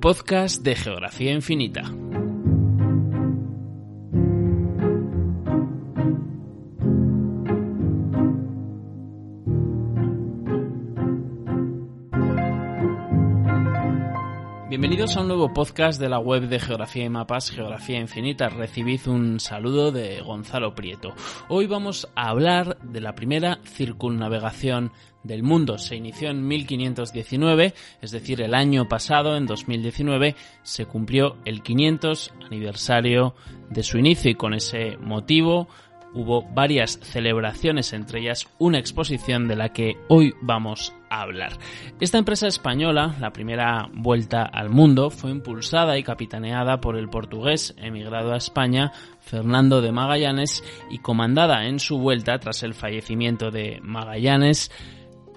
Podcast 0.00 0.62
de 0.62 0.76
Geografía 0.76 1.32
Infinita. 1.32 1.82
Bienvenidos 14.68 15.16
a 15.16 15.22
un 15.22 15.28
nuevo 15.28 15.52
podcast 15.52 16.00
de 16.00 16.08
la 16.08 16.20
web 16.20 16.48
de 16.48 16.60
Geografía 16.60 17.04
y 17.04 17.08
Mapas, 17.08 17.50
Geografía 17.50 17.98
Infinita. 17.98 18.48
Recibid 18.48 19.08
un 19.08 19.40
saludo 19.40 19.90
de 19.90 20.20
Gonzalo 20.20 20.76
Prieto. 20.76 21.14
Hoy 21.48 21.66
vamos 21.66 22.08
a 22.14 22.28
hablar 22.28 22.78
de 22.82 23.00
la 23.00 23.16
primera 23.16 23.58
circunnavegación 23.64 24.92
del 25.28 25.44
mundo. 25.44 25.78
Se 25.78 25.94
inició 25.94 26.30
en 26.30 26.48
1519, 26.48 27.74
es 28.02 28.10
decir, 28.10 28.40
el 28.40 28.54
año 28.54 28.88
pasado, 28.88 29.36
en 29.36 29.46
2019, 29.46 30.34
se 30.62 30.86
cumplió 30.86 31.36
el 31.44 31.62
500 31.62 32.32
aniversario 32.46 33.34
de 33.70 33.82
su 33.84 33.98
inicio 33.98 34.30
y 34.30 34.34
con 34.34 34.54
ese 34.54 34.96
motivo 34.96 35.68
hubo 36.14 36.42
varias 36.42 36.98
celebraciones, 37.02 37.92
entre 37.92 38.20
ellas 38.20 38.48
una 38.58 38.78
exposición 38.78 39.46
de 39.46 39.56
la 39.56 39.72
que 39.72 39.96
hoy 40.08 40.34
vamos 40.40 40.94
a 41.10 41.22
hablar. 41.22 41.52
Esta 42.00 42.18
empresa 42.18 42.46
española, 42.46 43.14
la 43.20 43.32
primera 43.32 43.88
vuelta 43.92 44.42
al 44.42 44.70
mundo, 44.70 45.10
fue 45.10 45.30
impulsada 45.30 45.98
y 45.98 46.02
capitaneada 46.02 46.80
por 46.80 46.96
el 46.96 47.10
portugués 47.10 47.74
emigrado 47.76 48.32
a 48.32 48.38
España, 48.38 48.92
Fernando 49.20 49.82
de 49.82 49.92
Magallanes, 49.92 50.64
y 50.90 50.98
comandada 50.98 51.66
en 51.66 51.78
su 51.78 51.98
vuelta 51.98 52.38
tras 52.38 52.62
el 52.62 52.72
fallecimiento 52.72 53.50
de 53.50 53.78
Magallanes 53.82 54.70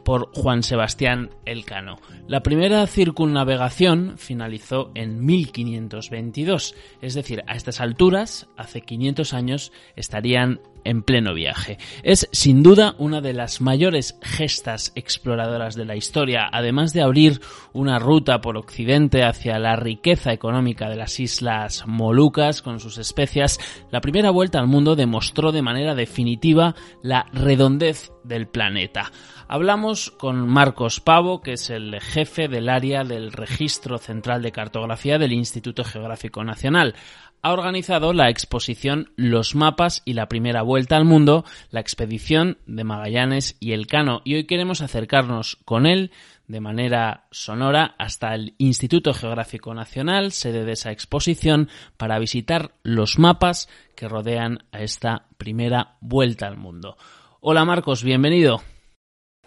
por 0.04 0.30
Juan 0.34 0.64
Sebastián 0.64 1.30
Elcano. 1.46 2.00
La 2.28 2.44
primera 2.44 2.86
circunnavegación 2.88 4.18
finalizó 4.18 4.92
en 4.96 5.26
1522, 5.26 6.76
es 7.02 7.14
decir, 7.14 7.44
a 7.48 7.56
estas 7.56 7.82
alturas, 7.82 8.48
hace 8.58 8.82
500 8.82 9.34
años, 9.34 9.72
estarían 9.96 10.62
en 10.84 11.04
pleno 11.04 11.34
viaje. 11.34 11.78
Es 12.04 12.28
sin 12.32 12.64
duda 12.64 12.96
una 12.98 13.22
de 13.22 13.34
las 13.34 13.62
mayores 13.62 14.18
gestas 14.22 14.92
exploradoras 14.96 15.76
de 15.76 15.86
la 15.86 15.96
historia, 15.96 16.50
además 16.52 16.94
de 16.94 17.02
abrir 17.02 17.42
una 17.74 18.00
ruta 18.00 18.42
por 18.42 18.58
Occidente 18.58 19.24
hacia 19.24 19.60
la 19.60 19.76
riqueza 19.76 20.34
económica 20.34 20.90
de 20.90 20.96
las 20.96 21.20
islas 21.20 21.84
Molucas 21.88 22.62
con 22.62 22.80
sus 22.80 22.98
especias, 22.98 23.60
la 23.92 24.02
primera 24.02 24.32
vuelta 24.32 24.60
al 24.60 24.68
mundo 24.68 24.96
demostró 24.96 25.52
de 25.52 25.62
manera 25.62 25.96
definitiva 25.96 26.76
la 27.02 27.26
redondez 27.34 28.12
del 28.24 28.48
planeta. 28.48 29.12
Hablamos 29.48 30.12
con 30.12 30.48
Marcos 30.48 31.02
Pavo, 31.02 31.42
que 31.42 31.54
es 31.54 31.70
el 31.70 32.00
jefe 32.00 32.48
del 32.48 32.70
área 32.70 33.04
del 33.04 33.34
Registro 33.34 33.98
Central 33.98 34.42
de 34.42 34.52
Cartografía 34.52 35.18
del 35.18 35.34
Instituto 35.34 35.84
Geográfico 35.84 36.44
Nacional 36.44 36.96
ha 37.42 37.54
organizado 37.54 38.14
la 38.14 38.30
exposición 38.30 39.12
Los 39.16 39.56
mapas 39.56 40.02
y 40.06 40.14
la 40.14 40.28
primera 40.28 40.62
vuelta 40.62 40.98
al 40.98 41.06
mundo, 41.06 41.46
la 41.70 41.80
expedición 41.80 42.58
de 42.66 42.84
Magallanes 42.84 43.58
y 43.60 43.74
Elcano. 43.74 44.22
Y 44.24 44.36
hoy 44.36 44.46
queremos 44.46 44.82
acercarnos 44.82 45.58
con 45.66 45.86
él 45.86 46.12
de 46.48 46.60
manera 46.60 47.26
sonora 47.32 47.96
hasta 47.98 48.36
el 48.36 48.56
Instituto 48.58 49.14
Geográfico 49.14 49.74
Nacional, 49.74 50.32
sede 50.32 50.66
de 50.66 50.74
esa 50.74 50.92
exposición, 50.92 51.70
para 51.98 52.20
visitar 52.20 52.74
los 52.84 53.18
mapas 53.18 53.70
que 53.96 54.08
rodean 54.08 54.66
a 54.72 54.82
esta 54.82 55.28
primera 55.38 55.96
vuelta 56.02 56.48
al 56.48 56.58
mundo. 56.58 56.98
Hola 57.40 57.66
Marcos, 57.66 58.04
bienvenido. 58.04 58.62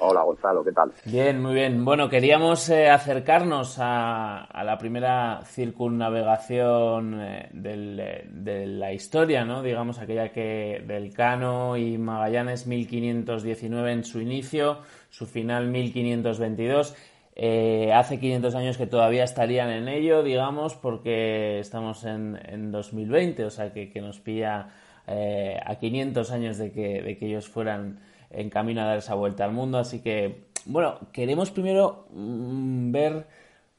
Hola 0.06 0.22
Gonzalo, 0.22 0.62
¿qué 0.62 0.72
tal? 0.72 0.92
Bien, 1.06 1.40
muy 1.40 1.54
bien. 1.54 1.82
Bueno, 1.82 2.10
queríamos 2.10 2.68
eh, 2.68 2.90
acercarnos 2.90 3.76
a, 3.78 4.46
la 4.62 4.76
primera 4.76 5.40
circunnavegación 5.46 7.22
eh, 7.22 7.48
del, 7.54 7.98
eh, 7.98 8.26
de 8.28 8.66
la 8.66 8.92
historia, 8.92 9.46
¿no? 9.46 9.62
Digamos 9.62 9.98
aquella 9.98 10.30
que 10.30 10.84
del 10.86 11.14
Cano 11.14 11.78
y 11.78 11.96
Magallanes 11.96 12.66
1519 12.66 13.92
en 13.92 14.04
su 14.04 14.20
inicio, 14.20 14.80
su 15.08 15.24
final 15.24 15.68
1522. 15.68 16.94
Eh, 17.34 17.90
hace 17.94 18.20
500 18.20 18.54
años 18.56 18.76
que 18.76 18.86
todavía 18.86 19.24
estarían 19.24 19.70
en 19.70 19.88
ello, 19.88 20.22
digamos, 20.22 20.74
porque 20.74 21.60
estamos 21.60 22.04
en, 22.04 22.38
en 22.44 22.70
2020, 22.72 23.46
o 23.46 23.50
sea 23.50 23.72
que, 23.72 23.90
nos 24.02 24.20
pilla 24.20 24.68
a 25.06 25.74
500 25.76 26.30
años 26.30 26.58
de 26.58 26.72
que 26.72 27.18
ellos 27.22 27.48
fueran 27.48 28.00
en 28.34 28.50
camino 28.50 28.82
a 28.82 28.86
dar 28.86 28.98
esa 28.98 29.14
vuelta 29.14 29.44
al 29.44 29.52
mundo. 29.52 29.78
Así 29.78 30.02
que, 30.02 30.46
bueno, 30.66 30.98
queremos 31.12 31.50
primero 31.50 32.06
mmm, 32.10 32.92
ver 32.92 33.26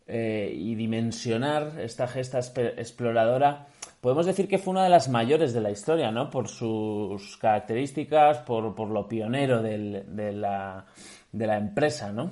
eh, 0.07 0.51
y 0.53 0.75
dimensionar 0.75 1.79
esta 1.79 2.07
gesta 2.07 2.39
exploradora. 2.39 3.67
Podemos 4.01 4.25
decir 4.25 4.47
que 4.47 4.59
fue 4.59 4.71
una 4.71 4.83
de 4.83 4.89
las 4.89 5.09
mayores 5.09 5.53
de 5.53 5.61
la 5.61 5.71
historia, 5.71 6.11
¿no? 6.11 6.29
Por 6.29 6.47
sus 6.47 7.37
características, 7.37 8.39
por, 8.39 8.75
por 8.75 8.89
lo 8.89 9.07
pionero 9.07 9.61
de, 9.61 9.77
la, 10.31 10.85
de 11.31 11.47
la 11.47 11.57
empresa, 11.57 12.11
¿no? 12.11 12.31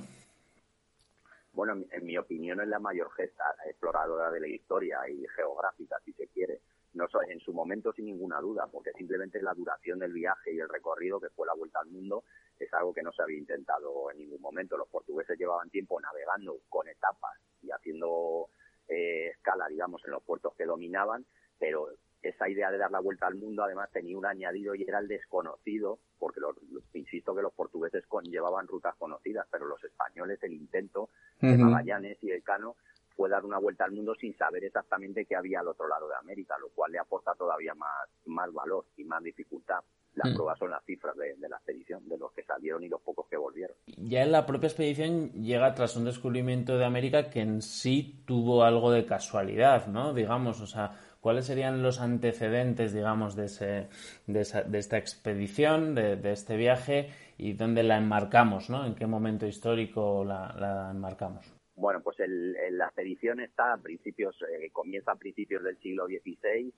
Bueno, 1.52 1.74
en 1.90 2.04
mi 2.04 2.16
opinión 2.16 2.60
es 2.60 2.68
la 2.68 2.78
mayor 2.78 3.10
gesta 3.12 3.44
exploradora 3.66 4.30
de 4.30 4.40
la 4.40 4.48
historia 4.48 4.98
y 5.08 5.24
geográfica, 5.36 5.96
si 6.04 6.12
se 6.12 6.26
quiere 6.28 6.60
no 6.94 7.06
en 7.28 7.40
su 7.40 7.52
momento 7.52 7.92
sin 7.92 8.06
ninguna 8.06 8.40
duda, 8.40 8.66
porque 8.70 8.92
simplemente 8.92 9.42
la 9.42 9.54
duración 9.54 9.98
del 9.98 10.12
viaje 10.12 10.54
y 10.54 10.58
el 10.58 10.68
recorrido 10.68 11.20
que 11.20 11.30
fue 11.30 11.46
la 11.46 11.54
vuelta 11.54 11.80
al 11.80 11.88
mundo 11.88 12.24
es 12.58 12.72
algo 12.72 12.94
que 12.94 13.02
no 13.02 13.12
se 13.12 13.22
había 13.22 13.38
intentado 13.38 14.10
en 14.10 14.18
ningún 14.18 14.40
momento. 14.40 14.76
Los 14.76 14.88
portugueses 14.88 15.38
llevaban 15.38 15.70
tiempo 15.70 16.00
navegando 16.00 16.58
con 16.68 16.88
etapas 16.88 17.38
y 17.62 17.70
haciendo 17.70 18.48
eh, 18.88 19.28
escala, 19.32 19.68
digamos, 19.68 20.02
en 20.04 20.12
los 20.12 20.22
puertos 20.22 20.54
que 20.54 20.64
dominaban, 20.64 21.26
pero 21.58 21.88
esa 22.22 22.48
idea 22.48 22.70
de 22.70 22.78
dar 22.78 22.90
la 22.90 23.00
vuelta 23.00 23.26
al 23.26 23.34
mundo 23.34 23.62
además 23.62 23.90
tenía 23.92 24.16
un 24.16 24.24
añadido 24.24 24.74
y 24.74 24.82
era 24.82 24.98
el 24.98 25.08
desconocido, 25.08 25.98
porque 26.18 26.40
los, 26.40 26.56
insisto 26.94 27.34
que 27.34 27.42
los 27.42 27.52
portugueses 27.52 28.04
llevaban 28.24 28.66
rutas 28.66 28.94
conocidas, 28.96 29.46
pero 29.50 29.66
los 29.66 29.82
españoles 29.84 30.42
el 30.42 30.54
intento 30.54 31.10
de 31.40 31.58
Magallanes 31.58 32.16
y 32.22 32.30
el 32.30 32.42
Cano 32.42 32.76
fue 33.16 33.28
dar 33.28 33.44
una 33.44 33.58
vuelta 33.58 33.84
al 33.84 33.92
mundo 33.92 34.14
sin 34.14 34.36
saber 34.36 34.64
exactamente 34.64 35.24
qué 35.24 35.36
había 35.36 35.60
al 35.60 35.68
otro 35.68 35.88
lado 35.88 36.08
de 36.08 36.16
América, 36.16 36.56
lo 36.60 36.68
cual 36.70 36.92
le 36.92 36.98
aporta 36.98 37.34
todavía 37.34 37.74
más, 37.74 38.08
más 38.26 38.52
valor 38.52 38.86
y 38.96 39.04
más 39.04 39.22
dificultad. 39.22 39.80
Las 40.14 40.30
mm. 40.30 40.34
pruebas 40.34 40.58
son 40.58 40.70
las 40.70 40.84
cifras 40.84 41.16
de, 41.16 41.34
de, 41.36 41.48
la 41.48 41.56
expedición, 41.56 42.08
de 42.08 42.18
los 42.18 42.32
que 42.32 42.44
salieron 42.44 42.82
y 42.84 42.88
los 42.88 43.00
pocos 43.00 43.26
que 43.28 43.36
volvieron. 43.36 43.76
Ya 43.86 44.22
en 44.22 44.32
la 44.32 44.46
propia 44.46 44.68
expedición 44.68 45.32
llega 45.32 45.74
tras 45.74 45.96
un 45.96 46.04
descubrimiento 46.04 46.78
de 46.78 46.84
América 46.84 47.30
que 47.30 47.40
en 47.40 47.62
sí 47.62 48.22
tuvo 48.26 48.62
algo 48.62 48.92
de 48.92 49.06
casualidad, 49.06 49.86
¿no? 49.88 50.14
Digamos, 50.14 50.60
o 50.60 50.66
sea, 50.66 50.92
¿cuáles 51.20 51.46
serían 51.46 51.82
los 51.82 52.00
antecedentes, 52.00 52.92
digamos, 52.92 53.34
de, 53.34 53.46
ese, 53.46 53.88
de, 54.26 54.40
esa, 54.40 54.62
de 54.62 54.78
esta 54.78 54.98
expedición, 54.98 55.94
de, 55.94 56.16
de, 56.16 56.32
este 56.32 56.56
viaje 56.56 57.10
y 57.36 57.54
dónde 57.54 57.82
la 57.82 57.96
enmarcamos, 57.96 58.70
¿no? 58.70 58.86
¿En 58.86 58.94
qué 58.94 59.06
momento 59.06 59.46
histórico 59.46 60.24
la, 60.24 60.54
la 60.58 60.90
enmarcamos? 60.90 61.53
Bueno, 61.76 62.00
pues 62.02 62.20
el, 62.20 62.56
el, 62.56 62.78
la 62.78 62.86
expedición 62.86 63.40
está 63.40 63.72
a 63.72 63.78
principios, 63.78 64.36
eh, 64.42 64.70
comienza 64.70 65.12
a 65.12 65.16
principios 65.16 65.62
del 65.64 65.78
siglo 65.78 66.06
XVI, 66.06 66.72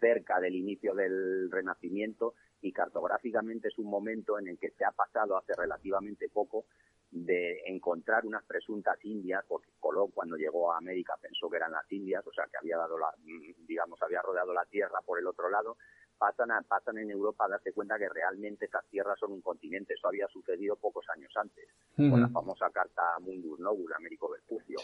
cerca 0.00 0.40
del 0.40 0.56
inicio 0.56 0.94
del 0.94 1.50
Renacimiento 1.50 2.34
y 2.60 2.72
cartográficamente 2.72 3.68
es 3.68 3.78
un 3.78 3.88
momento 3.90 4.38
en 4.38 4.48
el 4.48 4.58
que 4.58 4.70
se 4.70 4.84
ha 4.84 4.90
pasado 4.90 5.36
hace 5.36 5.54
relativamente 5.54 6.28
poco 6.28 6.64
de 7.10 7.62
encontrar 7.66 8.26
unas 8.26 8.44
presuntas 8.44 9.02
indias, 9.04 9.44
porque 9.48 9.70
Colón 9.80 10.10
cuando 10.10 10.36
llegó 10.36 10.72
a 10.72 10.78
América 10.78 11.16
pensó 11.20 11.48
que 11.48 11.56
eran 11.56 11.72
las 11.72 11.90
indias, 11.90 12.26
o 12.26 12.32
sea 12.32 12.46
que 12.46 12.58
había 12.58 12.76
dado 12.76 12.98
la, 12.98 13.12
digamos, 13.66 14.00
había 14.02 14.20
rodeado 14.20 14.52
la 14.52 14.66
tierra 14.66 15.00
por 15.04 15.18
el 15.18 15.26
otro 15.26 15.48
lado, 15.48 15.76
pasan, 16.18 16.50
a, 16.50 16.60
pasan 16.62 16.98
en 16.98 17.10
Europa 17.10 17.46
a 17.46 17.48
darse 17.48 17.72
cuenta 17.72 17.98
que 17.98 18.08
realmente 18.08 18.66
estas 18.66 18.84
tierras 18.86 19.18
son 19.18 19.32
un 19.32 19.40
continente. 19.40 19.94
Eso 19.94 20.08
había 20.08 20.26
sucedido 20.28 20.76
pocos 20.76 21.06
años 21.14 21.32
antes, 21.36 21.68
con 21.96 22.20
la 22.20 22.28
famosa 22.28 22.68
carta 22.70 23.02
Mundus 23.20 23.58
Novus, 23.60 23.92
Américo 23.92 24.30
Vespucio. 24.30 24.78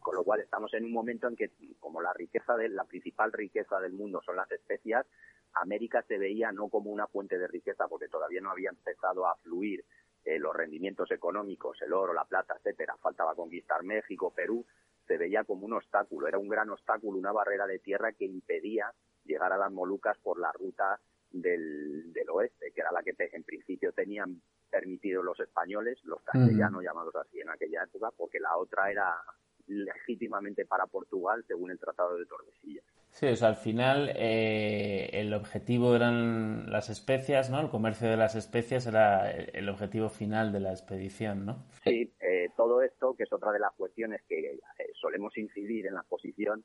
Con 0.00 0.16
lo 0.16 0.24
cual 0.24 0.40
estamos 0.40 0.72
en 0.74 0.84
un 0.84 0.92
momento 0.92 1.28
en 1.28 1.36
que, 1.36 1.50
como 1.78 2.00
la 2.00 2.12
riqueza 2.12 2.56
de, 2.56 2.68
la 2.70 2.84
principal 2.84 3.32
riqueza 3.32 3.78
del 3.80 3.92
mundo 3.92 4.20
son 4.24 4.36
las 4.36 4.50
especias, 4.50 5.06
América 5.54 6.02
se 6.08 6.18
veía 6.18 6.50
no 6.52 6.68
como 6.68 6.90
una 6.90 7.06
fuente 7.06 7.38
de 7.38 7.46
riqueza, 7.46 7.86
porque 7.88 8.08
todavía 8.08 8.40
no 8.40 8.50
había 8.50 8.70
empezado 8.70 9.26
a 9.26 9.36
fluir 9.36 9.84
eh, 10.24 10.38
los 10.38 10.54
rendimientos 10.54 11.10
económicos, 11.10 11.80
el 11.82 11.92
oro, 11.92 12.12
la 12.12 12.24
plata, 12.24 12.54
etcétera. 12.56 12.96
Faltaba 13.00 13.34
conquistar 13.34 13.82
México, 13.82 14.32
Perú, 14.34 14.64
se 15.06 15.16
veía 15.16 15.44
como 15.44 15.66
un 15.66 15.72
obstáculo, 15.72 16.28
era 16.28 16.38
un 16.38 16.48
gran 16.48 16.70
obstáculo, 16.70 17.18
una 17.18 17.32
barrera 17.32 17.66
de 17.66 17.78
tierra 17.78 18.12
que 18.12 18.26
impedía 18.26 18.92
llegar 19.24 19.52
a 19.52 19.58
las 19.58 19.72
Molucas 19.72 20.16
por 20.18 20.38
la 20.38 20.52
ruta 20.52 21.00
del, 21.30 22.12
del 22.12 22.30
oeste, 22.30 22.72
que 22.72 22.80
era 22.80 22.92
la 22.92 23.02
que 23.02 23.14
en 23.18 23.42
principio 23.44 23.92
tenían 23.92 24.40
permitido 24.70 25.22
los 25.22 25.38
españoles, 25.40 25.98
los 26.04 26.22
castellanos 26.22 26.82
llamados 26.82 27.14
así 27.16 27.40
en 27.40 27.50
aquella 27.50 27.82
época, 27.82 28.10
porque 28.16 28.38
la 28.40 28.56
otra 28.56 28.90
era 28.90 29.20
legítimamente 29.66 30.64
para 30.64 30.86
Portugal 30.86 31.44
según 31.46 31.70
el 31.70 31.78
Tratado 31.78 32.16
de 32.16 32.26
Tordesillas. 32.26 32.84
Sí, 33.12 33.26
o 33.26 33.36
sea, 33.36 33.48
al 33.48 33.56
final 33.56 34.12
eh, 34.14 35.10
el 35.12 35.34
objetivo 35.34 35.94
eran 35.96 36.70
las 36.70 36.88
especias, 36.90 37.50
¿no? 37.50 37.60
El 37.60 37.68
comercio 37.68 38.08
de 38.08 38.16
las 38.16 38.36
especias 38.36 38.86
era 38.86 39.30
el 39.30 39.68
objetivo 39.68 40.08
final 40.08 40.52
de 40.52 40.60
la 40.60 40.70
expedición, 40.70 41.44
¿no? 41.44 41.64
Sí, 41.84 42.12
eh, 42.20 42.50
todo 42.56 42.82
esto, 42.82 43.14
que 43.14 43.24
es 43.24 43.32
otra 43.32 43.52
de 43.52 43.58
las 43.58 43.72
cuestiones 43.74 44.22
que 44.28 44.38
eh, 44.38 44.60
solemos 44.94 45.36
incidir 45.36 45.86
en 45.86 45.94
la 45.94 46.00
exposición, 46.00 46.64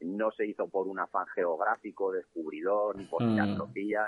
no 0.00 0.30
se 0.32 0.46
hizo 0.46 0.68
por 0.68 0.88
un 0.88 0.98
afán 0.98 1.26
geográfico, 1.34 2.12
descubridor, 2.12 2.96
ni 2.96 3.04
por 3.04 3.22
mm. 3.22 3.36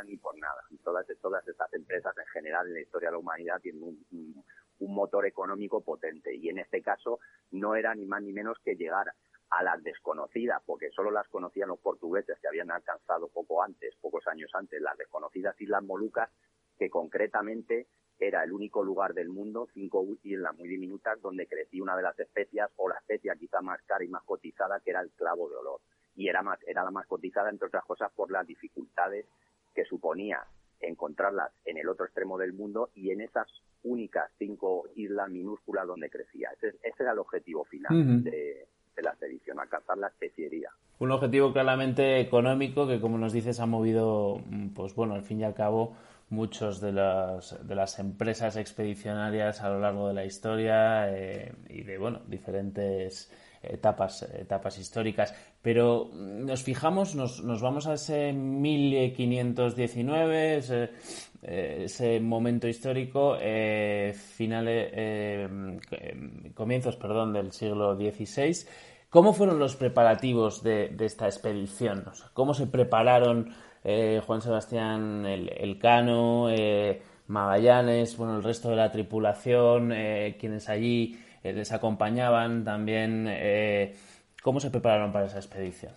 ni 0.07 0.17
por 0.17 0.39
nada. 0.39 0.63
Todas, 0.83 1.07
todas 1.21 1.47
estas 1.47 1.73
empresas 1.73 2.17
en 2.19 2.27
general 2.27 2.67
en 2.67 2.75
la 2.75 2.81
historia 2.81 3.09
de 3.09 3.13
la 3.13 3.19
humanidad 3.19 3.61
tienen 3.61 3.83
un, 3.83 4.45
un 4.79 4.95
motor 4.95 5.27
económico 5.27 5.83
potente 5.83 6.35
y 6.35 6.49
en 6.49 6.59
este 6.59 6.83
caso 6.83 7.21
no 7.53 7.75
era 7.75 7.95
ni 7.95 8.07
más 8.07 8.23
ni 8.23 8.33
menos 8.33 8.59
que 8.65 8.75
llegar 8.75 9.07
a 9.57 9.63
las 9.63 9.83
desconocidas, 9.83 10.63
porque 10.67 10.91
solo 10.91 11.11
las 11.11 11.29
conocían 11.29 11.69
los 11.69 11.79
portugueses 11.79 12.39
que 12.41 12.49
habían 12.49 12.71
alcanzado 12.71 13.29
poco 13.29 13.63
antes, 13.63 13.95
pocos 14.01 14.27
años 14.27 14.51
antes, 14.55 14.81
las 14.81 14.99
desconocidas 14.99 15.61
Islas 15.61 15.83
Molucas, 15.85 16.29
que 16.77 16.91
concretamente 16.91 17.87
era 18.19 18.43
el 18.43 18.53
único 18.53 18.83
lugar 18.83 19.15
del 19.15 19.29
mundo, 19.29 19.69
cinco 19.73 20.05
islas 20.23 20.57
muy 20.57 20.69
diminutas, 20.69 21.21
donde 21.21 21.47
crecía 21.47 21.83
una 21.83 21.97
de 21.97 22.03
las 22.03 22.19
especias, 22.19 22.71
o 22.77 22.89
la 22.89 22.97
especia 22.97 23.37
quizá 23.37 23.61
más 23.61 23.81
cara 23.83 24.05
y 24.05 24.09
más 24.09 24.25
cotizada, 24.25 24.81
que 24.81 24.91
era 24.91 25.01
el 25.01 25.11
clavo 25.11 25.49
de 25.49 25.57
olor. 25.57 25.81
Y 26.17 26.29
era, 26.29 26.43
más, 26.43 26.59
era 26.67 26.85
la 26.85 26.91
más 26.91 27.07
cotizada, 27.07 27.51
entre 27.51 27.69
otras 27.69 27.85
cosas, 27.85 28.11
por 28.13 28.31
las 28.31 28.47
dificultades 28.47 29.27
que 29.75 29.85
suponía 29.85 30.45
encontrarlas 30.81 31.53
en 31.65 31.79
el 31.79 31.89
otro 31.89 32.07
extremo 32.07 32.39
del 32.39 32.53
mundo 32.53 32.91
y 32.95 33.11
en 33.11 33.21
esas 33.21 33.49
únicas 33.83 34.31
cinco 34.39 34.89
islas 34.97 35.29
minúsculas 35.29 35.87
donde 35.87 36.11
crecía. 36.11 36.51
Ese, 36.61 36.77
era 36.99 37.13
el 37.13 37.19
objetivo 37.19 37.65
final 37.65 38.23
de, 38.23 38.67
la 39.03 39.11
expedición, 39.11 39.61
alcanzar 39.61 39.99
la 39.99 40.09
especiería. 40.09 40.71
Un 40.99 41.11
objetivo 41.11 41.53
claramente 41.53 42.21
económico 42.21 42.87
que, 42.87 43.01
como 43.01 43.19
nos 43.19 43.33
dices, 43.33 43.61
ha 43.61 43.67
movido, 43.67 44.41
pues 44.75 44.95
bueno, 44.95 45.15
al 45.15 45.23
fin 45.23 45.41
y 45.41 45.45
al 45.45 45.55
cabo, 45.55 45.97
muchos 46.31 46.81
de 46.81 46.93
las, 46.93 47.67
de 47.67 47.75
las 47.75 47.99
empresas 47.99 48.57
expedicionarias 48.57 49.61
a 49.61 49.71
lo 49.71 49.81
largo 49.81 50.09
de 50.09 50.15
la 50.15 50.25
historia 50.25 51.13
eh, 51.13 51.53
y 51.69 51.83
de, 51.83 51.99
bueno, 51.99 52.21
diferentes 52.27 53.31
etapas, 53.69 54.23
etapas 54.23 54.79
históricas. 54.79 55.35
Pero 55.63 56.11
nos 56.13 56.63
fijamos, 56.63 57.15
nos, 57.15 57.43
nos 57.43 57.63
vamos 57.63 57.87
a 57.87 57.95
ese 57.95 58.33
1519, 58.33 60.57
ese, 60.57 60.91
eh, 61.47 61.83
ese 61.85 62.21
momento 62.21 62.67
histórico, 62.67 63.37
eh, 63.39 64.15
finales, 64.15 64.89
eh, 64.95 65.47
comienzos, 66.55 66.97
perdón, 66.97 67.35
del 67.35 67.53
siglo 67.53 67.97
XVI. 67.97 68.67
¿Cómo 69.11 69.35
fueron 69.35 69.59
los 69.59 69.77
preparativos 69.77 70.63
de, 70.63 70.97
esta 71.01 71.27
expedición? 71.27 72.05
¿Cómo 72.33 72.55
se 72.55 72.67
prepararon 72.67 73.55
Juan 74.27 74.41
Sebastián 74.41 75.27
el, 75.27 75.51
el 75.51 75.79
Magallanes, 77.27 78.17
bueno, 78.17 78.39
el 78.39 78.43
resto 78.43 78.71
de 78.71 78.77
la 78.77 78.91
tripulación, 78.91 79.93
quienes 80.39 80.71
allí 80.71 81.19
les 81.53 81.73
acompañaban 81.73 82.65
también. 82.65 83.27
Eh, 83.29 83.95
¿Cómo 84.43 84.61
se 84.61 84.71
prepararon 84.71 85.13
para 85.13 85.27
esa 85.27 85.39
expedición? 85.39 85.93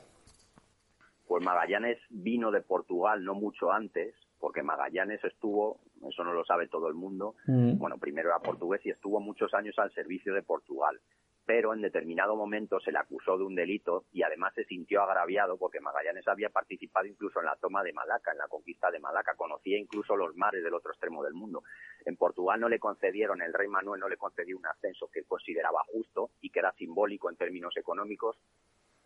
Pues 1.28 1.44
Magallanes 1.44 1.98
vino 2.10 2.52
de 2.52 2.62
Portugal 2.62 3.24
no 3.24 3.36
mucho 3.36 3.72
antes, 3.72 4.16
porque 4.40 4.64
Magallanes 4.64 5.24
estuvo, 5.24 5.80
eso 6.10 6.24
no 6.24 6.34
lo 6.34 6.46
sabe 6.46 6.68
todo 6.68 6.88
el 6.88 6.94
mundo, 6.94 7.36
mm. 7.48 7.78
bueno, 7.78 7.98
primero 7.98 8.30
era 8.30 8.40
portugués 8.40 8.82
y 8.86 8.90
estuvo 8.90 9.20
muchos 9.20 9.54
años 9.54 9.78
al 9.78 9.92
servicio 9.94 10.34
de 10.34 10.44
Portugal 10.44 11.00
pero 11.48 11.74
en 11.74 11.80
determinado 11.80 12.36
momento 12.36 12.78
se 12.82 12.92
le 12.92 13.00
acusó 13.00 13.38
de 13.38 13.46
un 13.46 13.56
delito 13.56 14.04
y 14.12 14.22
además 14.22 14.54
se 14.54 14.66
sintió 14.66 15.02
agraviado 15.02 15.58
porque 15.58 15.80
Magallanes 15.80 16.28
había 16.28 16.50
participado 16.50 17.08
incluso 17.08 17.40
en 17.40 17.46
la 17.46 17.56
toma 17.56 17.84
de 17.84 17.94
Malaca, 17.94 18.34
en 18.34 18.38
la 18.38 18.50
conquista 18.50 18.92
de 18.92 19.00
Malaca, 19.00 19.34
conocía 19.36 19.78
incluso 19.78 20.18
los 20.18 20.36
mares 20.36 20.62
del 20.62 20.74
otro 20.74 20.92
extremo 20.92 21.24
del 21.24 21.34
mundo. 21.34 21.64
En 22.06 22.18
Portugal 22.18 22.60
no 22.60 22.68
le 22.68 22.80
concedieron, 22.80 23.42
el 23.42 23.54
rey 23.54 23.70
Manuel 23.70 24.02
no 24.02 24.10
le 24.10 24.18
concedió 24.18 24.58
un 24.58 24.68
ascenso 24.68 25.08
que 25.08 25.24
consideraba 25.24 25.80
justo 25.86 26.32
y 26.42 26.50
que 26.50 26.60
era 26.60 26.74
simbólico 26.74 27.30
en 27.30 27.38
términos 27.38 27.78
económicos 27.78 28.36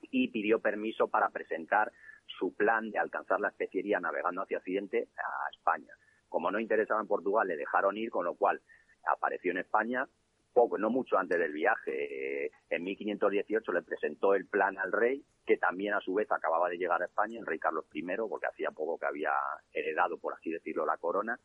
y 0.09 0.29
pidió 0.29 0.59
permiso 0.59 1.09
para 1.09 1.29
presentar 1.29 1.91
su 2.25 2.55
plan 2.55 2.89
de 2.89 2.97
alcanzar 2.97 3.39
la 3.39 3.49
especiería 3.49 3.99
navegando 3.99 4.41
hacia 4.41 4.57
Occidente 4.57 5.09
a 5.15 5.49
España. 5.51 5.93
Como 6.27 6.49
no 6.49 6.59
interesaba 6.59 7.01
en 7.01 7.07
Portugal, 7.07 7.47
le 7.47 7.55
dejaron 7.55 7.97
ir, 7.97 8.09
con 8.09 8.25
lo 8.25 8.33
cual 8.33 8.61
apareció 9.05 9.51
en 9.51 9.59
España, 9.59 10.07
poco, 10.53 10.77
no 10.77 10.89
mucho 10.89 11.17
antes 11.17 11.39
del 11.39 11.53
viaje. 11.53 12.45
Eh, 12.45 12.51
en 12.69 12.83
1518 12.83 13.71
le 13.71 13.81
presentó 13.81 14.33
el 14.33 14.47
plan 14.47 14.77
al 14.77 14.91
rey, 14.91 15.23
que 15.45 15.57
también 15.57 15.93
a 15.93 16.01
su 16.01 16.13
vez 16.13 16.31
acababa 16.31 16.69
de 16.69 16.77
llegar 16.77 17.01
a 17.01 17.05
España, 17.05 17.39
el 17.39 17.45
rey 17.45 17.59
Carlos 17.59 17.85
I, 17.93 18.03
porque 18.29 18.47
hacía 18.47 18.71
poco 18.71 18.97
que 18.97 19.05
había 19.05 19.31
heredado, 19.73 20.17
por 20.17 20.33
así 20.33 20.51
decirlo, 20.51 20.85
la 20.85 20.97
corona. 20.97 21.39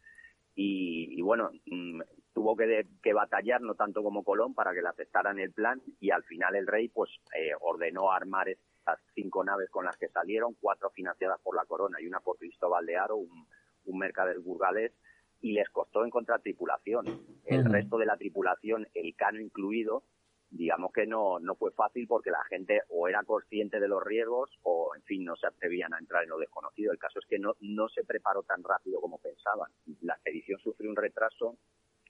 Y, 0.58 1.20
bueno, 1.20 1.50
mm, 1.66 2.00
tuvo 2.32 2.56
que, 2.56 2.86
que, 3.02 3.12
batallar, 3.12 3.60
no 3.60 3.74
tanto 3.74 4.02
como 4.02 4.24
Colón, 4.24 4.54
para 4.54 4.72
que 4.72 4.80
le 4.80 4.88
aceptaran 4.88 5.38
el 5.38 5.52
plan 5.52 5.82
y 6.00 6.10
al 6.10 6.22
final 6.24 6.56
el 6.56 6.66
rey 6.66 6.88
pues 6.88 7.10
eh, 7.34 7.50
ordenó 7.60 8.10
armar 8.10 8.48
estas 8.48 8.98
cinco 9.14 9.44
naves 9.44 9.68
con 9.68 9.84
las 9.84 9.98
que 9.98 10.08
salieron, 10.08 10.54
cuatro 10.58 10.88
financiadas 10.90 11.38
por 11.42 11.54
la 11.54 11.66
corona 11.66 12.00
y 12.00 12.06
una 12.06 12.20
por 12.20 12.38
Cristóbal 12.38 12.86
de 12.86 12.96
Aro, 12.96 13.16
un, 13.16 13.46
un 13.84 13.98
mercader 13.98 14.38
burgalés, 14.38 14.92
y 15.40 15.52
les 15.52 15.68
costó 15.70 16.04
encontrar 16.04 16.40
tripulación. 16.40 17.26
El 17.44 17.64
resto 17.64 17.98
de 17.98 18.06
la 18.06 18.16
tripulación, 18.16 18.86
el 18.94 19.14
cano 19.14 19.40
incluido, 19.40 20.02
digamos 20.50 20.92
que 20.92 21.06
no, 21.06 21.38
no 21.38 21.54
fue 21.56 21.72
fácil 21.72 22.06
porque 22.06 22.30
la 22.30 22.42
gente 22.44 22.82
o 22.88 23.08
era 23.08 23.22
consciente 23.24 23.80
de 23.80 23.88
los 23.88 24.02
riesgos 24.02 24.50
o, 24.62 24.94
en 24.94 25.02
fin, 25.02 25.24
no 25.24 25.36
se 25.36 25.46
atrevían 25.46 25.92
a 25.94 25.98
entrar 25.98 26.24
en 26.24 26.30
lo 26.30 26.38
desconocido. 26.38 26.92
El 26.92 26.98
caso 26.98 27.18
es 27.18 27.26
que 27.26 27.38
no, 27.38 27.54
no 27.60 27.88
se 27.88 28.04
preparó 28.04 28.42
tan 28.42 28.62
rápido 28.62 29.00
como 29.00 29.18
pensaban. 29.18 29.70
La 30.02 30.14
expedición 30.14 30.58
sufrió 30.60 30.90
un 30.90 30.96
retraso 30.96 31.56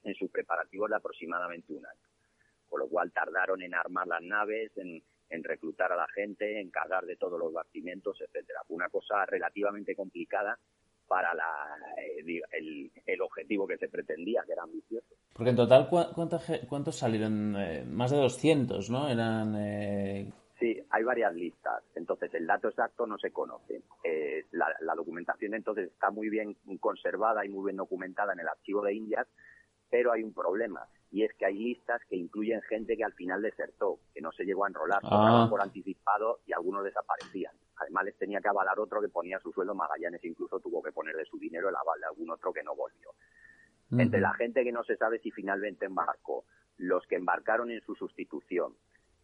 en 0.05 0.15
sus 0.15 0.31
preparativos 0.31 0.89
de 0.91 0.97
aproximadamente 0.97 1.73
un 1.73 1.85
año, 1.87 2.09
con 2.69 2.81
lo 2.81 2.89
cual 2.89 3.13
tardaron 3.13 3.63
en 3.63 3.75
armar 3.75 4.07
las 4.07 4.23
naves, 4.23 4.71
en, 4.77 5.03
en 5.31 5.45
reclutar 5.45 5.91
a 5.93 5.97
la 5.97 6.07
gente, 6.09 6.61
en 6.61 6.71
cargar 6.71 7.05
de 7.07 7.17
todos 7.17 7.39
los 7.41 7.53
bastimentos, 7.53 8.21
etcétera. 8.21 8.61
Fue 8.67 8.77
una 8.77 8.89
cosa 8.89 9.27
relativamente 9.27 9.97
complicada 9.97 10.59
para 11.07 11.35
la, 11.35 11.77
eh, 11.99 12.43
el, 13.07 13.21
objetivo 13.21 13.67
que 13.67 13.79
se 13.79 13.89
pretendía, 13.89 14.43
que 14.45 14.53
era 14.53 14.63
ambicioso. 14.63 15.15
Porque 15.33 15.51
en 15.51 15.57
total, 15.57 15.89
¿cuántos, 15.89 16.97
salieron? 16.97 17.57
Eh, 17.57 17.85
más 17.85 18.11
de 18.11 18.17
200, 18.19 18.91
¿no? 18.91 19.09
Eran... 19.09 19.55
Eh... 19.57 20.33
Sí, 20.59 20.83
hay 20.91 21.05
varias 21.05 21.35
listas. 21.35 21.83
Entonces, 21.95 22.33
el 22.35 22.47
dato 22.47 22.69
exacto 22.69 23.07
no 23.07 23.19
se 23.19 23.31
conoce. 23.31 23.83
Eh, 24.03 24.47
la, 24.53 24.75
la, 24.81 24.95
documentación, 24.95 25.55
entonces, 25.55 25.91
está 25.93 26.11
muy 26.11 26.31
bien 26.31 26.57
conservada 26.81 27.45
y 27.45 27.49
muy 27.49 27.67
bien 27.67 27.77
documentada 27.77 28.33
en 28.33 28.41
el 28.41 28.49
archivo 28.49 28.83
de 28.83 28.95
Indias, 28.95 29.27
pero 29.91 30.13
hay 30.13 30.23
un 30.23 30.33
problema 30.33 30.87
y 31.11 31.23
es 31.23 31.33
que 31.35 31.47
hay 31.47 31.57
listas 31.57 32.01
que 32.09 32.17
incluyen 32.17 32.61
gente 32.63 32.97
que 32.97 33.05
al 33.05 33.13
final 33.13 33.43
desertó, 33.43 34.01
que 34.13 34.21
no 34.21 34.33
se 34.33 34.45
llegó 34.45 34.65
a 34.65 34.69
enrolar, 34.69 35.01
ah. 35.05 35.47
por 35.49 35.63
anticipado 35.63 36.41
y 36.47 36.53
algunos 36.53 36.85
desaparecían. 36.85 37.55
Además 37.77 38.05
les 38.05 38.19
tenía 38.19 38.41
que 38.41 38.49
avalar 38.49 38.79
otro 38.79 39.01
que 39.01 39.09
ponía 39.09 39.39
su 39.41 39.53
sueldo, 39.53 39.75
Magallanes 39.75 40.25
incluso 40.25 40.59
tuvo 40.61 40.83
que 40.83 40.93
poner 40.93 41.17
de 41.17 41.25
su 41.27 41.39
dinero 41.39 41.69
el 41.69 41.77
aval 41.77 42.01
de 42.01 42.07
algún 42.07 42.31
otro 42.31 42.53
que 42.53 42.63
no 42.63 42.75
volvió. 42.75 43.11
Entre 43.93 44.21
la 44.21 44.35
gente 44.35 44.65
que 44.65 44.73
no 44.73 44.83
se 44.83 44.97
sabe 44.97 45.21
si 45.21 45.31
finalmente 45.31 45.87
embarcó, 45.87 46.45
los 46.77 47.07
que 47.07 47.15
embarcaron 47.15 47.71
en 47.71 47.81
su 47.83 47.95
sustitución, 47.95 48.75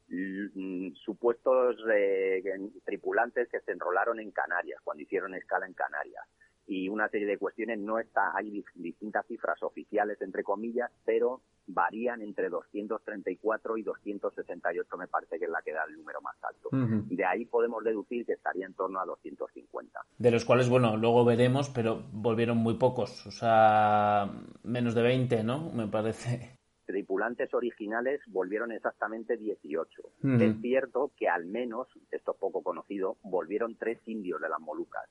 mm, 0.08 0.92
supuestos 0.94 1.76
eh, 1.92 2.42
tripulantes 2.84 3.48
que 3.48 3.60
se 3.60 3.72
enrolaron 3.72 4.20
en 4.20 4.30
Canarias, 4.30 4.80
cuando 4.84 5.02
hicieron 5.02 5.34
escala 5.34 5.66
en 5.66 5.74
Canarias, 5.74 6.24
y 6.66 6.88
una 6.88 7.08
serie 7.08 7.26
de 7.26 7.38
cuestiones 7.38 7.78
no 7.78 7.98
está 7.98 8.36
hay 8.36 8.64
distintas 8.74 9.26
cifras 9.26 9.60
oficiales 9.62 10.20
entre 10.22 10.44
comillas 10.44 10.90
pero 11.04 11.42
varían 11.66 12.22
entre 12.22 12.48
234 12.48 13.76
y 13.76 13.82
268 13.82 14.96
me 14.96 15.06
parece 15.06 15.38
que 15.38 15.44
es 15.44 15.50
la 15.50 15.62
que 15.62 15.72
da 15.72 15.84
el 15.88 15.96
número 15.96 16.20
más 16.20 16.36
alto. 16.42 16.68
De 16.72 17.24
ahí 17.24 17.44
podemos 17.44 17.84
deducir 17.84 18.26
que 18.26 18.32
estaría 18.32 18.66
en 18.66 18.74
torno 18.74 19.00
a 19.00 19.06
250 19.06 20.00
de 20.18 20.30
los 20.30 20.44
cuales 20.44 20.68
bueno 20.68 20.96
luego 20.96 21.24
veremos 21.24 21.70
pero 21.70 22.02
volvieron 22.12 22.58
muy 22.58 22.74
pocos 22.74 23.26
o 23.26 23.30
sea 23.30 24.30
menos 24.62 24.94
de 24.94 25.02
20 25.02 25.44
no 25.44 25.70
me 25.72 25.88
parece. 25.88 26.58
Tripulantes 26.84 27.54
originales 27.54 28.20
volvieron 28.26 28.72
exactamente 28.72 29.36
18. 29.36 30.02
Es 30.40 30.60
cierto 30.60 31.12
que 31.16 31.28
al 31.28 31.46
menos, 31.46 31.88
esto 32.10 32.32
es 32.32 32.38
poco 32.38 32.62
conocido, 32.62 33.16
volvieron 33.22 33.76
tres 33.76 33.98
indios 34.06 34.40
de 34.40 34.48
las 34.48 34.60
Molucas. 34.60 35.08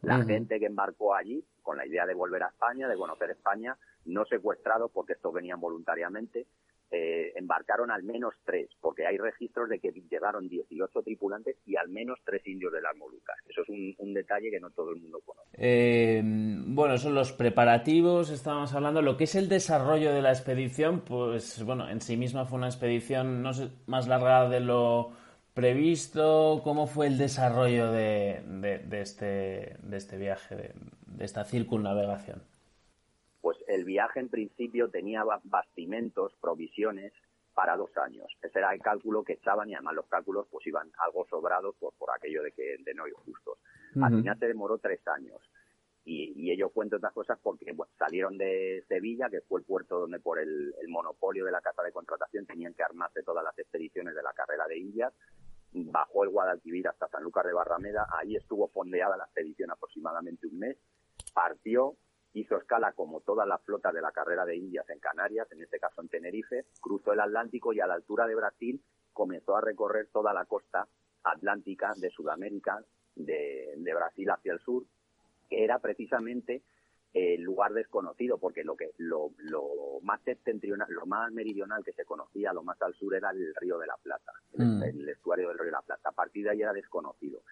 La 0.00 0.24
gente 0.24 0.60
que 0.60 0.66
embarcó 0.66 1.14
allí, 1.14 1.44
con 1.60 1.76
la 1.76 1.86
idea 1.86 2.06
de 2.06 2.14
volver 2.14 2.44
a 2.44 2.48
España, 2.48 2.88
de 2.88 2.96
conocer 2.96 3.30
España, 3.30 3.76
no 4.08 4.24
secuestrados 4.24 4.90
porque 4.92 5.12
estos 5.12 5.32
venían 5.32 5.60
voluntariamente, 5.60 6.46
eh, 6.90 7.32
embarcaron 7.36 7.90
al 7.90 8.02
menos 8.02 8.34
tres, 8.44 8.70
porque 8.80 9.06
hay 9.06 9.18
registros 9.18 9.68
de 9.68 9.78
que 9.78 9.92
llegaron 10.10 10.48
18 10.48 11.02
tripulantes 11.02 11.56
y 11.66 11.76
al 11.76 11.90
menos 11.90 12.18
tres 12.24 12.46
indios 12.46 12.72
de 12.72 12.80
las 12.80 12.96
Molucas. 12.96 13.36
Eso 13.46 13.60
es 13.62 13.68
un, 13.98 14.14
detalle 14.14 14.50
que 14.50 14.58
no 14.58 14.70
todo 14.70 14.92
el 14.92 15.00
mundo 15.02 15.20
conoce. 15.24 15.50
Eh, 15.52 16.22
bueno, 16.24 16.96
son 16.96 17.14
los 17.14 17.32
preparativos, 17.32 18.30
estábamos 18.30 18.72
hablando. 18.72 19.02
Lo 19.02 19.18
que 19.18 19.24
es 19.24 19.34
el 19.34 19.50
desarrollo 19.50 20.14
de 20.14 20.22
la 20.22 20.30
expedición, 20.30 21.02
pues 21.04 21.62
bueno, 21.62 21.90
en 21.90 22.00
sí 22.00 22.16
misma 22.16 22.46
fue 22.46 22.56
una 22.56 22.68
expedición 22.68 23.42
no 23.42 23.52
sé, 23.52 23.68
más 23.86 24.08
larga 24.08 24.48
de 24.48 24.60
lo 24.60 25.12
previsto. 25.52 26.62
¿Cómo 26.64 26.86
fue 26.86 27.08
el 27.08 27.18
desarrollo 27.18 27.92
de, 27.92 28.40
de, 28.46 29.00
este, 29.02 29.76
de 29.82 29.96
este 29.98 30.16
viaje, 30.16 30.72
de 31.06 31.24
esta 31.24 31.44
circunnavegación? 31.44 32.40
Viaje 33.88 34.20
en 34.20 34.28
principio 34.28 34.90
tenía 34.90 35.24
bastimentos, 35.44 36.34
provisiones 36.40 37.12
para 37.54 37.76
dos 37.76 37.90
años. 37.96 38.26
Ese 38.40 38.60
era 38.60 38.72
el 38.72 38.80
cálculo 38.80 39.24
que 39.24 39.32
echaban 39.32 39.68
y 39.68 39.74
además 39.74 39.94
los 39.96 40.06
cálculos 40.06 40.46
pues 40.50 40.64
iban 40.66 40.92
algo 40.98 41.26
sobrados 41.28 41.74
por, 41.80 41.92
por 41.94 42.10
aquello 42.14 42.42
de 42.42 42.52
que 42.52 42.76
de 42.78 42.94
no 42.94 43.08
ir 43.08 43.14
justos. 43.14 43.58
Al 44.00 44.14
final 44.14 44.38
se 44.38 44.46
demoró 44.46 44.78
tres 44.78 45.00
años. 45.08 45.40
Y, 46.04 46.32
y 46.36 46.52
ello 46.52 46.70
cuento 46.70 46.96
otras 46.96 47.12
cosas 47.12 47.38
porque 47.42 47.74
salieron 47.98 48.38
de 48.38 48.84
Sevilla, 48.86 49.28
que 49.28 49.40
fue 49.40 49.60
el 49.60 49.66
puerto 49.66 49.98
donde 49.98 50.20
por 50.20 50.38
el, 50.38 50.72
monopolio 50.88 51.44
de 51.44 51.50
la 51.50 51.60
casa 51.60 51.82
de 51.82 51.92
contratación 51.92 52.46
tenían 52.46 52.74
que 52.74 52.82
armarse 52.82 53.22
todas 53.24 53.42
las 53.42 53.58
expediciones 53.58 54.14
de 54.14 54.22
la 54.22 54.32
carrera 54.32 54.66
de 54.68 54.78
Indias. 54.78 55.12
Bajó 55.72 56.24
el 56.24 56.30
Guadalquivir 56.30 56.86
hasta 56.86 57.08
Sanlúcar 57.08 57.46
de 57.46 57.54
Barrameda, 57.54 58.06
ahí 58.18 58.36
estuvo 58.36 58.68
fondeada 58.68 59.16
la 59.16 59.24
expedición 59.24 59.70
aproximadamente 59.70 60.46
un 60.46 60.58
mes, 60.60 60.76
partió, 61.34 61.96
hizo 62.34 62.56
escala 62.56 62.92
como 62.92 63.20
toda 63.20 63.46
la 63.46 63.58
flota 63.58 63.92
de 63.92 64.00
la 64.00 64.12
carrera 64.12 64.44
de 64.44 64.56
Indias 64.56 64.88
en 64.90 65.00
Canarias, 65.00 65.50
en 65.50 65.62
este 65.62 65.78
caso 65.78 66.00
en 66.00 66.08
Tenerife, 66.08 66.66
cruzó 66.80 67.12
el 67.12 67.20
Atlántico 67.20 67.72
y 67.72 67.80
a 67.80 67.86
la 67.86 67.94
altura 67.94 68.26
de 68.26 68.34
Brasil 68.34 68.82
comenzó 69.12 69.56
a 69.56 69.60
recorrer 69.60 70.08
toda 70.12 70.32
la 70.32 70.44
costa 70.44 70.86
atlántica 71.24 71.92
de 71.96 72.10
Sudamérica, 72.10 72.84
de, 73.16 73.92
Brasil 73.94 74.30
hacia 74.30 74.52
el 74.52 74.60
sur, 74.60 74.84
que 75.48 75.64
era 75.64 75.80
precisamente 75.80 76.62
el 77.12 77.42
lugar 77.42 77.72
desconocido, 77.72 78.38
porque 78.38 78.62
lo 78.62 78.76
que 78.76 78.92
lo, 78.98 79.32
más 80.02 80.20
septentrional, 80.22 80.86
lo 80.90 81.06
más 81.06 81.32
meridional 81.32 81.82
que 81.84 81.94
se 81.94 82.04
conocía, 82.04 82.52
lo 82.52 82.62
más 82.62 82.80
al 82.80 82.94
sur 82.94 83.14
era 83.14 83.30
el 83.30 83.54
río 83.56 83.78
de 83.78 83.86
la 83.88 83.96
Plata, 83.96 84.32
el, 84.56 84.66
mm. 84.66 84.82
el, 84.84 85.08
estuario 85.08 85.48
del 85.48 85.58
río 85.58 85.66
de 85.66 85.72
la 85.72 85.82
Plata. 85.82 86.10
A 86.10 86.12
partir 86.12 86.44
de 86.44 86.50
ahí 86.50 86.62
era 86.62 86.72
desconocido. 86.72 87.42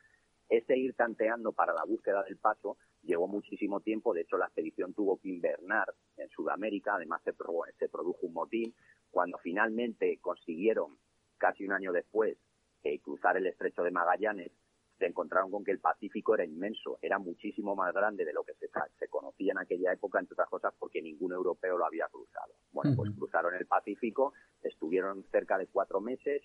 Ese 0.48 0.76
ir 0.76 0.94
tanteando 0.94 1.52
para 1.52 1.74
la 1.74 1.84
búsqueda 1.84 2.22
del 2.22 2.36
paso 2.36 2.76
llevó 3.06 3.28
muchísimo 3.28 3.80
tiempo, 3.80 4.12
de 4.12 4.22
hecho 4.22 4.36
la 4.36 4.46
expedición 4.46 4.92
tuvo 4.92 5.18
que 5.18 5.28
invernar 5.28 5.94
en 6.16 6.28
Sudamérica, 6.28 6.96
además 6.96 7.22
se, 7.24 7.32
produjo 7.32 8.26
un 8.26 8.34
motín. 8.34 8.74
Cuando 9.10 9.38
finalmente 9.38 10.18
consiguieron, 10.20 10.98
casi 11.38 11.64
un 11.64 11.72
año 11.72 11.92
después, 11.92 12.36
eh, 12.82 12.98
cruzar 13.00 13.36
el 13.36 13.46
estrecho 13.46 13.82
de 13.82 13.90
Magallanes, 13.90 14.52
se 14.98 15.06
encontraron 15.06 15.50
con 15.50 15.62
que 15.62 15.72
el 15.72 15.78
Pacífico 15.78 16.34
era 16.34 16.44
inmenso, 16.44 16.98
era 17.02 17.18
muchísimo 17.18 17.76
más 17.76 17.92
grande 17.92 18.24
de 18.24 18.32
lo 18.32 18.44
que 18.44 18.54
se, 18.54 18.68
se 18.98 19.08
conocía 19.08 19.52
en 19.52 19.58
aquella 19.58 19.92
época, 19.92 20.18
entre 20.18 20.34
otras 20.34 20.48
cosas 20.48 20.74
porque 20.78 21.02
ningún 21.02 21.32
europeo 21.32 21.76
lo 21.76 21.84
había 21.84 22.08
cruzado. 22.08 22.54
Bueno, 22.72 22.96
pues 22.96 23.10
cruzaron 23.12 23.54
el 23.54 23.66
Pacífico, 23.66 24.32
estuvieron 24.62 25.24
cerca 25.30 25.58
de 25.58 25.66
cuatro 25.66 26.00
meses, 26.00 26.42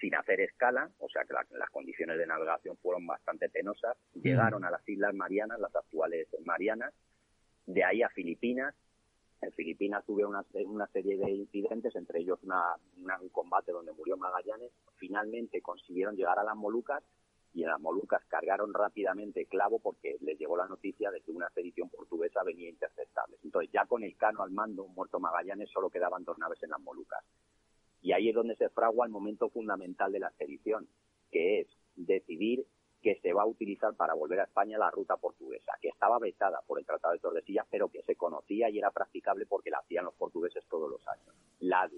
sin 0.00 0.14
hacer 0.14 0.40
escala, 0.40 0.90
o 0.98 1.08
sea 1.08 1.24
que 1.24 1.34
las 1.34 1.70
condiciones 1.70 2.18
de 2.18 2.26
navegación 2.26 2.76
fueron 2.78 3.06
bastante 3.06 3.48
penosas. 3.50 3.96
Llegaron 4.14 4.64
a 4.64 4.70
las 4.70 4.88
Islas 4.88 5.14
Marianas, 5.14 5.60
las 5.60 5.74
actuales 5.76 6.26
Marianas, 6.44 6.94
de 7.66 7.84
ahí 7.84 8.02
a 8.02 8.08
Filipinas. 8.08 8.74
En 9.42 9.52
Filipinas 9.52 10.04
tuve 10.04 10.24
una, 10.24 10.44
una 10.66 10.86
serie 10.88 11.16
de 11.16 11.30
incidentes, 11.30 11.94
entre 11.96 12.20
ellos 12.20 12.38
un 12.42 13.28
combate 13.30 13.72
donde 13.72 13.92
murió 13.92 14.16
Magallanes. 14.16 14.72
Finalmente 14.96 15.60
consiguieron 15.60 16.16
llegar 16.16 16.38
a 16.38 16.44
las 16.44 16.56
Molucas 16.56 17.02
y 17.52 17.62
en 17.62 17.70
las 17.70 17.80
Molucas 17.80 18.22
cargaron 18.28 18.72
rápidamente 18.72 19.46
clavo 19.46 19.80
porque 19.80 20.16
les 20.20 20.38
llegó 20.38 20.56
la 20.56 20.66
noticia 20.66 21.10
de 21.10 21.20
que 21.20 21.32
una 21.32 21.46
expedición 21.46 21.88
portuguesa 21.88 22.42
venía 22.44 22.68
interceptable. 22.68 23.38
Entonces 23.42 23.70
ya 23.72 23.86
con 23.86 24.02
el 24.02 24.16
cano 24.16 24.42
al 24.42 24.50
mando, 24.50 24.86
muerto 24.88 25.18
Magallanes, 25.18 25.70
solo 25.70 25.90
quedaban 25.90 26.24
dos 26.24 26.38
naves 26.38 26.62
en 26.62 26.70
las 26.70 26.80
Molucas. 26.80 27.24
Y 28.02 28.12
ahí 28.12 28.28
es 28.28 28.34
donde 28.34 28.56
se 28.56 28.68
fragua 28.70 29.06
el 29.06 29.12
momento 29.12 29.50
fundamental 29.50 30.12
de 30.12 30.20
la 30.20 30.28
expedición, 30.28 30.88
que 31.30 31.60
es 31.60 31.68
decidir 31.96 32.66
que 33.02 33.18
se 33.22 33.32
va 33.32 33.42
a 33.42 33.46
utilizar 33.46 33.94
para 33.94 34.14
volver 34.14 34.40
a 34.40 34.44
España 34.44 34.78
la 34.78 34.90
ruta 34.90 35.16
portuguesa, 35.16 35.72
que 35.80 35.88
estaba 35.88 36.18
vetada 36.18 36.60
por 36.66 36.78
el 36.78 36.84
Tratado 36.84 37.14
de 37.14 37.20
Tordesillas, 37.20 37.66
pero 37.70 37.88
que 37.88 38.02
se 38.02 38.14
conocía 38.14 38.68
y 38.68 38.78
era 38.78 38.90
practicable 38.90 39.46
porque 39.46 39.70
la 39.70 39.78
hacían 39.78 40.04
los 40.04 40.14
portugueses 40.14 40.64
todos 40.68 40.90
los 40.90 41.06
años. 41.08 41.34
La, 41.60 41.88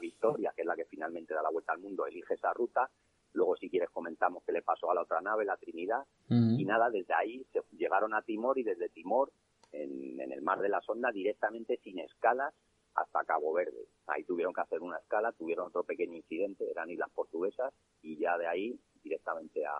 Victoria, 0.00 0.52
que 0.54 0.62
es 0.62 0.66
la 0.66 0.76
que 0.76 0.84
finalmente 0.84 1.34
da 1.34 1.42
la 1.42 1.50
vuelta 1.50 1.72
al 1.72 1.80
mundo, 1.80 2.06
elige 2.06 2.34
esa 2.34 2.52
ruta. 2.52 2.90
Luego, 3.32 3.56
si 3.56 3.70
quieres, 3.70 3.90
comentamos 3.90 4.42
qué 4.44 4.52
le 4.52 4.62
pasó 4.62 4.90
a 4.90 4.94
la 4.94 5.02
otra 5.02 5.20
nave, 5.20 5.44
la 5.44 5.56
Trinidad. 5.56 6.04
Y 6.28 6.64
nada, 6.64 6.90
desde 6.90 7.14
ahí 7.14 7.44
se 7.52 7.60
llegaron 7.76 8.14
a 8.14 8.22
Timor 8.22 8.58
y 8.58 8.62
desde 8.62 8.88
Timor, 8.88 9.32
en, 9.72 10.20
en 10.20 10.32
el 10.32 10.42
mar 10.42 10.60
de 10.60 10.68
la 10.68 10.80
Sonda, 10.80 11.10
directamente 11.10 11.78
sin 11.82 11.98
escalas, 11.98 12.54
hasta 12.94 13.24
Cabo 13.24 13.52
Verde. 13.52 13.86
Ahí 14.06 14.24
tuvieron 14.24 14.52
que 14.52 14.60
hacer 14.60 14.80
una 14.80 14.98
escala, 14.98 15.32
tuvieron 15.32 15.68
otro 15.68 15.84
pequeño 15.84 16.16
incidente, 16.16 16.70
eran 16.70 16.90
islas 16.90 17.10
portuguesas, 17.14 17.72
y 18.02 18.18
ya 18.18 18.36
de 18.38 18.46
ahí 18.46 18.80
directamente 19.02 19.64
a, 19.66 19.74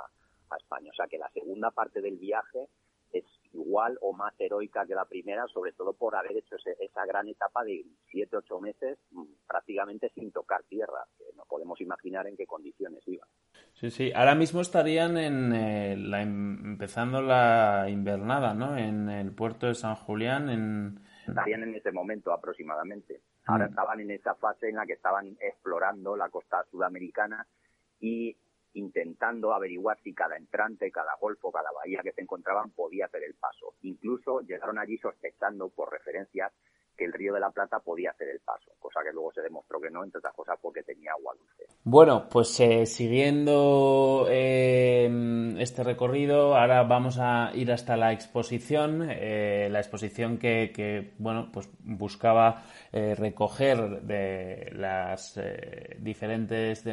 España. 0.55 0.91
O 0.91 0.95
sea 0.95 1.07
que 1.07 1.17
la 1.17 1.31
segunda 1.31 1.71
parte 1.71 2.03
del 2.03 2.19
viaje 2.19 2.69
es 3.11 3.25
igual 3.55 3.97
o 4.03 4.13
más 4.13 4.39
heroica 4.39 4.85
que 4.85 4.95
la 4.95 5.07
primera, 5.07 5.47
sobre 5.47 5.73
todo 5.73 5.95
por 5.95 6.15
haber 6.15 6.37
hecho 6.37 6.57
esa 6.57 7.07
gran 7.07 7.27
etapa 7.27 7.65
de 7.65 7.87
siete, 8.11 8.37
ocho 8.37 8.61
meses 8.61 8.99
mm, 9.13 9.23
prácticamente 9.49 10.11
sin 10.15 10.31
tocar 10.31 10.63
tierra, 10.65 11.07
que 11.17 11.25
no 11.37 11.45
podemos 11.49 11.81
imaginar 11.81 12.27
en 12.27 12.37
qué 12.37 12.45
condiciones 12.45 13.03
iban. 13.07 13.27
Sí, 13.73 13.91
sí. 13.91 14.13
Ahora 14.15 14.35
mismo 14.35 14.61
estarían 14.61 15.17
eh, 15.17 15.97
la, 15.97 16.21
empezando 16.21 17.23
la 17.23 17.87
invernada, 17.89 18.53
¿no? 18.53 18.77
En 18.77 19.09
el 19.09 19.35
puerto 19.35 19.69
de 19.69 19.75
San 19.75 19.95
Julián, 19.95 20.51
en, 20.51 21.01
estarían 21.27 21.63
en 21.63 21.75
ese 21.75 21.93
momento 21.93 22.33
aproximadamente. 22.33 23.23
Ahora 23.47 23.67
mm. 23.67 23.71
estaban 23.71 24.01
en 24.01 24.11
esa 24.11 24.35
fase 24.35 24.69
en 24.69 24.77
la 24.77 24.87
que 24.87 24.95
estaban 24.95 25.37
explorando 25.41 26.17
la 26.17 26.29
costa 26.29 26.65
sudamericana 26.71 27.47
y 28.01 28.37
intentando 28.75 29.53
averiguar 29.53 29.99
si 30.03 30.15
cada 30.15 30.37
entrante, 30.37 30.91
cada 30.91 31.15
golfo, 31.21 31.53
cada 31.53 31.71
bahía 31.73 32.01
que 32.03 32.13
se 32.13 32.23
encontraban 32.23 32.71
podía 32.71 33.07
hacer 33.07 33.23
el 33.25 33.35
paso. 33.35 33.75
Incluso 33.83 34.41
llegaron 34.41 34.79
allí 34.79 34.97
sospechando 34.99 35.69
por 35.69 35.93
referencias 35.93 36.53
el 37.05 37.13
río 37.13 37.35
de 37.35 37.41
la 37.41 37.51
Plata 37.51 37.81
podía 37.81 38.11
hacer 38.11 38.29
el 38.29 38.41
paso, 38.41 38.71
cosa 38.79 39.01
que 39.05 39.13
luego 39.13 39.33
se 39.33 39.43
demostró 39.43 39.81
que 39.81 39.91
no, 39.91 40.05
entre 40.05 40.19
otras 40.19 40.35
cosas 40.35 40.59
porque 40.61 40.83
tenía 40.83 41.13
agua 41.13 41.35
dulce. 41.35 41.73
Bueno, 41.85 42.29
pues 42.31 42.61
eh, 42.61 42.87
siguiendo 42.87 44.27
eh, 44.31 45.57
este 45.59 45.83
recorrido, 45.83 46.57
ahora 46.57 46.85
vamos 46.85 47.19
a 47.19 47.51
ir 47.55 47.73
hasta 47.73 47.97
la 47.97 48.13
exposición, 48.13 49.09
eh, 49.11 49.69
la 49.69 49.81
exposición 49.81 50.39
que, 50.39 51.13
bueno, 51.19 51.51
pues 51.53 51.69
buscaba 51.81 52.63
recoger 52.93 54.03
de 54.03 54.71
las 54.75 55.41
diferentes 55.99 56.85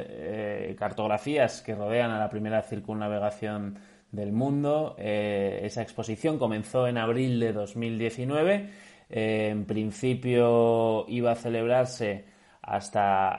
cartografías 0.77 1.61
que 1.61 1.75
rodean 1.75 2.11
a 2.11 2.19
la 2.19 2.29
primera 2.29 2.61
circunnavegación 2.61 3.77
del 4.11 4.31
mundo. 4.31 4.95
esa 4.97 5.81
exposición 5.81 6.39
comenzó 6.39 6.87
en 6.87 6.97
abril 6.97 7.39
de 7.39 7.51
2019 7.53 8.69
en 9.09 9.65
principio 9.65 11.05
iba 11.07 11.31
a 11.31 11.35
celebrarse 11.35 12.25
hasta, 12.61 13.29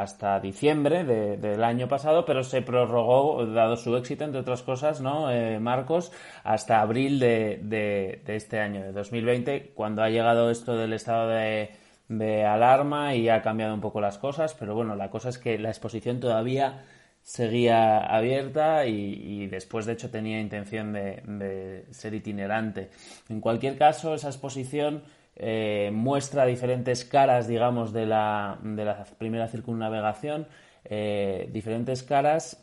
hasta 0.00 0.38
diciembre 0.38 1.04
del 1.04 1.64
año 1.64 1.88
pasado, 1.88 2.24
pero 2.24 2.44
se 2.44 2.62
prorrogó, 2.62 3.44
dado 3.46 3.76
su 3.76 3.96
éxito, 3.96 4.24
entre 4.24 4.40
otras 4.40 4.62
cosas, 4.62 5.00
¿no, 5.00 5.30
eh, 5.30 5.58
Marcos? 5.58 6.12
Hasta 6.44 6.80
abril 6.80 7.18
de, 7.18 7.58
de, 7.62 8.22
este 8.36 8.60
año, 8.60 8.82
de 8.82 8.92
2020, 8.92 9.72
cuando 9.74 10.02
ha 10.02 10.10
llegado 10.10 10.50
esto 10.50 10.76
del 10.76 10.92
estado 10.92 11.28
de, 11.28 11.70
de 12.08 12.44
alarma 12.44 13.16
y 13.16 13.28
ha 13.28 13.42
cambiado 13.42 13.74
un 13.74 13.80
poco 13.80 14.00
las 14.00 14.18
cosas, 14.18 14.54
pero 14.54 14.74
bueno, 14.76 14.94
la 14.94 15.10
cosa 15.10 15.30
es 15.30 15.38
que 15.38 15.58
la 15.58 15.70
exposición 15.70 16.20
todavía 16.20 16.84
seguía 17.22 17.98
abierta 17.98 18.86
y, 18.86 19.46
después 19.46 19.86
de 19.86 19.92
hecho 19.92 20.10
tenía 20.10 20.40
intención 20.40 20.92
de, 20.92 21.84
ser 21.90 22.14
itinerante. 22.14 22.90
En 23.28 23.40
cualquier 23.40 23.78
caso, 23.78 24.14
esa 24.14 24.28
exposición 24.28 25.02
eh, 25.36 25.90
muestra 25.92 26.44
diferentes 26.46 27.04
caras, 27.04 27.48
digamos, 27.48 27.92
de 27.92 28.06
la, 28.06 28.58
de 28.62 28.84
la 28.84 29.04
primera 29.18 29.48
circunnavegación, 29.48 30.46
eh, 30.84 31.48
diferentes 31.52 32.02
caras. 32.02 32.61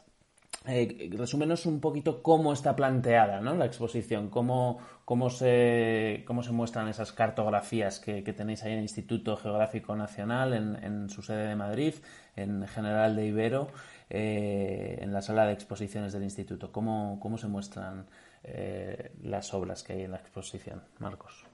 Eh, 0.72 1.10
resúmenos 1.18 1.66
un 1.66 1.82
poquito 1.82 2.22
cómo 2.22 2.54
está 2.54 2.76
planteada 2.76 3.42
¿no? 3.42 3.56
la 3.56 3.66
exposición, 3.66 4.30
cómo, 4.30 4.80
cómo, 5.04 5.32
se, 5.32 6.24
cómo 6.28 6.44
se 6.44 6.52
muestran 6.52 6.88
esas 6.88 7.12
cartografías 7.12 8.00
que, 8.00 8.22
tenéis 8.22 8.64
ahí 8.64 8.74
en 8.74 8.78
el 8.78 8.84
Instituto 8.84 9.36
Geográfico 9.36 9.96
Nacional, 9.96 10.54
en, 10.54 11.10
su 11.10 11.24
sede 11.24 11.48
de 11.48 11.56
Madrid, 11.56 11.96
en 12.36 12.68
General 12.68 13.16
de 13.16 13.26
Ibero. 13.26 13.68
Eh, 14.12 14.98
en 15.02 15.14
la 15.14 15.22
sala 15.22 15.46
de 15.46 15.54
exposiciones 15.54 16.14
del 16.14 16.24
instituto? 16.24 16.72
¿Cómo, 16.72 17.20
cómo 17.22 17.38
se 17.38 17.48
muestran 17.48 18.08
eh, 18.44 19.12
las 19.22 19.54
obras 19.54 19.84
que 19.84 19.94
hay 19.94 20.02
en 20.04 20.12
la 20.12 20.18
exposición, 20.18 20.82
Marcos? 20.98 21.46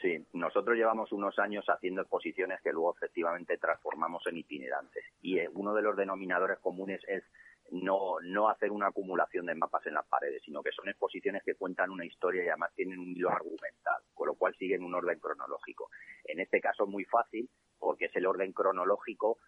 Sí, 0.00 0.22
nosotros 0.34 0.76
llevamos 0.76 1.10
unos 1.12 1.38
años 1.38 1.64
haciendo 1.66 2.02
exposiciones 2.02 2.60
que 2.62 2.72
luego 2.72 2.94
efectivamente 2.94 3.56
transformamos 3.56 4.22
en 4.26 4.36
itinerantes. 4.36 5.02
Y 5.22 5.38
uno 5.54 5.74
de 5.74 5.82
los 5.82 5.96
denominadores 5.96 6.58
comunes 6.58 7.00
es 7.08 7.24
no, 7.70 8.20
no 8.22 8.48
hacer 8.48 8.70
una 8.70 8.88
acumulación 8.88 9.46
de 9.46 9.54
mapas 9.54 9.86
en 9.86 9.94
las 9.94 10.06
paredes, 10.06 10.42
sino 10.44 10.62
que 10.62 10.72
son 10.72 10.88
exposiciones 10.88 11.42
que 11.44 11.54
cuentan 11.54 11.90
una 11.90 12.04
historia 12.04 12.44
y 12.44 12.48
además 12.48 12.72
tienen 12.74 12.98
un 12.98 13.08
hilo 13.08 13.30
argumental, 13.30 14.02
con 14.14 14.28
lo 14.28 14.34
cual 14.34 14.54
siguen 14.56 14.84
un 14.84 14.94
orden 14.94 15.18
cronológico. 15.18 15.90
En 16.24 16.40
este 16.40 16.60
caso 16.60 16.86
muy 16.86 17.04
fácil, 17.04 17.48
porque 17.78 18.06
es 18.06 18.16
el 18.16 18.26
orden 18.26 18.52
cronológico 18.52 19.38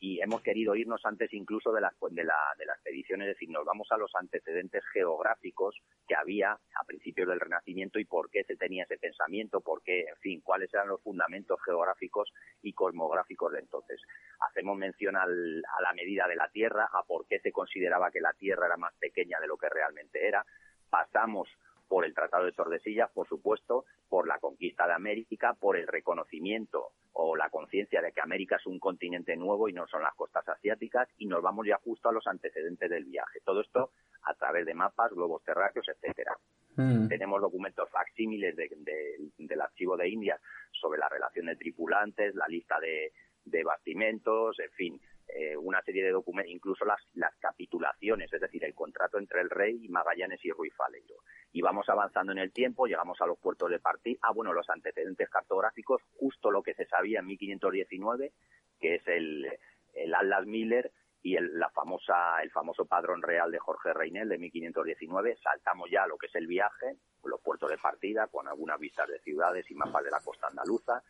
y 0.00 0.18
hemos 0.22 0.40
querido 0.40 0.74
irnos 0.74 1.04
antes 1.04 1.32
incluso 1.34 1.72
de 1.72 1.82
la, 1.82 1.92
de, 2.10 2.24
la, 2.24 2.34
de 2.58 2.64
la 2.64 2.72
expedición, 2.72 3.20
es 3.20 3.28
decir, 3.28 3.50
nos 3.50 3.66
vamos 3.66 3.86
a 3.90 3.98
los 3.98 4.10
antecedentes 4.14 4.82
geográficos 4.94 5.76
que 6.08 6.14
había 6.14 6.52
a 6.52 6.84
principios 6.86 7.28
del 7.28 7.38
Renacimiento 7.38 7.98
y 7.98 8.06
por 8.06 8.30
qué 8.30 8.42
se 8.44 8.56
tenía 8.56 8.84
ese 8.84 8.96
pensamiento, 8.96 9.60
por 9.60 9.82
qué, 9.82 10.06
en 10.08 10.16
fin, 10.16 10.40
cuáles 10.40 10.72
eran 10.72 10.88
los 10.88 11.02
fundamentos 11.02 11.60
geográficos 11.62 12.32
y 12.62 12.72
cosmográficos 12.72 13.52
de 13.52 13.60
entonces. 13.60 14.00
Hacemos 14.40 14.78
mención 14.78 15.16
al, 15.16 15.62
a 15.78 15.82
la 15.82 15.92
medida 15.92 16.26
de 16.26 16.36
la 16.36 16.48
Tierra, 16.48 16.88
a 16.90 17.02
por 17.02 17.26
qué 17.26 17.38
se 17.40 17.52
consideraba 17.52 18.10
que 18.10 18.22
la 18.22 18.32
Tierra 18.32 18.66
era 18.66 18.78
más 18.78 18.94
pequeña 18.94 19.38
de 19.38 19.48
lo 19.48 19.58
que 19.58 19.68
realmente 19.68 20.26
era. 20.26 20.46
Pasamos 20.88 21.46
por 21.90 22.04
el 22.04 22.14
Tratado 22.14 22.44
de 22.44 22.52
Tordesillas, 22.52 23.10
por 23.10 23.26
supuesto, 23.26 23.84
por 24.08 24.28
la 24.28 24.38
conquista 24.38 24.86
de 24.86 24.92
América, 24.92 25.54
por 25.58 25.76
el 25.76 25.88
reconocimiento 25.88 26.92
o 27.14 27.34
la 27.34 27.50
conciencia 27.50 28.00
de 28.00 28.12
que 28.12 28.20
América 28.20 28.56
es 28.60 28.66
un 28.66 28.78
continente 28.78 29.36
nuevo 29.36 29.68
y 29.68 29.72
no 29.72 29.88
son 29.88 30.04
las 30.04 30.14
costas 30.14 30.48
asiáticas, 30.48 31.08
y 31.18 31.26
nos 31.26 31.42
vamos 31.42 31.66
ya 31.66 31.80
justo 31.84 32.08
a 32.08 32.12
los 32.12 32.28
antecedentes 32.28 32.88
del 32.88 33.06
viaje. 33.06 33.40
Todo 33.44 33.62
esto 33.62 33.90
a 34.22 34.34
través 34.34 34.66
de 34.66 34.74
mapas, 34.74 35.10
globos 35.10 35.42
terráqueos, 35.42 35.88
etcétera. 35.88 36.36
Mm. 36.76 37.08
Tenemos 37.08 37.40
documentos 37.40 37.90
facsímiles 37.90 38.54
del 38.54 39.60
archivo 39.60 39.96
de 39.96 40.08
India 40.08 40.38
sobre 40.70 41.00
la 41.00 41.08
relación 41.08 41.46
de 41.46 41.56
tripulantes, 41.56 42.36
la 42.36 42.46
lista 42.46 42.78
de, 42.78 43.12
de 43.46 43.64
bastimentos, 43.64 44.60
en 44.60 44.70
fin, 44.70 45.00
eh, 45.34 45.56
una 45.56 45.82
serie 45.82 46.04
de 46.04 46.10
documentos, 46.10 46.52
incluso 46.52 46.84
las, 46.84 47.00
las 47.14 47.34
capitulaciones, 47.36 48.32
es 48.32 48.40
decir, 48.40 48.64
el 48.64 48.74
contrato 48.74 49.18
entre 49.18 49.40
el 49.40 49.50
rey 49.50 49.88
Magallanes 49.88 50.44
y 50.44 50.50
Ruiz 50.50 50.74
Faleiro. 50.74 51.16
Y 51.52 51.62
vamos 51.62 51.88
avanzando 51.88 52.32
en 52.32 52.38
el 52.38 52.52
tiempo, 52.52 52.86
llegamos 52.86 53.20
a 53.20 53.26
los 53.26 53.38
puertos 53.38 53.70
de 53.70 53.78
partida, 53.78 54.18
ah, 54.22 54.32
bueno, 54.32 54.52
los 54.52 54.68
antecedentes 54.70 55.28
cartográficos, 55.28 56.02
justo 56.16 56.50
lo 56.50 56.62
que 56.62 56.74
se 56.74 56.86
sabía 56.86 57.20
en 57.20 57.26
1519, 57.26 58.32
que 58.80 58.94
es 58.96 59.06
el, 59.06 59.46
el 59.94 60.14
Atlas 60.14 60.46
Miller 60.46 60.92
y 61.22 61.36
el, 61.36 61.58
la 61.58 61.68
famosa, 61.70 62.42
el 62.42 62.50
famoso 62.50 62.86
padrón 62.86 63.22
real 63.22 63.50
de 63.50 63.58
Jorge 63.58 63.92
Reinel 63.92 64.28
de 64.28 64.38
1519, 64.38 65.36
saltamos 65.42 65.90
ya 65.90 66.04
a 66.04 66.06
lo 66.06 66.16
que 66.16 66.26
es 66.26 66.34
el 66.34 66.46
viaje, 66.46 66.96
los 67.24 67.40
puertos 67.40 67.70
de 67.70 67.78
partida, 67.78 68.26
con 68.28 68.48
algunas 68.48 68.78
vistas 68.78 69.08
de 69.08 69.20
ciudades 69.20 69.70
y 69.70 69.74
mapas 69.74 70.04
de 70.04 70.10
la 70.10 70.20
costa 70.20 70.46
andaluza, 70.48 71.02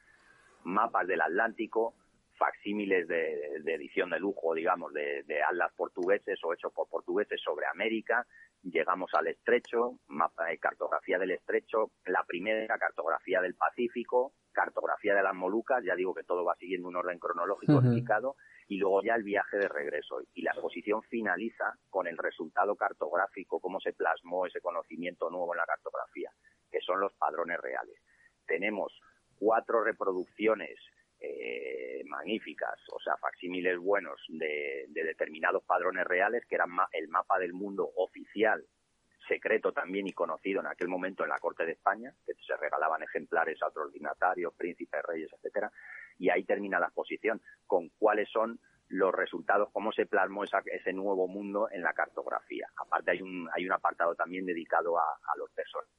mapas 0.65 1.07
del 1.07 1.21
Atlántico, 1.21 1.95
facsímiles 2.41 3.07
de, 3.07 3.61
edición 3.67 4.09
de 4.09 4.19
lujo, 4.19 4.55
digamos, 4.55 4.95
de, 4.95 5.43
atlas 5.47 5.73
portugueses 5.77 6.41
o 6.43 6.55
hechos 6.55 6.73
por 6.73 6.89
portugueses 6.89 7.39
sobre 7.43 7.67
América. 7.67 8.27
Llegamos 8.63 9.11
al 9.13 9.27
estrecho, 9.27 9.99
mapa 10.09 10.47
de 10.47 10.59
cartografía 10.59 11.19
del 11.19 11.33
estrecho, 11.33 11.91
la 12.07 12.25
primera 12.25 12.79
cartografía 12.79 13.43
del 13.43 13.55
Pacífico, 13.55 14.33
cartografía 14.53 15.15
de 15.15 15.23
las 15.23 15.35
Molucas, 15.35 15.85
ya 15.85 15.95
digo 15.95 16.15
que 16.15 16.25
todo 16.25 16.43
va 16.45 16.55
siguiendo 16.57 16.89
un 16.89 16.97
orden 16.97 17.19
cronológico 17.19 17.79
explicado, 17.81 18.37
y 18.69 18.79
luego 18.79 19.03
ya 19.03 19.17
el 19.17 19.23
viaje 19.23 19.59
de 19.59 19.69
regreso. 19.69 20.23
Y 20.33 20.43
la 20.43 20.53
exposición 20.53 21.03
finaliza 21.03 21.75
con 21.91 22.07
el 22.07 22.17
resultado 22.17 22.75
cartográfico, 22.75 23.61
cómo 23.61 23.81
se 23.81 23.93
plasmó 23.93 24.47
ese 24.47 24.63
conocimiento 24.63 25.29
nuevo 25.29 25.53
en 25.53 25.59
la 25.59 25.67
cartografía, 25.67 26.31
que 26.71 26.81
son 26.81 27.01
los 27.01 27.13
padrones 27.15 27.61
reales. 27.61 27.97
Tenemos 28.47 28.99
cuatro 29.39 29.85
reproducciones 29.85 30.79
eh, 31.21 32.03
magníficas, 32.07 32.79
o 32.93 33.01
sea, 33.01 33.17
facsímiles 33.17 33.79
buenos 33.79 34.21
de, 34.29 34.87
determinados 34.89 35.63
padrones 35.65 36.07
reales, 36.07 36.45
que 36.47 36.55
eran 36.55 36.71
el 36.93 37.09
mapa 37.09 37.39
del 37.39 37.53
mundo 37.53 37.91
oficial, 37.97 38.65
secreto 39.29 39.73
también 39.73 40.09
y 40.09 40.13
conocido 40.13 40.61
en 40.61 40.67
aquel 40.67 40.89
momento 40.89 41.23
en 41.23 41.31
la 41.31 41.39
Corte 41.39 41.65
de 41.65 41.73
España, 41.73 42.13
que 42.27 42.33
se 42.35 42.57
regalaban 42.57 43.03
ejemplares 43.03 43.63
a 43.63 43.69
otros 43.69 43.93
dignatarios, 43.93 44.55
príncipes, 44.55 45.03
reyes, 45.07 45.31
etcétera, 45.33 45.71
y 46.19 46.31
ahí 46.31 46.45
termina 46.45 46.81
la 46.81 46.87
exposición 46.87 47.41
con 47.67 47.89
cuáles 47.91 48.29
son 48.31 48.59
los 48.91 49.15
resultados, 49.15 49.71
cómo 49.73 49.93
se 49.93 50.07
plasmó 50.07 50.45
ese 50.45 50.93
nuevo 50.93 51.29
mundo 51.29 51.69
en 51.71 51.83
la 51.83 51.93
cartografía. 51.93 52.69
Aparte 52.77 53.13
hay 53.13 53.23
un, 53.23 53.49
hay 53.55 53.65
un 53.65 53.73
apartado 53.73 54.15
también 54.17 54.45
dedicado 54.45 54.99
a, 54.99 55.17
los 55.37 55.51
personajes, 55.53 55.95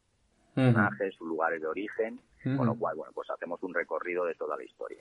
sus 0.55 1.27
lugares 1.27 1.61
de 1.61 1.67
origen, 1.67 2.19
con 2.43 2.65
lo 2.65 2.75
cual, 2.75 2.95
bueno, 2.95 3.11
pues 3.13 3.29
hacemos 3.29 3.61
un 3.63 3.73
recorrido 3.73 4.25
de 4.25 4.35
toda 4.35 4.57
la 4.57 4.63
historia. 4.63 4.99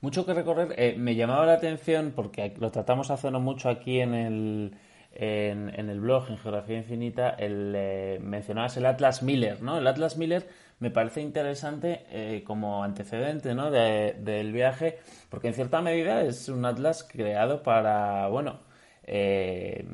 Mucho 0.00 0.26
que 0.26 0.34
recorrer. 0.34 0.74
Eh, 0.76 0.96
me 0.98 1.14
llamaba 1.14 1.46
la 1.46 1.54
atención, 1.54 2.12
porque 2.14 2.54
lo 2.58 2.70
tratamos 2.70 3.10
hace 3.10 3.30
no 3.30 3.40
mucho 3.40 3.68
aquí 3.68 4.00
en 4.00 4.14
el, 4.14 4.76
en, 5.12 5.90
el 5.90 6.00
blog, 6.00 6.28
en 6.28 6.38
Geografía 6.38 6.76
Infinita, 6.76 7.30
el, 7.30 7.72
eh, 7.76 8.18
mencionabas 8.22 8.76
el 8.76 8.86
Atlas 8.86 9.22
Miller, 9.22 9.62
¿no? 9.62 9.78
El 9.78 9.86
Atlas 9.86 10.16
Miller 10.16 10.46
me 10.78 10.90
parece 10.90 11.22
interesante 11.22 12.04
eh, 12.10 12.44
como 12.44 12.84
antecedente 12.84 13.54
¿no? 13.54 13.70
del 13.70 14.52
viaje, 14.52 14.98
porque 15.30 15.48
en 15.48 15.54
cierta 15.54 15.80
medida 15.80 16.22
es 16.22 16.48
un 16.48 16.64
atlas 16.64 17.02
creado 17.10 17.62
para, 17.62 18.28
bueno, 18.28 18.60
eh, 19.04 19.86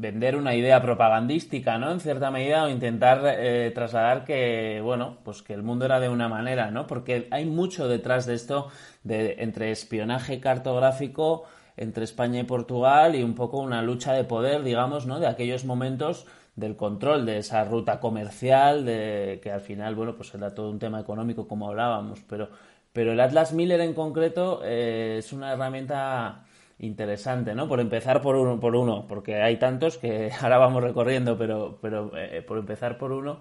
vender 0.00 0.36
una 0.36 0.54
idea 0.54 0.80
propagandística, 0.80 1.76
¿no? 1.78 1.90
En 1.90 2.00
cierta 2.00 2.30
medida, 2.30 2.64
o 2.64 2.68
intentar 2.68 3.20
eh, 3.24 3.72
trasladar 3.74 4.24
que, 4.24 4.80
bueno, 4.82 5.18
pues 5.24 5.42
que 5.42 5.54
el 5.54 5.62
mundo 5.62 5.84
era 5.84 5.98
de 6.00 6.08
una 6.08 6.28
manera, 6.28 6.70
¿no? 6.70 6.86
Porque 6.86 7.26
hay 7.30 7.46
mucho 7.46 7.88
detrás 7.88 8.24
de 8.26 8.34
esto, 8.34 8.68
de, 9.02 9.36
entre 9.38 9.70
espionaje 9.70 10.40
cartográfico 10.40 11.44
entre 11.76 12.04
España 12.04 12.40
y 12.40 12.44
Portugal 12.44 13.14
y 13.14 13.22
un 13.22 13.34
poco 13.34 13.58
una 13.58 13.82
lucha 13.82 14.12
de 14.12 14.24
poder, 14.24 14.62
digamos, 14.62 15.06
¿no? 15.06 15.20
De 15.20 15.28
aquellos 15.28 15.64
momentos 15.64 16.26
del 16.56 16.76
control 16.76 17.24
de 17.24 17.38
esa 17.38 17.64
ruta 17.64 18.00
comercial, 18.00 18.84
de 18.84 19.40
que 19.42 19.52
al 19.52 19.60
final, 19.60 19.94
bueno, 19.94 20.16
pues 20.16 20.34
era 20.34 20.54
todo 20.54 20.70
un 20.70 20.80
tema 20.80 21.00
económico, 21.00 21.46
como 21.46 21.68
hablábamos, 21.68 22.20
pero, 22.28 22.50
pero 22.92 23.12
el 23.12 23.20
Atlas 23.20 23.52
Miller 23.52 23.80
en 23.80 23.94
concreto 23.94 24.60
eh, 24.64 25.16
es 25.18 25.32
una 25.32 25.52
herramienta 25.52 26.44
interesante, 26.78 27.54
¿no? 27.54 27.68
Por 27.68 27.80
empezar 27.80 28.22
por 28.22 28.36
uno, 28.36 28.60
por 28.60 28.76
uno, 28.76 29.06
porque 29.08 29.36
hay 29.36 29.58
tantos 29.58 29.98
que 29.98 30.30
ahora 30.40 30.58
vamos 30.58 30.82
recorriendo, 30.82 31.36
pero, 31.38 31.78
pero 31.80 32.16
eh, 32.16 32.42
por 32.42 32.58
empezar 32.58 32.98
por 32.98 33.12
uno, 33.12 33.40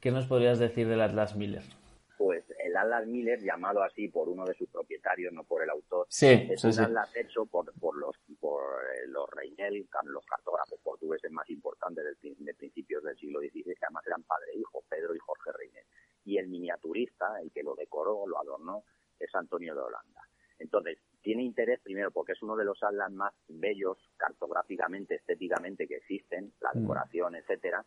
¿qué 0.00 0.10
nos 0.10 0.26
podrías 0.26 0.58
decir 0.58 0.88
del 0.88 1.00
Atlas 1.00 1.36
Miller? 1.36 1.62
Pues 2.18 2.44
el 2.64 2.76
Atlas 2.76 3.06
Miller, 3.06 3.40
llamado 3.40 3.82
así 3.82 4.08
por 4.08 4.28
uno 4.28 4.44
de 4.44 4.54
sus 4.54 4.68
propietarios, 4.68 5.32
no 5.32 5.42
por 5.44 5.62
el 5.62 5.70
autor, 5.70 6.06
es 6.08 6.64
un 6.64 6.78
atlas 6.78 7.16
hecho 7.16 7.46
por, 7.46 7.72
por 7.80 7.96
los 7.96 8.16
por 8.40 8.62
eh, 8.62 9.08
los 9.08 9.28
Reinel, 9.30 9.86
los 10.04 10.24
cartógrafos 10.26 10.78
portugueses 10.82 11.30
más 11.32 11.48
importantes 11.50 12.04
de 12.22 12.54
principios 12.54 13.02
del 13.02 13.16
siglo 13.16 13.40
XVI, 13.40 13.64
que 13.64 13.84
además 13.84 14.06
eran 14.06 14.22
padre 14.22 14.52
e 14.54 14.58
hijo, 14.58 14.84
Pedro 14.88 15.14
y 15.14 15.18
Jorge 15.18 15.50
Reinel. 15.52 15.84
Y 16.24 16.38
el 16.38 16.46
miniaturista, 16.48 17.40
el 17.42 17.50
que 17.50 17.64
lo 17.64 17.74
decoró, 17.74 18.24
lo 18.26 18.40
adornó, 18.40 18.84
es 19.18 19.34
Antonio 19.34 19.74
de 19.74 19.80
Holanda. 19.80 20.22
Entonces, 20.60 20.98
tiene 21.22 21.42
interés 21.42 21.80
primero 21.80 22.10
porque 22.10 22.32
es 22.32 22.42
uno 22.42 22.56
de 22.56 22.64
los 22.64 22.82
atlas 22.82 23.10
más 23.12 23.32
bellos 23.48 23.96
cartográficamente, 24.16 25.14
estéticamente 25.14 25.86
que 25.86 25.96
existen, 25.96 26.52
la 26.60 26.70
mm. 26.74 26.80
decoración, 26.80 27.36
etcétera, 27.36 27.84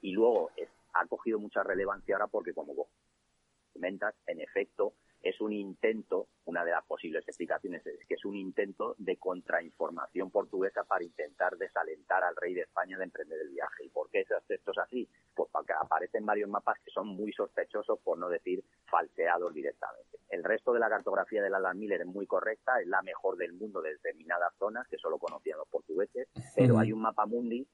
y 0.00 0.12
luego 0.12 0.50
ha 0.94 1.06
cogido 1.06 1.38
mucha 1.38 1.62
relevancia 1.62 2.16
ahora 2.16 2.26
porque 2.26 2.54
como 2.54 2.88
comentas, 3.72 4.14
en 4.26 4.40
efecto, 4.40 4.94
es 5.22 5.40
un 5.40 5.52
intento, 5.52 6.28
una 6.44 6.64
de 6.64 6.70
las 6.70 6.84
posibles 6.84 7.26
explicaciones 7.26 7.84
es 7.86 8.04
que 8.06 8.14
es 8.14 8.24
un 8.24 8.36
intento 8.36 8.94
de 8.98 9.16
contrainformación 9.16 10.30
portuguesa 10.30 10.84
para 10.84 11.04
intentar 11.04 11.56
desalentar 11.56 12.22
al 12.22 12.36
rey 12.36 12.54
de 12.54 12.62
España 12.62 12.96
de 12.98 13.04
emprender 13.04 13.40
el 13.40 13.50
viaje. 13.50 13.84
¿Y 13.84 13.88
por 13.90 14.10
qué 14.10 14.20
esto 14.20 14.70
es 14.72 14.78
así? 14.78 15.08
pues 15.38 15.50
porque 15.52 15.72
aparecen 15.72 16.26
varios 16.26 16.50
mapas 16.50 16.80
que 16.84 16.90
son 16.90 17.06
muy 17.06 17.32
sospechosos, 17.32 18.00
por 18.00 18.18
no 18.18 18.28
decir 18.28 18.64
falseados 18.90 19.54
directamente. 19.54 20.18
El 20.30 20.42
resto 20.42 20.72
de 20.72 20.80
la 20.80 20.88
cartografía 20.88 21.40
de 21.40 21.46
Alan 21.46 21.78
Miller 21.78 22.00
es 22.00 22.08
muy 22.08 22.26
correcta, 22.26 22.80
es 22.80 22.88
la 22.88 23.02
mejor 23.02 23.36
del 23.36 23.52
mundo 23.52 23.80
de 23.80 23.92
determinadas 23.92 24.52
zonas 24.58 24.88
que 24.88 24.98
solo 24.98 25.16
conocían 25.16 25.58
los 25.58 25.68
portugueses, 25.68 26.28
pero 26.56 26.78
hay 26.78 26.92
un 26.92 27.02
mapa 27.02 27.24
mundi 27.24 27.64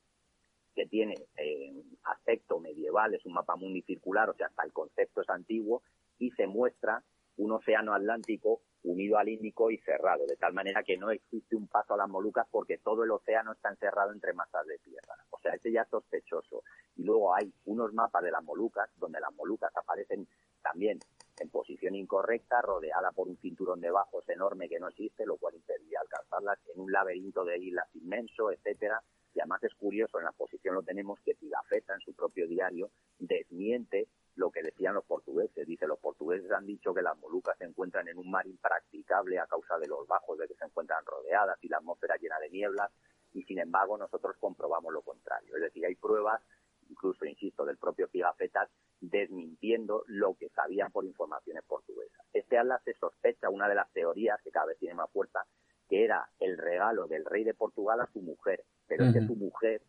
que 0.75 0.85
tiene 0.87 1.15
eh, 1.39 1.83
aspecto 2.03 2.61
medieval, 2.61 3.15
es 3.15 3.25
un 3.25 3.33
mapa 3.33 3.57
mundi 3.57 3.81
circular, 3.81 4.29
o 4.29 4.35
sea, 4.35 4.49
hasta 4.49 4.65
el 4.65 4.73
concepto 4.73 5.23
es 5.23 5.31
antiguo, 5.31 5.83
y 6.19 6.33
se 6.33 6.47
muestra 6.47 7.03
un 7.37 7.53
océano 7.53 7.95
Atlántico 7.95 8.63
unido 8.85 9.19
al 9.19 9.29
Índico 9.29 9.71
y 9.71 9.79
cerrado, 9.79 10.27
de 10.27 10.37
tal 10.37 10.53
manera 10.53 10.83
que 10.83 10.97
no 10.97 11.11
existe 11.11 11.57
un 11.57 11.69
paso 11.69 11.95
a 11.95 11.97
las 11.97 12.09
Molucas 12.09 12.47
porque 12.51 12.79
todo 12.79 13.05
el 13.05 13.11
océano 13.11 13.53
está 13.53 13.71
encerrado 13.71 14.13
entre 14.13 14.35
masas 14.35 14.67
de 14.67 14.79
tierra. 14.79 15.17
O 15.31 15.39
sea, 15.39 15.55
ese 15.55 15.73
ya 15.73 15.83
es 15.83 15.89
sospechoso. 15.89 16.63
Y 16.97 17.05
luego 17.05 17.35
hay 17.35 17.53
unos 17.65 17.93
mapas 17.95 18.23
de 18.23 18.31
las 18.31 18.45
Molucas 18.45 18.91
donde 18.97 19.21
las 19.21 19.33
Molucas 19.35 19.75
aparecen 19.75 20.29
también 20.63 20.99
en 21.41 21.51
posición 21.51 21.95
incorrecta, 21.95 22.63
rodeada 22.63 23.11
por 23.13 23.29
un 23.29 23.37
cinturón 23.39 23.81
de 23.81 23.91
bajos 23.91 24.29
enorme 24.29 24.69
que 24.69 24.79
no 24.79 24.89
existe, 24.89 25.27
lo 25.27 25.37
cual 25.37 25.55
impedía 25.55 26.01
alcanzarlas 26.01 26.59
en 26.73 26.81
un 26.81 26.93
laberinto 26.93 27.45
de 27.45 27.59
islas 27.59 27.89
inmenso, 27.95 28.53
etcétera. 28.53 29.03
Y 29.35 29.41
además 29.41 29.65
es 29.65 29.75
curioso, 29.75 30.19
en 30.19 30.27
la 30.27 30.33
posición 30.33 30.77
lo 30.77 30.83
tenemos 30.83 31.19
que 31.21 31.35
Pigafetta 31.35 31.95
en 31.95 32.01
su 32.01 32.15
propio 32.15 32.47
diario 32.47 32.91
desmiente 33.19 34.09
lo 34.37 34.51
que 34.51 34.63
decían 34.63 34.95
los 34.95 35.05
portugueses. 35.05 35.67
Dice, 35.67 35.87
los 35.87 35.99
portugueses 35.99 36.51
han 36.51 36.67
dicho 36.67 36.93
que 36.93 37.03
las 37.03 37.17
Molucas 37.19 37.57
se 37.59 37.65
encuentran 37.65 38.09
en 38.09 38.19
un 38.19 38.31
mar 38.31 38.47
impracticable 38.47 39.39
a 39.39 39.47
causa 39.47 39.79
de 39.79 39.87
los 39.87 40.07
bajos 40.07 40.39
de 40.39 40.49
que 40.49 40.55
se 40.55 40.65
encuentran 40.65 41.05
rodeadas 41.05 41.59
y 41.63 41.69
la 41.69 41.79
atmósfera 41.79 42.17
llena 42.17 42.39
de 42.39 42.51
nieblas, 42.51 42.91
y 43.33 43.43
sin 43.45 43.59
embargo 43.59 43.97
nosotros 43.99 44.37
comprobamos 44.39 44.93
lo 44.93 45.03
contrario. 45.03 45.57
Es 45.57 45.63
decir, 45.63 45.85
hay 45.85 45.95
pruebas, 45.95 46.41
incluso, 46.89 47.25
insisto, 47.25 47.65
del 47.65 47.79
propio 47.79 48.09
Pigafetta 48.09 48.69
desmintiendo 49.01 50.05
lo 50.07 50.35
que 50.35 50.49
sabían 50.51 50.91
por 50.91 51.05
informaciones 51.05 51.65
portuguesas. 51.65 52.25
Este 52.33 52.59
atlas 52.59 52.83
se 52.85 52.95
sospecha, 52.95 53.51
una 53.51 53.69
de 53.69 53.75
las 53.75 53.91
teorías 53.93 54.41
que 54.43 54.51
cada 54.51 54.67
vez 54.67 54.79
tiene 54.79 54.95
más 54.95 55.11
fuerza, 55.11 55.45
que 55.89 56.05
era 56.05 56.29
el 56.39 56.57
regalo 56.57 57.07
del 57.07 57.25
rey 57.25 57.45
de 57.45 57.55
Portugal 57.55 58.01
a 58.01 58.07
su 58.13 58.21
mujer, 58.21 58.65
pero 58.87 59.05
es 59.05 59.13
que 59.13 59.27
su 59.27 59.37
mujer 59.37 59.83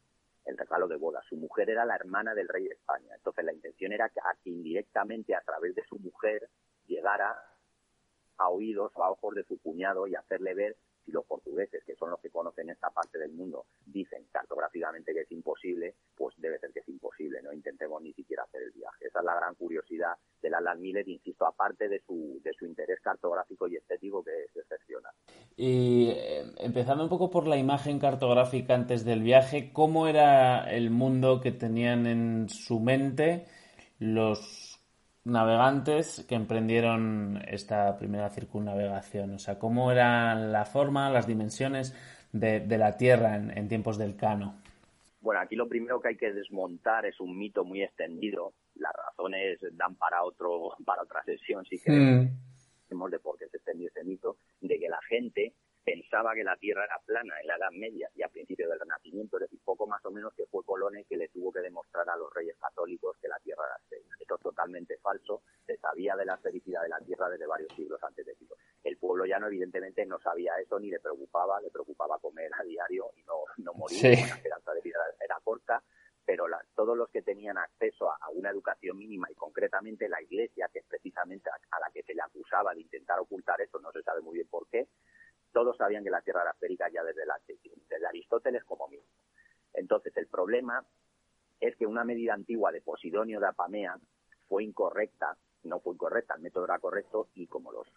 el 0.45 0.57
regalo 0.57 0.87
de 0.87 0.95
boda. 0.95 1.21
Su 1.27 1.35
mujer 1.35 1.69
era 1.69 1.85
la 1.85 1.95
hermana 1.95 2.33
del 2.33 2.47
rey 2.47 2.63
de 2.65 2.73
España. 2.73 3.15
Entonces 3.15 3.43
la 3.45 3.53
intención 3.53 3.91
era 3.91 4.09
que, 4.09 4.19
a 4.19 5.37
a 5.37 5.41
través 5.41 5.75
de 5.75 5.83
su 5.85 5.97
mujer 5.99 6.49
llegara 6.85 7.35
a 8.37 8.49
oídos 8.49 8.91
o 8.95 9.03
a 9.03 9.11
ojos 9.11 9.35
de 9.35 9.43
su 9.43 9.59
cuñado 9.59 10.07
y 10.07 10.15
hacerle 10.15 10.53
ver 10.53 10.77
si 11.05 11.11
los 11.11 11.25
portugueses, 11.25 11.83
que 11.85 11.95
son 11.95 12.09
los 12.09 12.19
que 12.19 12.29
conocen 12.29 12.69
esta 12.69 12.89
parte 12.89 13.19
del 13.19 13.31
mundo, 13.31 13.65
dicen 13.85 14.25
cartográficamente 14.31 15.13
que 15.13 15.21
es 15.21 15.31
imposible, 15.31 15.95
pues 16.15 16.35
debe 16.37 16.59
ser 16.59 16.71
que 16.71 16.79
es 16.79 16.89
imposible, 16.89 17.41
no 17.41 17.53
intentemos 17.53 18.01
ni 18.01 18.13
siquiera 18.13 18.43
hacer 18.43 18.63
el 18.63 18.71
viaje. 18.71 19.07
Esa 19.07 19.19
es 19.19 19.25
la 19.25 19.35
gran 19.35 19.55
curiosidad 19.55 20.13
de 20.41 20.49
Alan 20.55 20.81
Miller, 20.81 21.07
insisto, 21.07 21.45
aparte 21.45 21.87
de 21.87 22.01
su, 22.05 22.39
de 22.43 22.53
su 22.53 22.65
interés 22.65 22.99
cartográfico 23.01 23.67
y 23.67 23.75
estético 23.75 24.23
que 24.23 24.45
es 24.45 24.55
excepcional. 24.55 25.13
Y 25.57 26.09
eh, 26.09 26.43
empezando 26.57 27.03
un 27.03 27.09
poco 27.09 27.29
por 27.29 27.47
la 27.47 27.57
imagen 27.57 27.99
cartográfica 27.99 28.73
antes 28.73 29.05
del 29.05 29.21
viaje, 29.21 29.71
¿cómo 29.73 30.07
era 30.07 30.71
el 30.71 30.89
mundo 30.89 31.41
que 31.41 31.51
tenían 31.51 32.07
en 32.07 32.49
su 32.49 32.79
mente 32.79 33.45
los 33.99 34.74
navegantes 35.25 36.25
que 36.29 36.35
emprendieron 36.35 37.41
esta 37.47 37.97
primera 37.97 38.29
circunnavegación? 38.29 39.33
O 39.33 39.39
sea, 39.39 39.59
¿cómo 39.59 39.91
era 39.91 40.35
la 40.35 40.65
forma, 40.65 41.09
las 41.09 41.27
dimensiones 41.27 41.93
de, 42.31 42.65
la 42.77 42.95
Tierra 42.97 43.35
en, 43.35 43.67
tiempos 43.67 43.97
del 43.97 44.15
Cano? 44.15 44.61
Bueno, 45.19 45.41
aquí 45.41 45.55
lo 45.55 45.67
primero 45.67 45.99
que 45.99 46.09
hay 46.09 46.17
que 46.17 46.31
desmontar 46.31 47.05
es 47.05 47.19
un 47.19 47.37
mito 47.37 47.65
muy 47.65 47.81
extendido. 47.81 48.53
Las 48.75 48.93
razones 48.93 49.59
dan 49.73 49.95
para 49.95 50.23
otro 50.23 50.75
para 50.85 51.01
otra 51.01 51.23
sesión, 51.23 51.65
si 51.65 51.79
queremos, 51.79 52.29
mm. 52.89 53.09
de 53.09 53.19
por 53.19 53.37
qué 53.37 53.47
se 53.49 53.57
extendió 53.57 53.87
ese 53.87 54.03
mito, 54.03 54.37
de 54.61 54.77
que 54.77 54.87
la 54.87 54.99
gente 55.09 55.53
pensaba 55.85 56.33
que 56.33 56.43
la 56.43 56.57
Tierra 56.57 56.83
era 56.83 56.99
plana 57.05 57.39
en 57.39 57.47
la 57.47 57.55
Edad 57.57 57.71
Media 57.71 58.09
y 58.15 58.23
a 58.23 58.27
principios 58.27 58.69
del 58.69 58.79
Renacimiento, 58.79 59.37
es 59.37 59.41
decir, 59.41 59.59
poco 59.63 59.85
más 59.85 60.03
o 60.03 60.11
menos 60.11 60.33
que 60.33 60.47
fue 60.47 60.65
Colón 60.65 60.95
que 61.07 61.15
le 61.15 61.29
tuvo 61.29 61.51
que 61.51 61.59
demostrar 61.59 62.09
a 62.09 62.17
los 62.17 62.33
reyes 62.33 62.57
católicos 62.57 63.15
que 63.21 63.27
la 63.27 63.39
Tierra 63.39 63.63
era 63.67 63.75
esférica. 63.77 64.15
Esto 64.19 64.35
es 64.35 64.41
totalmente 64.41 64.97
falso, 64.97 65.43
se 65.65 65.77
sabía 65.77 66.15
de 66.15 66.25
la 66.25 66.33
esfericidad 66.33 66.81
de 66.81 66.89
la 66.89 66.99
Tierra 66.99 67.29
desde 67.29 67.45
varios 67.45 67.71
siglos 67.75 68.03
antes 68.03 68.25
de 68.25 68.35
Cristo. 68.35 68.55
El 68.83 68.97
pueblo 68.97 69.25
llano 69.25 69.47
evidentemente 69.47 70.05
no 70.05 70.19
sabía 70.19 70.53
eso 70.59 70.79
ni 70.79 70.89
le 70.89 70.99
preocupaba, 70.99 71.61
le 71.61 71.69
preocupaba 71.69 72.17
comer 72.19 72.49
a 72.59 72.63
diario 72.63 73.11
y 73.15 73.23
no, 73.23 73.43
no 73.57 73.73
morir, 73.73 74.01
la 74.01 74.35
esperanza 74.35 74.73
de 74.73 74.81
vida 74.81 74.99
era 75.23 75.39
corta, 75.43 75.83
pero 76.25 76.45
todos 76.73 76.97
los 76.97 77.09
que 77.09 77.21
tenían 77.21 77.57
acceso 77.57 78.09
a, 78.09 78.29
una 78.33 78.49
educación 78.49 78.97
mínima 78.97 79.29
y 79.29 79.35
concretamente 79.35 80.09
la 80.09 80.21
Iglesia, 80.21 80.67
que 80.73 80.79
es 80.79 80.85
precisamente 80.85 81.49
a, 81.49 81.79
la 81.79 81.91
que 81.91 82.01
se 82.03 82.15
le 82.15 82.21
acusaba 82.21 82.73
de 82.73 82.81
intentar 82.81 83.19
ocultar 83.19 83.61
eso, 83.61 83.79
no 83.79 83.91
se 83.91 84.01
sabe 84.01 84.21
muy 84.21 84.35
bien 84.35 84.47
por 84.47 84.67
qué, 84.67 84.87
todos 85.55 85.77
sabían 85.77 86.03
que 86.03 86.09
la 86.09 86.19
Tierra 86.19 86.41
era 86.41 86.51
esférica 86.51 86.89
ya 86.89 87.01
desde, 87.01 87.21
desde 87.87 88.05
Aristóteles 88.05 88.65
como 88.65 88.89
mismo. 88.89 89.07
Entonces, 89.73 90.11
el 90.17 90.27
problema 90.27 90.85
es 91.61 91.77
que 91.77 91.87
una 91.87 92.03
medida 92.03 92.33
antigua 92.33 92.73
de 92.73 92.81
Posidonio 92.81 93.39
de 93.39 93.47
Apamea 93.47 93.97
fue 94.49 94.65
incorrecta, 94.65 95.37
no 95.63 95.79
fue 95.79 95.93
incorrecta, 95.93 96.33
el 96.35 96.41
método 96.41 96.65
era 96.65 96.79
correcto 96.79 97.29
y 97.35 97.47
como 97.47 97.71
los, 97.71 97.87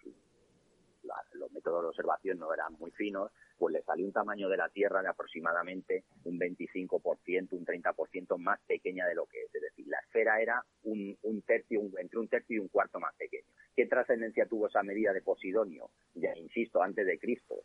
los 1.33 1.51
métodos 1.53 1.83
de 1.83 1.89
observación 1.89 2.39
no 2.39 2.53
eran 2.53 2.75
muy 2.75 2.91
finos, 2.93 3.31
pues 3.57 3.73
le 3.73 3.83
salió 3.83 4.07
un 4.07 4.13
tamaño 4.13 4.49
de 4.49 4.57
la 4.57 4.69
Tierra 4.69 5.03
de 5.03 5.09
aproximadamente 5.09 6.05
un 6.25 6.39
25%, 6.39 7.53
un 7.53 7.65
30% 7.65 8.39
más 8.39 8.61
pequeña 8.67 9.07
de 9.07 9.15
lo 9.15 9.27
que 9.27 9.43
es. 9.43 9.55
Es 9.55 9.63
decir, 9.63 9.87
la 9.89 9.99
esfera 9.99 10.41
era 10.41 10.65
un, 10.85 11.17
un 11.23 11.43
tercio, 11.43 11.81
entre 11.99 12.19
un 12.19 12.29
tercio 12.29 12.57
y 12.57 12.59
un 12.61 12.69
cuarto 12.69 13.01
más 13.01 13.15
pequeño. 13.17 13.49
¿Qué 13.75 13.87
trascendencia 13.87 14.47
tuvo 14.47 14.69
esa 14.69 14.83
medida 14.83 15.13
de 15.13 15.23
Posidonio? 15.23 15.91
Ya 16.15 16.37
insisto, 16.37 16.83
antes 16.83 17.07
de 17.07 17.19
Cristo. 17.19 17.65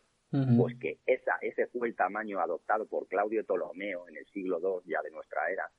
Pues 0.56 0.76
que 0.80 0.98
esa, 1.06 1.36
ese 1.42 1.68
fue 1.68 1.86
el 1.86 1.94
tamaño 1.94 2.40
adoptado 2.40 2.86
por 2.86 3.06
Claudio 3.06 3.44
Ptolomeo 3.44 4.08
en 4.08 4.16
el 4.16 4.26
siglo 4.26 4.58
II 4.58 4.90
ya 4.90 5.00
de 5.00 5.12
nuestra 5.12 5.48
era 5.48 5.70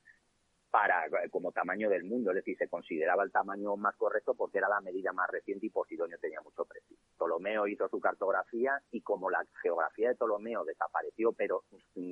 para 0.76 1.06
como 1.30 1.52
tamaño 1.52 1.88
del 1.88 2.04
mundo, 2.04 2.32
es 2.32 2.36
decir, 2.36 2.58
se 2.58 2.68
consideraba 2.68 3.24
el 3.24 3.32
tamaño 3.32 3.78
más 3.78 3.96
correcto 3.96 4.34
porque 4.34 4.58
era 4.58 4.68
la 4.68 4.82
medida 4.82 5.10
más 5.10 5.30
reciente 5.30 5.64
y 5.64 5.70
Posidonio 5.70 6.18
tenía 6.18 6.42
mucho 6.42 6.66
prestigio. 6.66 7.02
Ptolomeo 7.16 7.66
hizo 7.66 7.88
su 7.88 7.98
cartografía 7.98 8.78
y 8.90 9.00
como 9.00 9.30
la 9.30 9.42
geografía 9.62 10.10
de 10.10 10.16
Ptolomeo 10.16 10.66
desapareció 10.66 11.32
pero 11.32 11.64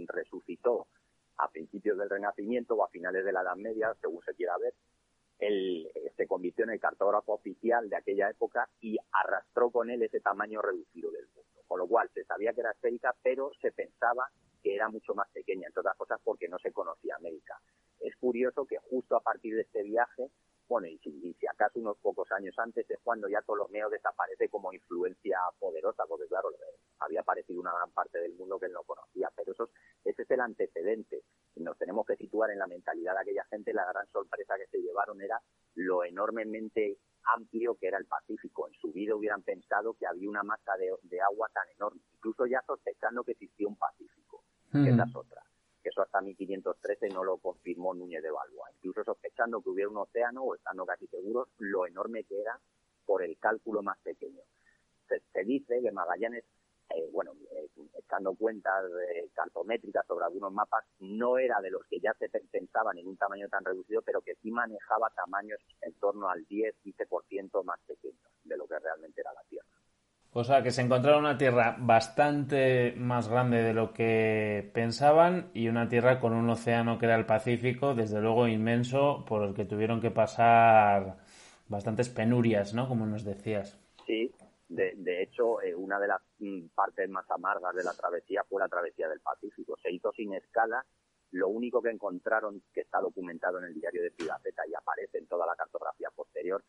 resucitó 0.07 0.87
a 1.37 1.51
principios 1.51 1.99
del 1.99 2.09
Renacimiento 2.09 2.75
o 2.75 2.83
a 2.83 2.89
finales 2.89 3.27
de 3.27 3.33
la 3.33 3.43
Edad 3.43 3.57
Media, 3.57 3.95
según 4.01 4.23
se 4.23 4.35
quiera 4.35 4.57
ver, 4.57 4.73
él 5.41 5.91
eh, 5.95 6.13
se 6.17 6.27
convirtió 6.27 6.65
en 6.65 6.71
el 6.71 6.81
cartógrafo 6.81 7.35
oficial 7.35 7.91
de 7.91 7.97
aquella 7.97 8.31
época 8.31 8.71
y 8.81 8.97
arrastró 9.13 9.71
con 9.71 9.91
él 9.91 10.03
ese 10.03 10.21
tamaño 10.21 10.63
reducido 10.63 11.11
del 11.11 11.27
mundo. 11.35 11.61
Con 11.67 11.81
lo 11.81 11.87
cual 11.87 12.09
se 12.15 12.25
sabía 12.25 12.55
que 12.55 12.63
era 12.63 12.71
esférica, 12.71 13.15
pero 13.23 13.51
se 13.61 13.73
pensaba 13.73 14.27
que 14.63 14.75
era 14.75 14.89
mucho 14.89 15.15
más 15.15 15.29
pequeña, 15.33 15.67
entre 15.67 15.81
otras 15.81 15.97
cosas 15.99 16.19
porque 16.25 16.49
no 16.49 16.59
se 16.59 16.73
conocía 16.73 17.17
América. 17.17 17.61
Es 18.01 18.17
curioso 18.17 18.67
que 18.67 18.79
justo 18.79 19.17
a 19.17 19.21
partir 19.21 19.55
de 19.55 19.63
este 19.63 19.83
viaje, 19.83 20.31
bueno, 20.69 20.87
y 20.87 20.99
si, 20.99 21.47
acaso 21.47 21.79
unos 21.79 21.99
pocos 21.99 22.31
años 22.33 22.55
antes 22.59 22.89
es 22.91 22.99
cuando 23.03 23.29
ya 23.29 23.43
Ptolomeo 23.43 23.91
desaparece 23.91 24.49
como 24.49 24.73
influencia 24.73 25.39
poderosa, 25.59 26.05
porque 26.09 26.27
claro, 26.27 26.49
había 27.01 27.21
aparecido 27.21 27.61
una 27.61 27.73
gran 27.73 27.91
parte 27.91 28.19
del 28.19 28.35
mundo 28.35 28.59
que 28.59 28.67
él 28.67 28.73
no 28.73 28.83
conocía, 28.83 29.31
pero 29.37 29.53
eso, 29.53 29.71
ese 30.05 30.23
es 30.23 30.31
el 30.31 30.41
antecedente 30.41 31.23
nos 31.57 31.79
tenemos 31.79 32.07
que 32.07 32.17
situar 32.17 32.51
en 32.51 32.59
la 32.59 32.67
mentalidad 32.67 33.15
de 33.15 33.21
aquella 33.21 33.45
gente, 33.45 33.73
la 33.73 33.85
gran 33.87 34.07
sorpresa 34.11 34.55
que 34.57 34.67
se 34.67 34.79
llevaron 34.79 35.21
era 35.21 35.41
lo 35.75 36.05
enormemente 36.05 36.99
amplio 37.37 37.77
que 37.77 37.89
era 37.89 37.99
el 37.99 38.07
Pacífico. 38.07 38.69
En 38.69 38.75
su 38.75 38.93
vida 38.93 39.15
hubieran 39.15 39.43
pensado 39.43 39.95
que 39.95 40.07
había 40.07 40.29
una 40.29 40.43
masa 40.43 40.73
de, 40.77 41.21
agua 41.21 41.49
tan 41.53 41.69
enorme, 41.77 42.01
incluso 42.15 42.47
ya 42.47 42.63
sospechando 42.67 43.25
que 43.25 43.33
existía 43.33 43.69
un 43.69 43.77
Pacífico, 43.77 44.45
que 44.73 44.91
esa 44.91 45.05
es 45.05 45.17
otra. 45.17 45.43
Que 45.85 45.91
eso 45.91 46.03
hasta 46.03 46.21
1513 46.21 47.11
no 47.11 47.23
lo 47.23 47.37
confirmó 47.37 47.95
Núñez 47.95 48.23
de 48.23 48.31
Balboa. 48.31 48.71
Incluso 48.73 49.05
sospechando 49.05 49.61
que 49.63 49.71
hubiera 49.71 49.91
un 49.91 49.99
océano, 49.99 50.43
o 50.43 50.57
estando 50.57 50.85
casi 50.85 51.07
seguros, 51.07 51.49
lo 51.59 51.87
enorme 51.87 52.25
que 52.25 52.41
era 52.41 52.59
por 53.07 53.23
el 53.23 53.39
cálculo 53.39 53.83
más 53.83 53.99
pequeño. 53.99 54.41
se 55.07 55.45
dice 55.45 55.81
que 55.83 55.93
Magallanes 55.93 56.45
eh, 56.91 57.09
bueno, 57.13 57.33
eh, 57.51 57.69
echando 57.99 58.35
cuentas 58.35 58.85
eh, 59.11 59.29
cartométricas 59.35 60.07
sobre 60.07 60.27
algunos 60.27 60.53
mapas, 60.53 60.85
no 61.01 61.39
era 61.39 61.61
de 61.61 61.71
los 61.71 61.85
que 61.87 61.99
ya 61.99 62.13
se 62.15 62.29
pensaban 62.29 62.99
en 62.99 63.09
un 63.09 63.17
tamaño 63.17 63.49
tan 63.49 63.65
reducido, 63.65 64.03
pero 64.03 64.21
que 64.21 64.35
sí 64.37 64.51
manejaba 64.51 65.11
tamaños 65.11 65.59
en 65.81 65.95
torno 65.95 66.29
al 66.29 66.47
10-15% 66.47 67.65
más 67.65 67.81
pequeños 67.87 68.31
de 68.45 68.57
lo 68.57 68.67
que 68.69 68.79
realmente 68.79 69.21
era 69.23 69.33
la 69.33 69.43
Tierra. 69.45 69.67
O 70.37 70.43
sea, 70.43 70.65
que 70.65 70.73
se 70.73 70.83
encontraron 70.83 71.21
una 71.21 71.39
Tierra 71.39 71.77
bastante 71.79 72.93
más 72.97 73.29
grande 73.29 73.63
de 73.63 73.73
lo 73.73 73.93
que 73.93 74.69
pensaban 74.75 75.49
y 75.55 75.69
una 75.69 75.89
Tierra 75.89 76.19
con 76.19 76.33
un 76.33 76.51
océano 76.51 76.99
que 76.99 77.07
era 77.07 77.15
el 77.15 77.25
Pacífico, 77.25 77.95
desde 77.95 78.21
luego 78.21 78.49
inmenso, 78.49 79.25
por 79.29 79.45
el 79.45 79.55
que 79.55 79.65
tuvieron 79.65 80.01
que 80.01 80.11
pasar 80.11 81.19
bastantes 81.69 82.09
penurias, 82.09 82.75
¿no? 82.75 82.89
Como 82.89 83.07
nos 83.07 83.25
decías. 83.25 83.79
Sí, 84.05 84.35
de, 84.69 85.23
hecho, 85.23 85.63
eh, 85.63 85.73
una 85.73 86.01
de 86.01 86.09
las 86.09 86.21
mm, 86.41 86.67
partes 86.75 87.09
más 87.09 87.31
amargas 87.31 87.73
de 87.77 87.85
la 87.85 87.93
travesía 87.93 88.43
fue 88.49 88.61
la 88.61 88.69
travesía 88.69 89.09
del 89.09 89.21
Pacífico. 89.21 89.77
Se 89.81 89.93
hizo 89.93 90.13
sin 90.13 90.35
escala 90.35 90.85
Lo 91.31 91.47
único 91.47 91.81
que 91.81 91.91
encontraron, 91.91 92.61
que 92.73 92.81
está 92.81 93.01
documentado 93.01 93.59
en 93.59 93.67
el 93.67 93.75
diario 93.75 94.03
de 94.03 94.11
Pigafetta 94.11 94.67
y 94.67 94.75
aparece 94.75 95.19
en 95.19 95.29
toda 95.29 95.47
la 95.47 95.55
cartografía 95.55 96.11
posterior, 96.11 96.65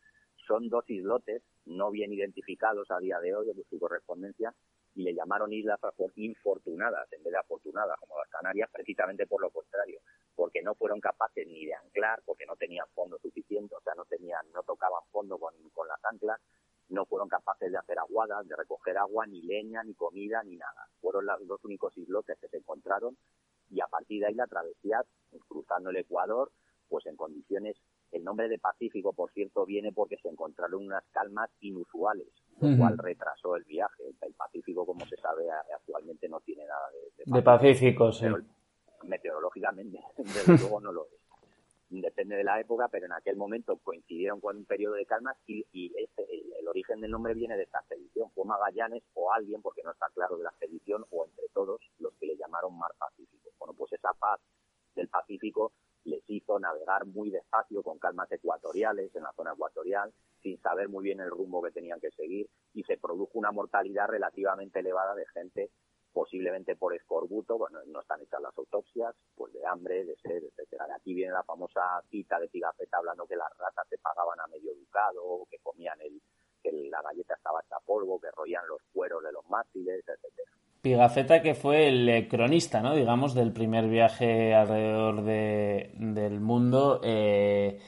son 0.46 0.68
dos 0.68 0.88
islotes 0.88 1.42
no 1.64 1.90
bien 1.90 2.12
identificados 2.12 2.90
a 2.90 2.98
día 2.98 3.18
de 3.20 3.34
hoy 3.34 3.46
de 3.46 3.64
su 3.68 3.78
correspondencia 3.78 4.54
y 4.94 5.02
le 5.02 5.14
llamaron 5.14 5.52
islas 5.52 5.80
infortunadas 6.14 7.12
en 7.12 7.22
vez 7.22 7.32
de 7.32 7.38
afortunadas 7.38 7.98
como 8.00 8.18
las 8.18 8.28
Canarias 8.28 8.70
precisamente 8.72 9.26
por 9.26 9.42
lo 9.42 9.50
contrario 9.50 10.00
porque 10.34 10.62
no 10.62 10.74
fueron 10.74 11.00
capaces 11.00 11.46
ni 11.46 11.66
de 11.66 11.74
anclar 11.74 12.22
porque 12.24 12.46
no 12.46 12.56
tenían 12.56 12.86
fondo 12.94 13.18
suficiente 13.18 13.74
o 13.74 13.80
sea 13.80 13.94
no 13.94 14.04
tenían 14.04 14.50
no 14.52 14.62
tocaban 14.62 15.02
fondo 15.10 15.38
con, 15.38 15.54
con 15.74 15.88
las 15.88 16.02
anclas 16.04 16.40
no 16.88 17.04
fueron 17.06 17.28
capaces 17.28 17.70
de 17.70 17.78
hacer 17.78 17.98
aguadas 17.98 18.46
de 18.46 18.56
recoger 18.56 18.96
agua 18.98 19.26
ni 19.26 19.42
leña 19.42 19.82
ni 19.82 19.94
comida 19.94 20.42
ni 20.44 20.56
nada. 20.56 20.88
Fueron 21.00 21.26
los 21.26 21.46
dos 21.46 21.64
únicos 21.64 21.96
islotes 21.96 22.38
que 22.38 22.48
se 22.48 22.58
encontraron 22.58 23.16
y 23.70 23.80
a 23.80 23.86
partir 23.88 24.20
de 24.20 24.28
ahí 24.28 24.34
la 24.34 24.46
travesía 24.46 25.02
cruzando 25.48 25.90
el 25.90 25.96
Ecuador 25.96 26.52
pues 26.88 27.04
en 27.06 27.16
condiciones 27.16 27.76
el 28.16 28.24
nombre 28.24 28.48
de 28.48 28.58
Pacífico, 28.58 29.12
por 29.12 29.30
cierto, 29.32 29.64
viene 29.66 29.92
porque 29.92 30.16
se 30.18 30.28
encontraron 30.28 30.86
unas 30.86 31.04
calmas 31.12 31.50
inusuales, 31.60 32.28
lo 32.60 32.76
cual 32.76 32.98
retrasó 32.98 33.56
el 33.56 33.64
viaje. 33.64 34.04
El 34.20 34.34
Pacífico, 34.34 34.84
como 34.86 35.06
se 35.06 35.16
sabe, 35.16 35.44
actualmente 35.74 36.28
no 36.28 36.40
tiene 36.40 36.64
nada 36.66 36.88
de, 36.92 37.32
de 37.38 37.42
Pacífico. 37.42 38.12
sí. 38.12 38.26
meteorológicamente, 39.04 40.00
desde 40.16 40.58
luego 40.58 40.80
no 40.80 40.92
lo 40.92 41.06
es. 41.06 41.26
Depende 41.88 42.34
de 42.34 42.42
la 42.42 42.58
época, 42.58 42.88
pero 42.88 43.06
en 43.06 43.12
aquel 43.12 43.36
momento 43.36 43.76
coincidieron 43.76 44.40
con 44.40 44.56
un 44.56 44.64
periodo 44.64 44.94
de 44.94 45.06
calmas 45.06 45.36
y, 45.46 45.92
este, 45.96 46.26
el, 46.58 46.66
origen 46.66 47.00
del 47.00 47.12
nombre 47.12 47.32
viene 47.32 47.56
de 47.56 47.62
esta 47.62 47.78
expedición. 47.78 48.28
Fue 48.34 48.44
Magallanes 48.44 49.04
o 49.14 49.32
alguien, 49.32 49.62
porque 49.62 49.82
no 49.84 49.92
está 49.92 50.06
claro 50.12 50.36
de 50.36 50.42
la 50.42 50.50
expedición, 50.50 51.04
o 51.10 51.24
entre 51.26 51.46
todos 51.54 51.80
los 52.00 52.12
que 52.14 52.26
le 52.26 52.36
llamaron 52.36 52.76
Mar 52.76 52.90
Pacífico. 52.98 53.50
Bueno, 53.58 53.72
pues 53.74 53.92
esa 53.92 54.12
paz 54.14 54.40
del 54.96 55.08
Pacífico 55.08 55.72
les 56.06 56.22
hizo 56.28 56.58
navegar 56.58 57.04
muy 57.06 57.30
despacio 57.30 57.82
con 57.82 57.98
calmas 57.98 58.30
ecuatoriales 58.32 59.14
en 59.14 59.24
la 59.24 59.32
zona 59.32 59.52
ecuatorial, 59.52 60.12
sin 60.42 60.60
saber 60.60 60.88
muy 60.88 61.04
bien 61.04 61.20
el 61.20 61.30
rumbo 61.30 61.62
que 61.62 61.72
tenían 61.72 62.00
que 62.00 62.10
seguir 62.12 62.48
y 62.72 62.82
se 62.84 62.96
produjo 62.96 63.38
una 63.38 63.52
mortalidad 63.52 64.08
relativamente 64.08 64.80
elevada 64.80 65.14
de 65.14 65.26
gente 65.26 65.70
posiblemente 66.16 66.76
por 66.76 66.94
escorbuto, 66.94 67.58
bueno, 67.58 67.78
no 67.88 68.00
están 68.00 68.22
hechas 68.22 68.40
las 68.40 68.56
autopsias, 68.56 69.14
pues 69.34 69.52
de 69.52 69.66
hambre, 69.66 70.02
de 70.06 70.16
sed, 70.16 70.44
etcétera. 70.44 70.86
De 70.86 70.94
aquí 70.94 71.12
viene 71.12 71.30
la 71.30 71.42
famosa 71.42 71.82
cita 72.10 72.40
de 72.40 72.48
Pigafetta 72.48 72.96
hablando 72.96 73.26
que 73.26 73.36
las 73.36 73.50
ratas 73.58 73.86
se 73.90 73.98
pagaban 73.98 74.40
a 74.40 74.46
medio 74.46 74.74
ducado, 74.74 75.46
que 75.50 75.58
comían 75.58 76.00
el, 76.00 76.22
que 76.62 76.72
la 76.88 77.02
galleta 77.02 77.34
estaba 77.34 77.60
hecha 77.60 77.76
polvo, 77.84 78.18
que 78.18 78.30
roían 78.30 78.66
los 78.66 78.80
cueros 78.94 79.22
de 79.22 79.32
los 79.32 79.46
mástiles, 79.50 80.02
etcétera. 80.08 80.50
Pigafetta 80.86 81.42
que 81.42 81.56
fue 81.56 81.88
el 81.88 82.08
eh, 82.08 82.28
cronista, 82.28 82.80
¿no? 82.80 82.94
Digamos, 82.94 83.34
del 83.34 83.52
primer 83.52 83.88
viaje 83.88 84.54
alrededor 84.54 85.24
de, 85.24 85.90
del 85.98 86.38
mundo. 86.38 87.00
Eh, 87.02 87.80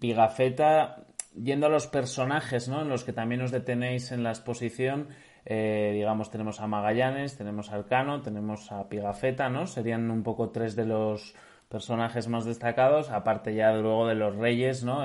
Pigafetta, 0.00 1.04
yendo 1.40 1.66
a 1.66 1.68
los 1.68 1.86
personajes, 1.86 2.68
¿no? 2.68 2.82
En 2.82 2.88
los 2.88 3.04
que 3.04 3.12
también 3.12 3.42
os 3.42 3.52
detenéis 3.52 4.10
en 4.10 4.24
la 4.24 4.30
exposición, 4.30 5.06
eh, 5.44 5.92
digamos, 5.94 6.30
tenemos 6.30 6.60
a 6.60 6.66
Magallanes, 6.66 7.36
tenemos 7.36 7.70
a 7.70 7.76
Alcano, 7.76 8.22
tenemos 8.22 8.72
a 8.72 8.88
Pigafetta, 8.88 9.48
¿no? 9.48 9.68
Serían 9.68 10.10
un 10.10 10.24
poco 10.24 10.50
tres 10.50 10.74
de 10.74 10.86
los 10.86 11.36
personajes 11.68 12.26
más 12.26 12.44
destacados, 12.44 13.10
aparte 13.10 13.54
ya 13.54 13.70
luego 13.70 14.08
de 14.08 14.16
los 14.16 14.34
reyes, 14.34 14.82
¿no? 14.82 15.04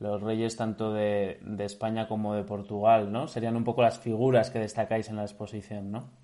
los 0.00 0.22
reyes 0.22 0.56
tanto 0.56 0.92
de, 0.92 1.38
de 1.42 1.64
España 1.64 2.08
como 2.08 2.34
de 2.34 2.42
Portugal, 2.42 3.12
¿no? 3.12 3.28
Serían 3.28 3.54
un 3.54 3.64
poco 3.64 3.82
las 3.82 4.00
figuras 4.00 4.50
que 4.50 4.58
destacáis 4.58 5.08
en 5.10 5.16
la 5.16 5.22
exposición, 5.22 5.92
¿no? 5.92 6.23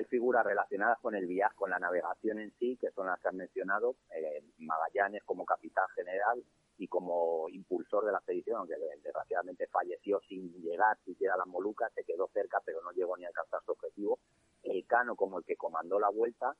Hay 0.00 0.06
figuras 0.06 0.46
relacionadas 0.46 0.98
con 1.00 1.14
el 1.14 1.26
viaje, 1.26 1.54
con 1.56 1.68
la 1.68 1.78
navegación 1.78 2.38
en 2.38 2.50
sí, 2.58 2.78
que 2.80 2.90
son 2.92 3.08
las 3.08 3.20
que 3.20 3.28
han 3.28 3.36
mencionado. 3.36 3.96
Eh, 4.16 4.42
Magallanes 4.56 5.22
como 5.24 5.44
capitán 5.44 5.86
general 5.94 6.42
y 6.78 6.88
como 6.88 7.50
impulsor 7.50 8.06
de 8.06 8.12
la 8.12 8.16
expedición, 8.16 8.60
aunque 8.60 8.76
desgraciadamente 9.02 9.66
falleció 9.66 10.18
sin 10.26 10.54
llegar 10.62 10.96
siquiera 11.04 11.34
a 11.34 11.36
las 11.36 11.46
Molucas, 11.48 11.92
se 11.92 12.04
quedó 12.04 12.30
cerca 12.32 12.62
pero 12.64 12.80
no 12.80 12.92
llegó 12.92 13.14
ni 13.18 13.26
a 13.26 13.28
alcanzar 13.28 13.60
su 13.62 13.72
objetivo. 13.72 14.18
El 14.62 14.86
Cano 14.86 15.16
como 15.16 15.36
el 15.36 15.44
que 15.44 15.56
comandó 15.56 16.00
la 16.00 16.08
vuelta 16.08 16.56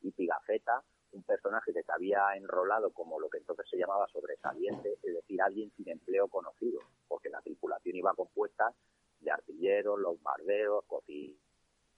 y 0.00 0.12
Pigafetta, 0.12 0.84
un 1.10 1.24
personaje 1.24 1.72
que 1.72 1.82
se 1.82 1.92
había 1.92 2.36
enrolado 2.36 2.92
como 2.92 3.18
lo 3.18 3.28
que 3.28 3.38
entonces 3.38 3.66
se 3.68 3.76
llamaba 3.76 4.06
sobresaliente, 4.06 5.00
es 5.02 5.14
decir, 5.14 5.42
alguien 5.42 5.72
sin 5.72 5.88
empleo 5.88 6.28
conocido, 6.28 6.78
porque 7.08 7.28
la 7.28 7.42
tripulación 7.42 7.96
iba 7.96 8.14
compuesta 8.14 8.72
de 9.18 9.32
artilleros, 9.32 9.98
los 9.98 10.22
bardeos, 10.22 10.84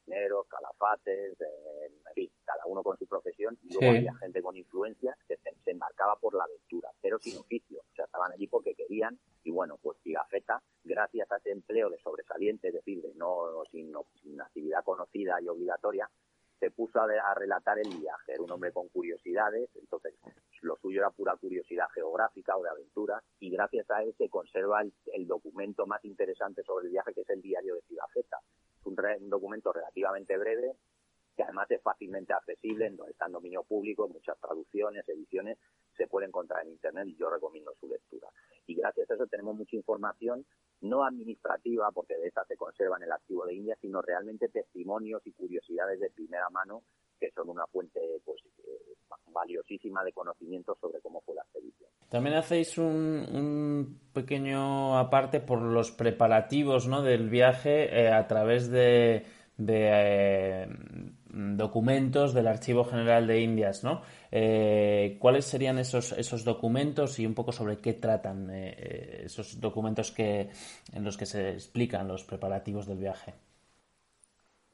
cocineros, 0.07 0.47
calafates, 0.49 1.37
en 1.41 2.15
fin, 2.15 2.31
cada 2.45 2.65
uno 2.67 2.83
con 2.83 2.97
su 2.97 3.07
profesión, 3.07 3.59
y 3.63 3.75
luego 3.75 3.97
había 3.97 4.15
gente 4.15 4.43
con 4.43 4.57
influencia 4.57 5.17
que 5.29 5.37
se, 5.37 5.71
embarcaba 5.71 6.17
por 6.17 6.35
la 6.35 6.45
aventura, 6.45 6.91
pero 7.03 7.19
sin 7.19 7.39
oficio, 7.39 7.81
o 7.81 7.95
sea, 7.95 8.05
estaban 8.05 8.33
allí 8.33 8.47
porque 8.47 8.75
querían, 8.75 9.19
y 9.43 9.51
bueno, 9.51 9.79
pues 9.83 9.99
Pigafetta, 10.03 10.63
gracias 10.85 11.31
a 11.31 11.37
ese 11.37 11.51
empleo 11.51 11.91
de 11.91 11.99
sobresaliente, 11.99 12.69
es 12.69 12.75
decir, 12.75 13.03
de 13.03 13.15
no 13.15 13.65
sin, 13.71 13.93
sin 14.23 14.41
actividad 14.41 14.85
conocida 14.85 15.41
y 15.41 15.49
obligatoria, 15.49 16.09
se 16.59 16.71
puso 16.71 17.01
a, 17.01 17.35
relatar 17.35 17.79
el 17.79 17.89
viaje, 17.89 18.33
era 18.33 18.43
un 18.43 18.51
hombre 18.51 18.73
con 18.73 18.89
curiosidades, 18.89 19.69
entonces 19.75 20.15
lo 20.63 20.77
suyo 20.77 21.01
era 21.01 21.11
pura 21.11 21.37
curiosidad 21.37 21.87
geográfica 21.95 22.57
o 22.57 22.63
de 22.63 22.71
aventura, 22.71 23.23
y 23.41 23.51
gracias 23.51 23.91
a 23.91 24.03
él 24.03 24.15
se 24.17 24.29
conserva 24.29 24.83
el, 24.83 24.93
el 25.13 25.27
documento 25.27 25.87
más 25.87 26.05
interesante 26.05 26.63
sobre 26.63 26.87
el 26.87 26.93
viaje, 26.93 27.13
que 27.15 27.21
es 27.21 27.31
el 27.31 27.43
diario 27.43 27.75
de 27.75 27.83
Pigafetta, 27.83 28.41
un, 28.87 29.31
documento 29.31 29.73
relativamente 29.73 30.37
breve 30.37 30.73
que 31.37 31.43
además 31.43 31.71
es 31.71 31.83
fácilmente 31.83 32.33
accesible, 32.33 32.91
no 32.91 33.07
está 33.07 33.27
en 33.27 33.33
dominio 33.33 33.63
público, 33.63 34.09
muchas 34.09 34.39
traducciones, 34.41 35.07
ediciones, 35.09 35.59
se 35.97 36.07
puede 36.07 36.27
encontrar 36.27 36.65
en 36.65 36.73
Internet 36.73 37.09
y 37.09 37.17
yo 37.17 37.29
recomiendo 37.29 37.75
su 37.79 37.89
lectura. 37.89 38.29
Y 38.67 38.75
gracias 38.75 39.11
a 39.11 39.15
eso 39.15 39.27
tenemos 39.27 39.55
mucha 39.55 39.77
información, 39.77 40.45
no 40.81 41.05
administrativa, 41.05 41.91
porque 41.93 42.17
de 42.17 42.29
esa 42.29 42.45
se 42.47 42.57
conserva 42.57 42.97
en 42.97 43.05
el 43.05 43.13
archivo 43.13 43.45
de 43.47 43.55
India, 43.55 43.77
sino 43.81 44.03
realmente 44.03 44.49
testimonios 44.49 45.27
y 45.27 45.33
curiosidades 45.33 46.01
de 46.01 46.11
primera 46.11 46.49
mano, 46.51 46.83
que 47.21 47.31
son 47.31 47.49
una 47.49 47.67
fuente 47.67 48.01
pues, 48.25 48.41
eh, 48.67 48.95
valiosísima 49.33 50.03
de 50.05 50.13
conocimiento 50.13 50.77
sobre 50.81 51.01
cómo 51.01 51.21
fue 51.23 51.35
la 51.35 51.43
expedición. 51.43 51.91
También 52.09 52.37
hacéis 52.37 52.79
un, 52.79 54.01
pequeño 54.13 54.99
aparte 54.99 55.41
por 55.41 55.61
los 55.61 55.91
preparativos 55.91 56.87
¿no? 56.87 57.03
del 57.03 57.29
viaje 57.29 58.01
eh, 58.01 58.13
a 58.13 58.27
través 58.27 58.71
de, 58.71 59.27
eh, 59.59 60.67
documentos 61.29 62.35
del 62.35 62.47
Archivo 62.47 62.85
General 62.85 63.27
de 63.27 63.41
Indias, 63.41 63.85
¿no? 63.85 64.03
Eh, 64.31 65.17
¿Cuáles 65.21 65.45
serían 65.45 65.79
esos, 65.79 66.13
esos 66.13 66.45
documentos 66.45 67.19
y 67.19 67.27
un 67.27 67.35
poco 67.35 67.53
sobre 67.53 67.79
qué 67.79 67.95
tratan 67.95 68.51
esos 68.51 69.61
documentos 69.61 70.13
que, 70.13 70.51
en 70.93 71.05
los 71.05 71.17
que 71.17 71.27
se 71.27 71.51
explican 71.51 72.09
los 72.09 72.25
preparativos 72.25 72.87
del 72.87 72.99
viaje? 72.99 73.35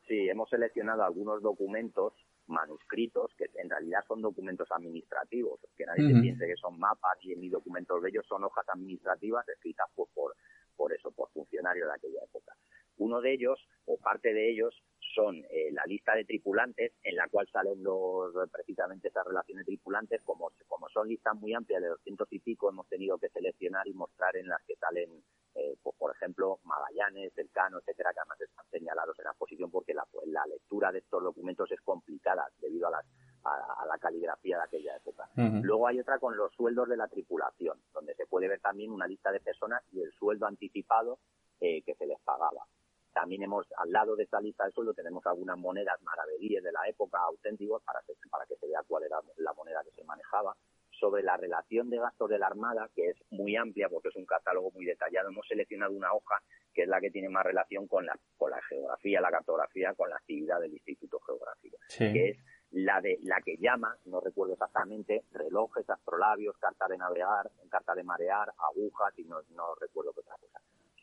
Sí, 0.06 0.28
hemos 0.28 0.50
seleccionado 0.50 1.04
algunos 1.04 1.42
documentos 1.42 2.12
manuscritos, 2.46 3.32
que 3.36 3.46
en 3.54 3.70
realidad 3.70 4.00
son 4.06 4.20
documentos 4.20 4.68
administrativos, 4.70 5.60
que 5.76 5.86
nadie 5.86 6.20
piense 6.20 6.46
que 6.46 6.56
son 6.56 6.78
mapas 6.78 7.18
y 7.22 7.34
ni 7.36 7.48
documentos 7.48 8.02
de 8.02 8.10
ellos, 8.10 8.26
son 8.28 8.44
hojas 8.44 8.68
administrativas 8.68 9.48
escritas 9.48 9.86
por, 9.94 10.08
por, 10.08 10.34
por 10.76 10.92
eso, 10.92 11.10
por 11.12 11.30
funcionarios 11.30 11.88
de 11.88 11.94
aquella 11.94 12.24
época. 12.24 12.54
Uno 12.98 13.20
de 13.20 13.32
ellos, 13.32 13.58
o 13.86 13.96
parte 13.96 14.32
de 14.34 14.50
ellos, 14.50 14.82
son 15.14 15.44
eh, 15.50 15.70
la 15.72 15.84
lista 15.86 16.14
de 16.14 16.24
tripulantes, 16.24 16.92
en 17.02 17.16
la 17.16 17.28
cual 17.28 17.48
salen 17.52 17.82
los, 17.82 18.32
precisamente 18.50 19.08
esas 19.08 19.26
relaciones 19.26 19.66
tripulantes, 19.66 20.22
como, 20.22 20.50
como 20.68 20.88
son 20.88 21.08
listas 21.08 21.34
muy 21.34 21.54
amplias 21.54 21.82
de 21.82 21.88
doscientos 21.88 22.28
y 22.30 22.38
pico, 22.38 22.68
hemos 22.68 22.88
tenido 22.88 23.18
que 23.18 23.28
seleccionar 23.28 23.86
y 23.86 23.94
mostrar 23.94 24.36
en 24.36 24.48
las 24.48 24.62
que 24.62 24.76
salen, 24.76 25.22
eh, 25.54 25.76
pues, 25.82 25.96
por 25.96 26.14
ejemplo, 26.14 26.60
Magallanes, 26.64 27.36
Elcano, 27.36 27.78
etcétera, 27.78 28.12
que 28.12 28.20
además 28.20 28.40
están 28.40 28.66
señalados 28.70 29.18
en 29.18 29.24
la 29.24 29.30
exposición 29.30 29.70
porque 29.70 29.94
la, 29.94 30.04
pues, 30.10 30.26
la 30.28 30.46
lectura 30.46 30.92
de 30.92 30.98
estos 30.98 31.22
documentos 31.22 31.70
es 31.70 31.80
complicada 31.82 32.48
debido 32.60 32.88
a, 32.88 32.92
las, 32.92 33.06
a, 33.44 33.86
la 33.86 33.98
caligrafía 33.98 34.56
de 34.58 34.64
aquella 34.64 34.96
época. 34.96 35.28
Luego 35.36 35.86
hay 35.86 36.00
otra 36.00 36.18
con 36.18 36.36
los 36.36 36.52
sueldos 36.54 36.88
de 36.88 36.96
la 36.96 37.08
tripulación, 37.08 37.78
donde 37.92 38.14
se 38.14 38.26
puede 38.26 38.48
ver 38.48 38.60
también 38.60 38.90
una 38.90 39.06
lista 39.06 39.32
de 39.32 39.40
personas 39.40 39.82
y 39.92 40.00
el 40.00 40.12
sueldo 40.12 40.46
anticipado 40.46 41.18
eh, 41.60 41.82
que 41.82 41.94
se 41.94 42.06
les 42.06 42.20
pagaba. 42.20 42.66
También 43.12 43.42
hemos, 43.42 43.66
al 43.76 43.92
lado 43.92 44.16
de 44.16 44.24
esta 44.24 44.40
lista 44.40 44.64
de 44.64 44.72
sueldo, 44.72 44.94
tenemos 44.94 45.24
algunas 45.26 45.58
monedas 45.58 46.00
maravedíes 46.02 46.62
de 46.62 46.72
la 46.72 46.80
época 46.88 47.18
auténticos 47.18 47.82
para 47.82 48.00
que, 48.06 48.14
para 48.30 48.46
que 48.46 48.56
se 48.56 48.66
vea 48.66 48.82
cuál 48.86 49.04
era 49.04 49.18
la 49.36 49.52
moneda 49.52 49.82
que 49.84 49.92
se 49.92 50.04
manejaba. 50.04 50.56
Sobre 50.90 51.24
la 51.24 51.36
relación 51.36 51.90
de 51.90 51.98
gastos 51.98 52.30
de 52.30 52.38
la 52.38 52.46
Armada, 52.46 52.88
que 52.94 53.08
es 53.08 53.16
muy 53.30 53.56
amplia 53.56 53.88
porque 53.88 54.10
es 54.10 54.16
un 54.16 54.24
catálogo 54.24 54.70
muy 54.70 54.84
detallado, 54.84 55.30
hemos 55.30 55.46
seleccionado 55.48 55.92
una 55.92 56.12
hoja 56.12 56.36
que 56.72 56.82
es 56.82 56.88
la 56.88 57.00
que 57.00 57.10
tiene 57.10 57.28
más 57.28 57.44
relación 57.44 57.88
con 57.88 58.06
la, 58.06 58.16
con 58.36 58.50
la 58.50 58.62
geografía, 58.62 59.20
la 59.20 59.30
cartografía, 59.32 59.94
con 59.94 60.08
la 60.08 60.16
actividad 60.16 60.60
del 60.60 60.72
Instituto 60.72 61.18
Geográfico, 61.18 61.76
que 61.98 62.28
es 62.30 62.38
la 62.70 63.00
de 63.00 63.18
la 63.22 63.40
que 63.40 63.56
llama, 63.58 63.96
no 64.04 64.20
recuerdo 64.20 64.52
exactamente, 64.52 65.24
relojes, 65.32 65.90
astrolabios, 65.90 66.56
carta 66.58 66.86
de 66.86 66.96
navegar, 66.96 67.50
carta 67.68 67.96
de 67.96 68.04
marear, 68.04 68.52
agujas 68.70 69.12
y 69.18 69.24
no, 69.24 69.42
no 69.50 69.74
recuerdo 69.74 70.12
qué 70.12 70.20
otra 70.20 70.36
cosa 70.40 70.60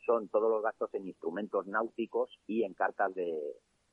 son 0.09 0.27
todos 0.29 0.49
los 0.49 0.63
gastos 0.63 0.91
en 0.95 1.05
instrumentos 1.05 1.67
náuticos 1.67 2.39
y 2.47 2.63
en 2.63 2.73
cartas 2.73 3.13
de, 3.13 3.31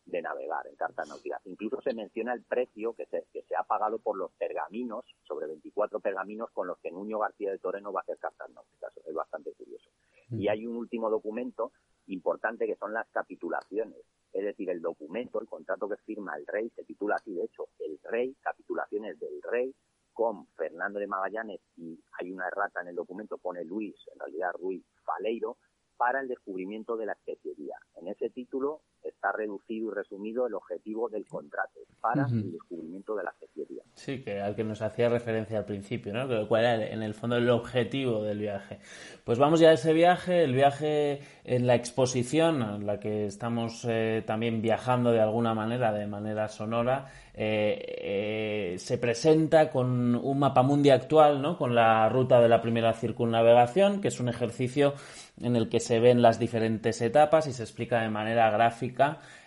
de 0.07 0.22
navegar 0.22 0.66
en 0.66 0.74
cartas 0.74 1.07
náuticas. 1.07 1.42
Incluso 1.44 1.83
se 1.83 1.92
menciona 1.92 2.33
el 2.33 2.42
precio 2.42 2.94
que 2.94 3.05
se, 3.05 3.26
que 3.35 3.42
se 3.42 3.55
ha 3.55 3.64
pagado 3.64 3.98
por 3.98 4.16
los 4.16 4.33
pergaminos, 4.33 5.05
sobre 5.29 5.46
24 5.46 6.00
pergaminos 6.00 6.48
con 6.55 6.68
los 6.68 6.79
que 6.79 6.90
Nuño 6.90 7.18
García 7.18 7.50
de 7.50 7.59
Toreno 7.59 7.92
va 7.92 8.00
a 8.00 8.02
hacer 8.05 8.16
cartas 8.16 8.48
náuticas. 8.48 8.96
Es 9.05 9.14
bastante 9.14 9.52
curioso. 9.52 9.90
Y 10.31 10.48
hay 10.48 10.66
un 10.66 10.76
último 10.76 11.11
documento 11.11 11.72
importante 12.07 12.66
que 12.66 12.76
son 12.76 12.94
las 12.94 13.07
capitulaciones. 13.11 14.00
Es 14.33 14.42
decir, 14.42 14.70
el 14.70 14.81
documento, 14.81 15.38
el 15.38 15.46
contrato 15.46 15.87
que 15.87 15.98
firma 15.98 16.35
el 16.37 16.46
rey, 16.46 16.70
se 16.70 16.85
titula 16.85 17.16
así, 17.16 17.35
de 17.35 17.44
hecho, 17.44 17.68
el 17.81 18.00
rey, 18.05 18.35
capitulaciones 18.40 19.20
del 19.20 19.42
rey, 19.42 19.74
con 20.14 20.46
Fernando 20.57 20.98
de 20.98 21.09
Magallanes, 21.09 21.61
y 21.76 22.00
hay 22.18 22.33
una 22.33 22.46
errata 22.46 22.81
en 22.81 22.88
el 22.88 22.94
documento, 22.94 23.37
pone 23.37 23.64
Luis, 23.64 23.94
en 24.14 24.18
realidad 24.18 24.52
Ruiz 24.59 24.83
Faleiro, 25.05 25.59
para 25.97 26.21
el 26.21 26.29
descubrimiento 26.29 26.97
de 26.97 27.07
la 27.07 27.13
especiería. 27.13 27.77
En 27.97 28.09
ese 28.09 28.31
título 28.31 28.83
está 29.09 29.33
reducido 29.33 29.90
y 29.90 29.95
resumido 29.95 30.47
el 30.47 30.55
objetivo 30.55 31.09
del 31.09 31.27
contrato 31.27 31.81
para 32.01 32.27
el 32.27 32.53
descubrimiento 32.53 33.14
de 33.16 33.25
la 33.25 33.31
especiería. 33.31 33.83
Sí, 33.95 34.23
que 34.23 34.40
al 34.40 34.55
que 34.55 34.64
nos 34.64 34.83
hacía 34.83 35.09
referencia 35.09 35.59
al 35.59 35.64
principio, 35.64 36.12
¿no? 36.12 36.49
¿Cuál 36.49 36.64
era 36.64 36.87
en 36.87 37.03
el 37.03 37.14
fondo 37.14 37.37
el 37.37 37.49
objetivo 37.51 38.23
del 38.23 38.38
viaje? 38.38 38.79
Pues 39.25 39.38
vamos 39.38 39.61
ya 39.61 39.71
a 39.71 39.73
ese 39.73 39.92
viaje, 39.92 40.45
el 40.45 40.55
viaje 40.55 41.21
en 41.45 41.66
la 41.66 41.75
exposición, 41.75 42.62
en 42.62 42.87
la 42.87 43.01
que 43.01 43.27
estamos 43.27 43.85
eh, 43.88 44.23
también 44.27 44.62
viajando 44.62 45.12
de 45.12 45.21
alguna 45.21 45.55
manera, 45.55 45.92
de 45.92 46.07
manera 46.07 46.49
sonora, 46.49 47.07
eh, 47.38 48.75
eh, 48.75 48.79
se 48.79 48.97
presenta 48.97 49.71
con 49.71 50.14
un 50.14 50.38
mapa 50.38 50.62
mundi 50.62 50.90
actual, 50.90 51.42
¿no? 51.42 51.59
Con 51.59 51.75
la 51.75 52.09
ruta 52.09 52.40
de 52.40 52.49
la 52.49 52.62
primera 52.62 52.95
circunnavegación, 52.95 54.01
que 54.01 54.09
es 54.09 54.21
un 54.21 54.29
ejercicio 54.31 54.95
en 55.42 55.55
el 55.55 55.69
que 55.69 55.81
se 55.81 56.01
ven 56.01 56.23
las 56.23 56.38
diferentes 56.38 57.01
etapas 57.03 57.47
y 57.47 57.53
se 57.53 57.62
explica 57.62 58.01
de 58.01 58.09
manera 58.09 58.51
gráfica. 58.51 58.96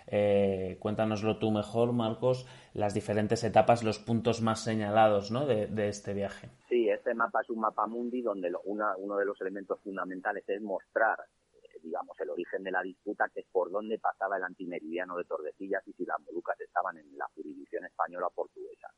Eh, 0.07 0.77
cuéntanoslo 0.79 1.37
tú 1.37 1.51
mejor, 1.51 1.93
Marcos, 1.93 2.47
las 2.73 2.93
diferentes 2.93 3.43
etapas, 3.43 3.83
los 3.83 3.99
puntos 3.99 4.41
más 4.41 4.63
señalados 4.63 5.31
¿no? 5.31 5.45
de, 5.45 5.87
este 5.87 6.13
viaje. 6.13 6.49
Sí, 6.67 6.89
este 6.89 7.13
mapa 7.13 7.41
es 7.41 7.49
un 7.49 7.59
mapa 7.59 7.85
mundi 7.87 8.21
donde 8.21 8.51
uno 8.65 9.17
de 9.17 9.25
los 9.25 9.39
elementos 9.41 9.79
fundamentales 9.81 10.43
es 10.47 10.61
mostrar 10.61 11.19
eh, 11.53 11.79
digamos, 11.83 12.19
el 12.19 12.29
origen 12.29 12.63
de 12.63 12.71
la 12.71 12.81
disputa, 12.81 13.29
que 13.33 13.41
es 13.41 13.47
por 13.51 13.71
dónde 13.71 13.99
pasaba 13.99 14.37
el 14.37 14.43
antimeridiano 14.43 15.15
de 15.17 15.25
Tordesillas 15.25 15.87
y 15.87 15.93
si 15.93 16.05
las 16.05 16.19
Molucas 16.21 16.59
estaban 16.59 16.97
en 16.97 17.17
la 17.17 17.27
jurisdicción 17.35 17.85
española 17.85 18.27
o 18.27 18.31
portuguesa. 18.31 18.89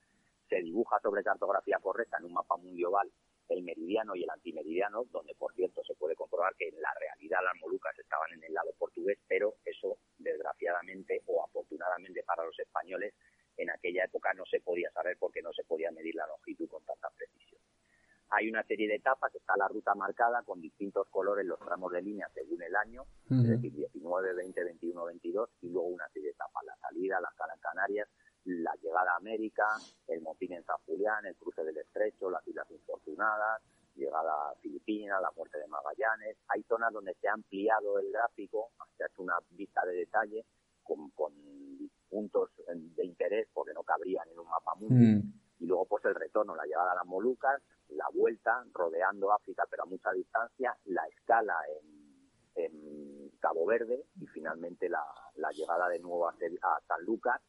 Se 0.49 0.61
dibuja 0.61 0.99
sobre 1.01 1.23
cartografía 1.23 1.79
correcta 1.81 2.17
en 2.19 2.25
un 2.25 2.33
mapa 2.33 2.57
mundi 2.57 2.83
oval 2.83 3.09
el 3.51 3.63
meridiano 3.63 4.15
y 4.15 4.23
el 4.23 4.29
antimeridiano, 4.29 5.05
donde 5.11 5.35
por 5.35 5.53
cierto 5.53 5.83
se 5.83 5.95
puede 5.95 6.15
comprobar 6.15 6.55
que 6.55 6.67
en 6.67 6.81
la 6.81 6.93
realidad 6.99 7.39
las 7.43 7.59
Molucas 7.61 7.97
estaban 7.97 8.31
en 8.33 8.43
el 8.43 8.53
lado 8.53 8.71
portugués, 8.77 9.17
pero 9.27 9.55
eso 9.65 9.97
desgraciadamente 10.17 11.21
o 11.27 11.43
afortunadamente 11.43 12.23
para 12.23 12.45
los 12.45 12.57
españoles 12.59 13.13
en 13.57 13.69
aquella 13.69 14.05
época 14.05 14.33
no 14.33 14.45
se 14.45 14.59
podía 14.61 14.89
saber 14.91 15.17
porque 15.19 15.41
no 15.41 15.53
se 15.53 15.63
podía 15.63 15.91
medir 15.91 16.15
la 16.15 16.27
longitud 16.27 16.67
con 16.67 16.83
tanta 16.83 17.09
precisión. 17.09 17.61
Hay 18.29 18.49
una 18.49 18.63
serie 18.63 18.87
de 18.87 18.95
etapas, 18.95 19.35
está 19.35 19.57
la 19.57 19.67
ruta 19.67 19.93
marcada 19.93 20.41
con 20.43 20.61
distintos 20.61 21.07
colores 21.09 21.45
los 21.45 21.59
tramos 21.59 21.91
de 21.91 22.01
línea 22.01 22.29
según 22.33 22.61
el 22.63 22.73
año, 22.75 23.03
es 23.29 23.47
decir, 23.47 23.73
19, 23.73 24.33
20, 24.33 24.63
21, 24.63 25.05
22, 25.05 25.49
y 25.61 25.69
luego 25.69 25.89
una 25.89 26.07
serie 26.09 26.29
de 26.29 26.33
etapas, 26.33 26.63
la 26.63 26.77
salida, 26.77 27.19
la 27.19 27.27
escala 27.27 27.53
en 27.53 27.59
Canarias, 27.59 28.07
la 28.45 28.73
llegada 28.81 29.13
a 29.13 29.17
América, 29.17 29.65
el 30.07 30.21
motín 30.21 30.53
en 30.53 30.63
San 30.63 30.77
Julián, 30.85 31.25
el 31.25 31.35
cruce 31.35 31.63
del 31.63 31.77
Estrecho, 31.77 32.29
las 32.29 32.45
Islas 32.47 32.69
Infortunadas, 32.71 33.61
llegada 33.95 34.49
a 34.49 34.55
Filipinas, 34.55 35.21
la 35.21 35.31
muerte 35.35 35.59
de 35.59 35.67
Magallanes. 35.67 36.37
Hay 36.47 36.63
zonas 36.63 36.91
donde 36.91 37.13
se 37.15 37.27
ha 37.27 37.33
ampliado 37.33 37.99
el 37.99 38.11
gráfico, 38.11 38.71
se 38.97 39.03
ha 39.03 39.07
hecho 39.07 39.21
una 39.21 39.37
vista 39.51 39.85
de 39.85 39.95
detalle 39.95 40.45
con, 40.83 41.11
puntos 42.09 42.49
de 42.67 43.05
interés 43.05 43.47
porque 43.53 43.73
no 43.73 43.83
cabrían 43.83 44.27
en 44.29 44.39
un 44.39 44.47
mapa 44.47 44.75
mundo. 44.75 44.95
Mm. 44.95 45.33
Y 45.59 45.65
luego 45.65 45.85
pues 45.85 46.03
el 46.05 46.15
retorno, 46.15 46.55
la 46.55 46.65
llegada 46.65 46.91
a 46.91 46.95
las 46.95 47.05
Molucas, 47.05 47.61
la 47.89 48.05
vuelta, 48.13 48.65
rodeando 48.73 49.31
África 49.31 49.63
pero 49.69 49.83
a 49.83 49.85
mucha 49.85 50.11
distancia, 50.11 50.75
la 50.85 51.05
escala 51.07 51.55
en, 51.69 52.01
Cabo 53.39 53.65
Verde 53.65 54.05
y 54.19 54.27
finalmente 54.27 54.87
la, 54.87 55.03
llegada 55.51 55.89
de 55.89 55.97
nuevo 55.97 56.27
a, 56.27 56.31
a 56.33 56.81
San 56.87 57.03
Lucas 57.05 57.41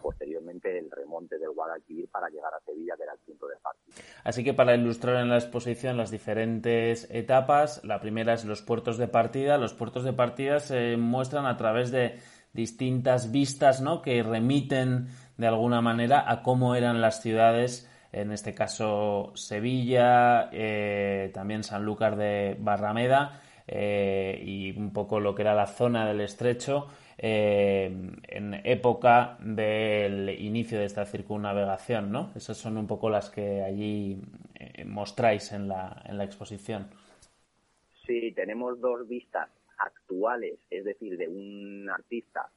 posteriormente 0.00 0.78
el 0.78 0.90
remonte 0.90 1.38
del 1.38 1.50
Guadalquivir 1.50 2.08
para 2.08 2.28
llegar 2.28 2.52
a 2.54 2.60
Sevilla, 2.64 2.94
que 2.96 3.02
era 3.04 3.12
el 3.12 3.18
punto 3.20 3.46
de 3.46 3.56
partida. 3.56 4.04
Así 4.24 4.44
que 4.44 4.54
para 4.54 4.74
ilustrar 4.74 5.16
en 5.16 5.28
la 5.28 5.36
exposición 5.36 5.96
las 5.96 6.10
diferentes 6.10 7.08
etapas, 7.10 7.82
la 7.84 8.00
primera 8.00 8.34
es 8.34 8.44
los 8.44 8.62
puertos 8.62 8.98
de 8.98 9.08
partida. 9.08 9.58
Los 9.58 9.74
puertos 9.74 10.04
de 10.04 10.12
partida 10.12 10.60
se 10.60 10.96
muestran 10.96 11.46
a 11.46 11.56
través 11.56 11.90
de 11.90 12.18
distintas 12.52 13.30
vistas 13.32 13.80
¿no? 13.80 14.00
que 14.00 14.22
remiten 14.22 15.08
de 15.36 15.46
alguna 15.46 15.80
manera 15.80 16.30
a 16.30 16.42
cómo 16.42 16.74
eran 16.74 17.00
las 17.00 17.20
ciudades, 17.20 17.90
en 18.12 18.30
este 18.30 18.54
caso 18.54 19.32
Sevilla, 19.34 20.48
eh, 20.52 21.30
también 21.34 21.64
Sanlúcar 21.64 22.16
de 22.16 22.56
Barrameda 22.60 23.40
eh, 23.66 24.40
y 24.44 24.78
un 24.78 24.92
poco 24.92 25.18
lo 25.18 25.34
que 25.34 25.42
era 25.42 25.54
la 25.54 25.66
zona 25.66 26.06
del 26.06 26.20
estrecho 26.20 26.86
eh, 27.18 27.86
en 28.28 28.54
época 28.64 29.36
del 29.40 30.28
inicio 30.30 30.78
de 30.78 30.84
esta 30.84 31.04
circunnavegación, 31.04 32.10
¿no? 32.10 32.32
Esas 32.34 32.56
son 32.56 32.76
un 32.76 32.86
poco 32.86 33.10
las 33.10 33.30
que 33.30 33.62
allí 33.62 34.20
eh, 34.54 34.84
mostráis 34.84 35.52
en 35.52 35.68
la, 35.68 36.02
en 36.06 36.18
la 36.18 36.24
exposición. 36.24 36.88
Sí, 38.06 38.32
tenemos 38.32 38.80
dos 38.80 39.08
vistas 39.08 39.48
actuales, 39.78 40.58
es 40.70 40.84
decir, 40.84 41.16
de 41.16 41.28
un 41.28 41.88
artista 41.90 42.50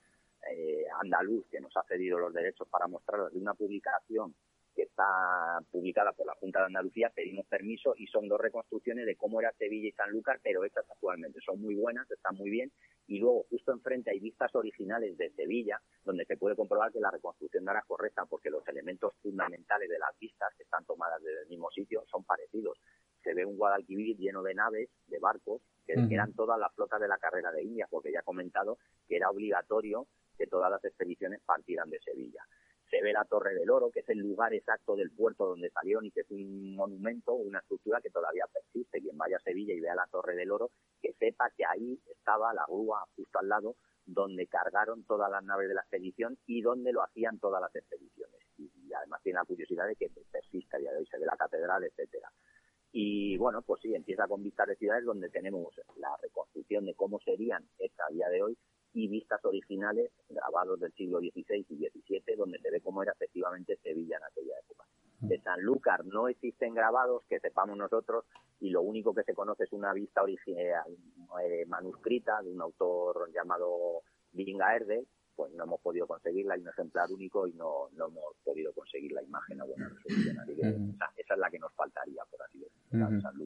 eh, 0.51 0.85
andaluz 1.01 1.45
que 1.49 1.59
nos 1.59 1.75
ha 1.77 1.83
cedido 1.83 2.17
los 2.19 2.33
derechos 2.33 2.67
para 2.67 2.87
mostrarlas 2.87 3.33
de 3.33 3.39
una 3.39 3.53
publicación 3.53 4.33
que 4.77 4.83
está 4.83 5.59
publicada 5.71 6.11
por 6.13 6.27
la 6.27 6.35
Junta 6.35 6.59
de 6.59 6.67
Andalucía, 6.67 7.09
pedimos 7.09 7.47
permiso 7.47 7.95
y 7.97 8.05
son 8.05 8.27
dos 8.27 8.39
reconstrucciones 8.39 9.07
de 9.07 9.15
cómo 9.15 9.41
era 9.41 9.51
Sevilla 9.53 9.87
y 9.87 9.91
Sanlúcar, 9.91 10.39
pero 10.43 10.63
hechas 10.63 10.85
actualmente. 10.87 11.39
Son 11.43 11.59
muy 11.59 11.73
buenas, 11.73 12.09
están 12.11 12.35
muy 12.35 12.51
bien. 12.51 12.71
Y 13.07 13.17
luego, 13.17 13.47
justo 13.49 13.71
enfrente 13.71 14.11
hay 14.11 14.19
vistas 14.19 14.53
originales 14.53 15.17
de 15.17 15.31
Sevilla, 15.31 15.81
donde 16.05 16.25
se 16.25 16.37
puede 16.37 16.55
comprobar 16.55 16.91
que 16.91 16.99
la 16.99 17.09
reconstrucción 17.09 17.65
no 17.65 17.71
era 17.71 17.81
correcta, 17.87 18.25
porque 18.27 18.51
los 18.51 18.67
elementos 18.67 19.13
fundamentales 19.23 19.89
de 19.89 19.97
las 19.97 20.15
vistas, 20.19 20.53
que 20.55 20.61
están 20.61 20.85
tomadas 20.85 21.23
desde 21.23 21.41
el 21.41 21.47
mismo 21.47 21.71
sitio, 21.71 22.03
son 22.11 22.23
parecidos. 22.23 22.79
Se 23.23 23.33
ve 23.33 23.45
un 23.45 23.57
Guadalquivir 23.57 24.15
lleno 24.15 24.43
de 24.43 24.53
naves, 24.53 24.89
de 25.07 25.17
barcos, 25.17 25.63
que 25.87 25.93
eran 26.11 26.33
todas 26.33 26.59
las 26.59 26.71
flotas 26.75 27.01
de 27.01 27.07
la 27.07 27.17
carrera 27.17 27.51
de 27.51 27.63
India, 27.63 27.87
porque 27.89 28.11
ya 28.11 28.19
he 28.19 28.23
comentado 28.23 28.77
que 29.07 29.15
era 29.15 29.31
obligatorio 29.31 30.05
que 30.37 30.45
todas 30.45 30.69
las 30.69 30.85
expediciones 30.85 31.41
partieran 31.43 31.89
de 31.89 31.99
Sevilla 31.99 32.45
se 32.89 33.01
ve 33.01 33.13
la 33.13 33.25
Torre 33.25 33.53
del 33.53 33.69
Oro, 33.69 33.91
que 33.91 33.99
es 33.99 34.09
el 34.09 34.19
lugar 34.19 34.53
exacto 34.53 34.95
del 34.95 35.11
puerto 35.11 35.45
donde 35.45 35.69
salieron 35.69 36.05
y 36.05 36.11
que 36.11 36.21
es 36.21 36.31
un 36.31 36.75
monumento, 36.75 37.33
una 37.33 37.59
estructura 37.59 37.99
que 38.01 38.09
todavía 38.09 38.45
persiste. 38.51 39.01
Quien 39.01 39.17
vaya 39.17 39.37
a 39.37 39.41
Sevilla 39.41 39.73
y 39.73 39.79
vea 39.79 39.95
la 39.95 40.07
Torre 40.07 40.35
del 40.35 40.51
Oro, 40.51 40.71
que 41.01 41.13
sepa 41.13 41.49
que 41.55 41.65
ahí 41.65 41.99
estaba 42.09 42.53
la 42.53 42.65
grúa 42.65 43.05
justo 43.15 43.39
al 43.39 43.49
lado 43.49 43.75
donde 44.05 44.47
cargaron 44.47 45.03
todas 45.03 45.29
las 45.29 45.43
naves 45.43 45.67
de 45.67 45.75
la 45.75 45.81
expedición 45.81 46.37
y 46.45 46.61
donde 46.61 46.93
lo 46.93 47.03
hacían 47.03 47.39
todas 47.39 47.61
las 47.61 47.75
expediciones. 47.75 48.39
Y, 48.57 48.71
además 48.93 49.21
tiene 49.21 49.39
la 49.39 49.45
curiosidad 49.45 49.85
de 49.85 49.95
que 49.95 50.09
persiste 50.31 50.77
a 50.77 50.79
día 50.79 50.91
de 50.91 50.99
hoy, 50.99 51.05
se 51.05 51.19
ve 51.19 51.25
la 51.25 51.35
catedral, 51.35 51.83
etcétera. 51.83 52.31
Y 52.93 53.37
bueno, 53.37 53.61
pues 53.61 53.81
sí, 53.81 53.93
empieza 53.93 54.27
con 54.27 54.41
vistas 54.41 54.67
de 54.67 54.77
ciudades 54.77 55.03
donde 55.03 55.29
tenemos 55.29 55.75
la 55.97 56.15
reconstrucción 56.21 56.85
de 56.85 56.95
cómo 56.95 57.19
serían 57.19 57.67
esta 57.77 58.05
a 58.05 58.13
día 58.13 58.29
de 58.29 58.41
hoy 58.41 58.57
y 58.97 59.07
vistas 59.07 59.39
originales 59.45 60.11
grabados 60.27 60.79
del 60.79 60.91
siglo 60.93 61.19
XVI 61.19 61.65
y 61.69 61.87
XVII, 61.87 62.35
donde 62.35 62.57
se 62.57 62.71
ve 62.71 62.81
cómo 62.81 63.03
era 63.03 63.11
efectivamente 63.11 63.77
Sevilla 63.83 64.17
en 64.17 64.23
aquella 64.23 64.59
época. 64.59 64.85
De 65.19 65.39
Sanlúcar 65.41 66.03
no 66.05 66.27
existen 66.27 66.73
grabados 66.73 67.23
que 67.29 67.39
sepamos 67.39 67.77
nosotros 67.77 68.25
y 68.59 68.71
lo 68.71 68.81
único 68.81 69.13
que 69.13 69.21
se 69.21 69.35
conoce 69.35 69.65
es 69.65 69.71
una 69.71 69.93
vista 69.93 70.23
original 70.23 70.97
eh, 71.43 71.65
manuscrita 71.67 72.41
de 72.41 72.51
un 72.51 72.59
autor 72.59 73.31
llamado 73.31 74.01
Erde, 74.33 75.05
pues 75.35 75.53
no 75.53 75.65
hemos 75.65 75.79
podido 75.81 76.07
conseguirla, 76.07 76.55
hay 76.55 76.61
un 76.61 76.69
ejemplar 76.69 77.11
único 77.11 77.47
y 77.47 77.53
no, 77.53 77.89
no 77.93 78.07
hemos 78.07 78.35
podido 78.43 78.73
conseguir 78.73 79.11
la 79.11 79.21
imagen 79.21 79.61
a 79.61 79.65
buena 79.65 79.89
resolución. 79.89 80.37
esa, 81.17 81.33
es 81.33 81.39
la 81.39 81.51
que 81.51 81.59
nos 81.59 81.71
faltaría, 81.73 82.23
por 82.31 82.41
así 82.41 82.59
decirlo. 82.59 83.09
Luego 83.09 83.36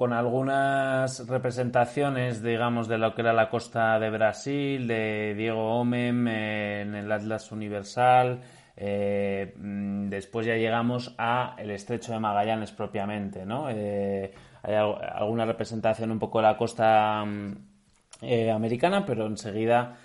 con 0.00 0.14
algunas 0.14 1.28
representaciones, 1.28 2.42
digamos, 2.42 2.88
de 2.88 2.96
lo 2.96 3.14
que 3.14 3.20
era 3.20 3.34
la 3.34 3.50
costa 3.50 3.98
de 3.98 4.08
Brasil, 4.08 4.88
de 4.88 5.34
Diego 5.36 5.78
Omem 5.78 6.26
en 6.26 6.94
el 6.94 7.12
Atlas 7.12 7.52
Universal. 7.52 8.40
Eh, 8.78 9.52
después 10.08 10.46
ya 10.46 10.54
llegamos 10.54 11.14
a 11.18 11.54
el 11.58 11.70
Estrecho 11.70 12.14
de 12.14 12.18
Magallanes 12.18 12.72
propiamente, 12.72 13.44
¿no? 13.44 13.68
Eh, 13.68 14.32
hay 14.62 14.74
alguna 14.74 15.44
representación 15.44 16.10
un 16.12 16.18
poco 16.18 16.38
de 16.38 16.44
la 16.44 16.56
costa 16.56 17.22
mm, 17.22 17.52
eh, 18.22 18.50
americana, 18.50 19.04
pero 19.04 19.26
enseguida 19.26 19.98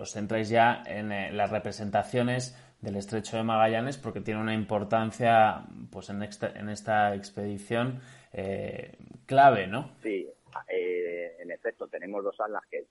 os 0.00 0.10
centráis 0.10 0.48
ya 0.48 0.82
en 0.84 1.36
las 1.36 1.50
representaciones 1.50 2.56
del 2.80 2.96
Estrecho 2.96 3.36
de 3.36 3.42
Magallanes 3.44 3.98
porque 3.98 4.20
tiene 4.20 4.40
una 4.40 4.54
importancia 4.54 5.62
pues 5.90 6.10
en 6.10 6.22
en 6.22 6.68
esta 6.68 7.14
expedición 7.14 8.00
eh, 8.36 8.92
clave, 9.24 9.66
¿no? 9.66 9.96
Sí, 10.02 10.28
eh, 10.68 11.36
en 11.38 11.50
efecto, 11.50 11.88
tenemos 11.88 12.22
dos 12.22 12.38
alas 12.40 12.62
que 12.70 12.86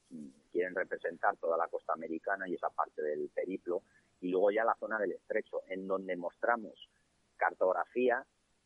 quieren 0.51 0.73
representar 0.73 1.38
toda 1.38 1.55
la 1.58 1.67
costa 1.67 1.93
americana 1.93 2.47
y 2.47 2.55
esa 2.55 2.69
parte 2.69 3.01
del 3.01 3.29
periplo, 3.29 3.84
y 4.21 4.29
luego 4.29 4.52
ya 4.52 4.63
la 4.63 4.75
zona 4.79 4.98
del 4.98 5.12
estrecho, 5.12 5.62
en 5.67 5.87
donde 5.87 6.15
mostramos 6.15 6.89
cartografía 7.37 8.25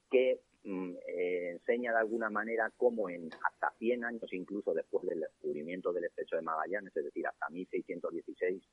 que 0.09 0.39
mm, 0.63 0.93
eh, 1.05 1.49
enseña 1.51 1.91
de 1.91 1.99
alguna 1.99 2.30
manera 2.30 2.71
cómo 2.77 3.09
en 3.09 3.30
hasta 3.43 3.71
100 3.77 4.05
años, 4.05 4.32
incluso 4.32 4.73
después 4.73 5.05
del 5.05 5.19
descubrimiento 5.19 5.91
del 5.91 6.05
estrecho 6.05 6.38
de 6.38 6.43
Magallanes, 6.43 6.95
es 6.95 7.03
decir, 7.03 7.27
hasta 7.27 7.49
1616, 7.49 8.63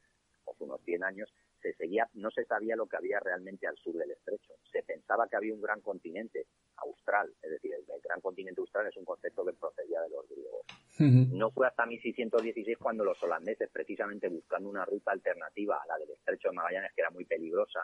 o 0.44 0.54
unos 0.61 0.80
100 0.82 1.02
años, 1.02 1.32
se 1.61 1.72
seguía, 1.74 2.09
no 2.14 2.30
se 2.30 2.44
sabía 2.44 2.76
lo 2.76 2.86
que 2.86 2.96
había 2.96 3.20
realmente 3.20 3.66
al 3.66 3.76
sur 3.76 3.94
del 3.94 4.11
estrecho. 4.11 4.54
Se 4.70 4.82
pensaba 4.82 5.28
que 5.28 5.36
había 5.36 5.54
un 5.54 5.61
gran 5.61 5.80
continente 5.80 6.46
austral, 6.76 7.32
es 7.42 7.50
decir, 7.50 7.72
el, 7.74 7.84
gran 8.02 8.20
continente 8.20 8.61
austral 8.61 8.86
es 8.86 8.96
un 8.96 9.04
concepto 9.04 9.44
que 9.44 9.52
procedía 9.54 10.00
de 10.02 10.11
los 10.11 10.28
griegos. 10.28 10.66
No 10.98 11.50
fue 11.50 11.66
hasta 11.66 11.84
1616 11.84 12.78
cuando 12.78 13.04
los 13.04 13.22
holandeses, 13.22 13.68
precisamente 13.70 14.28
buscando 14.28 14.68
una 14.70 14.84
ruta 14.84 15.12
alternativa 15.12 15.76
a 15.82 15.86
la 15.86 15.98
del 15.98 16.11
estrecho 16.11 16.48
de 16.48 16.54
Magallanes, 16.54 16.92
que 16.94 17.02
era 17.02 17.11
muy 17.11 17.26
peligrosa 17.26 17.80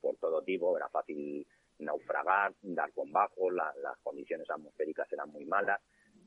por 0.00 0.16
todo 0.16 0.42
tipo, 0.42 0.76
era 0.76 0.88
fácil 0.88 1.46
naufragar, 1.78 2.54
dar 2.62 2.92
con 2.92 3.10
bajo, 3.10 3.50
las 3.50 3.98
condiciones 4.02 4.48
atmosféricas 4.48 5.12
eran 5.12 5.30
muy 5.30 5.44
malas, 5.44 5.80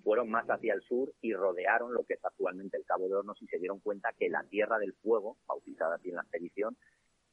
fueron 0.06 0.30
más 0.30 0.46
hacia 0.46 0.76
el 0.76 0.84
sur 0.84 1.12
y 1.20 1.34
rodearon 1.34 1.92
lo 1.92 2.04
que 2.04 2.14
es 2.14 2.24
actualmente 2.24 2.78
el 2.78 2.86
Cabo 2.86 3.08
de 3.08 3.16
Hornos 3.16 3.42
y 3.42 3.48
se 3.48 3.58
dieron 3.58 3.80
cuenta 3.80 4.14
que 4.14 4.30
la 4.30 4.44
Tierra 4.44 4.78
del 4.78 4.94
Fuego, 4.94 5.36
bautizada 5.48 5.96
así 5.96 6.10
en 6.10 6.16
la 6.18 6.22
expedición, 6.22 6.78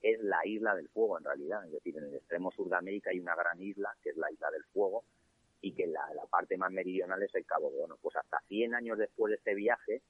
es 0.00 0.18
la 0.22 0.38
isla 0.46 0.74
del 0.74 0.88
fuego 0.88 1.18
en 1.18 1.24
realidad, 1.24 1.64
es 1.66 1.72
decir, 1.72 1.96
en 1.98 2.04
el 2.04 2.14
extremo 2.14 2.50
sur 2.50 2.70
de 2.70 2.76
América 2.76 3.10
hay 3.10 3.20
una 3.20 3.36
gran 3.36 3.62
isla 3.62 3.94
que 4.02 4.08
es 4.08 4.16
la 4.16 4.32
isla 4.32 4.50
del 4.50 4.64
fuego 4.72 5.04
y 5.60 5.74
que 5.74 5.86
la, 5.86 6.00
parte 6.30 6.56
más 6.56 6.72
meridional 6.72 7.22
es 7.22 7.34
el 7.34 7.44
Cabo 7.44 7.70
de 7.70 7.82
Hornos. 7.82 7.98
Pues 8.00 8.16
hasta 8.16 8.40
100 8.48 8.74
años 8.74 8.96
después 8.96 9.30
de 9.30 9.36
este 9.36 9.54
viaje, 9.54 10.00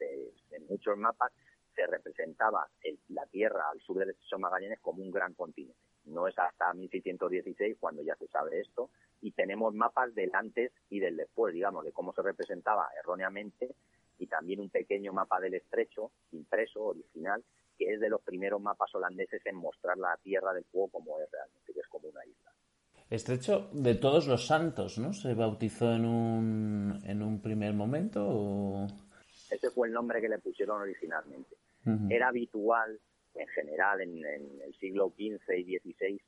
en 0.00 0.66
muchos 0.68 0.96
mapas 0.96 1.30
se 1.74 1.86
representaba 1.86 2.66
la 3.10 3.26
Tierra 3.26 3.68
al 3.70 3.80
sur 3.82 3.98
del 3.98 4.10
estrecho 4.10 4.38
Magallanes 4.38 4.80
como 4.80 5.02
un 5.02 5.10
gran 5.10 5.34
continente. 5.34 5.78
No 6.06 6.26
es 6.26 6.38
hasta 6.38 6.72
1616 6.72 7.76
cuando 7.78 8.02
ya 8.02 8.16
se 8.16 8.26
sabe 8.28 8.60
esto 8.60 8.88
y 9.26 9.32
tenemos 9.32 9.74
mapas 9.74 10.14
del 10.14 10.30
antes 10.34 10.70
y 10.88 11.00
del 11.00 11.16
después, 11.16 11.52
digamos, 11.52 11.84
de 11.84 11.90
cómo 11.90 12.12
se 12.12 12.22
representaba 12.22 12.88
erróneamente 12.96 13.74
y 14.20 14.28
también 14.28 14.60
un 14.60 14.70
pequeño 14.70 15.12
mapa 15.12 15.40
del 15.40 15.54
estrecho 15.54 16.12
impreso, 16.30 16.84
original, 16.84 17.42
que 17.76 17.92
es 17.92 17.98
de 17.98 18.08
los 18.08 18.22
primeros 18.22 18.62
mapas 18.62 18.94
holandeses 18.94 19.44
en 19.44 19.56
mostrar 19.56 19.98
la 19.98 20.16
Tierra 20.22 20.54
del 20.54 20.62
Fuego 20.66 20.90
como 20.90 21.20
es 21.20 21.28
realmente, 21.28 21.72
que 21.72 21.80
es 21.80 21.88
como 21.88 22.08
una 22.08 22.24
isla. 22.24 22.52
Estrecho 23.10 23.68
de 23.72 23.96
todos 23.96 24.28
los 24.28 24.46
santos, 24.46 24.96
¿no? 24.98 25.12
¿Se 25.12 25.34
bautizó 25.34 25.92
en 25.92 26.04
un, 26.04 27.00
en 27.04 27.20
un 27.20 27.42
primer 27.42 27.74
momento? 27.74 28.86
Ese 29.50 29.70
fue 29.70 29.88
el 29.88 29.92
nombre 29.92 30.20
que 30.20 30.28
le 30.28 30.38
pusieron 30.38 30.82
originalmente. 30.82 31.56
Era 32.10 32.28
habitual, 32.28 33.00
en 33.34 33.46
general, 33.48 34.02
en, 34.02 34.24
el 34.24 34.74
siglo 34.78 35.12
XV 35.16 35.58
y 35.58 35.78
XVI, 35.78 36.20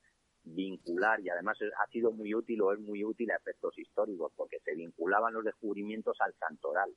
vincular, 0.54 1.20
y 1.20 1.28
además 1.28 1.58
ha 1.78 1.86
sido 1.90 2.12
muy 2.12 2.34
útil 2.34 2.60
o 2.62 2.72
es 2.72 2.80
muy 2.80 3.04
útil 3.04 3.30
a 3.30 3.36
efectos 3.36 3.78
históricos, 3.78 4.32
porque 4.36 4.58
se 4.64 4.74
vinculaban 4.74 5.34
los 5.34 5.44
descubrimientos 5.44 6.16
al 6.20 6.34
santoral. 6.34 6.90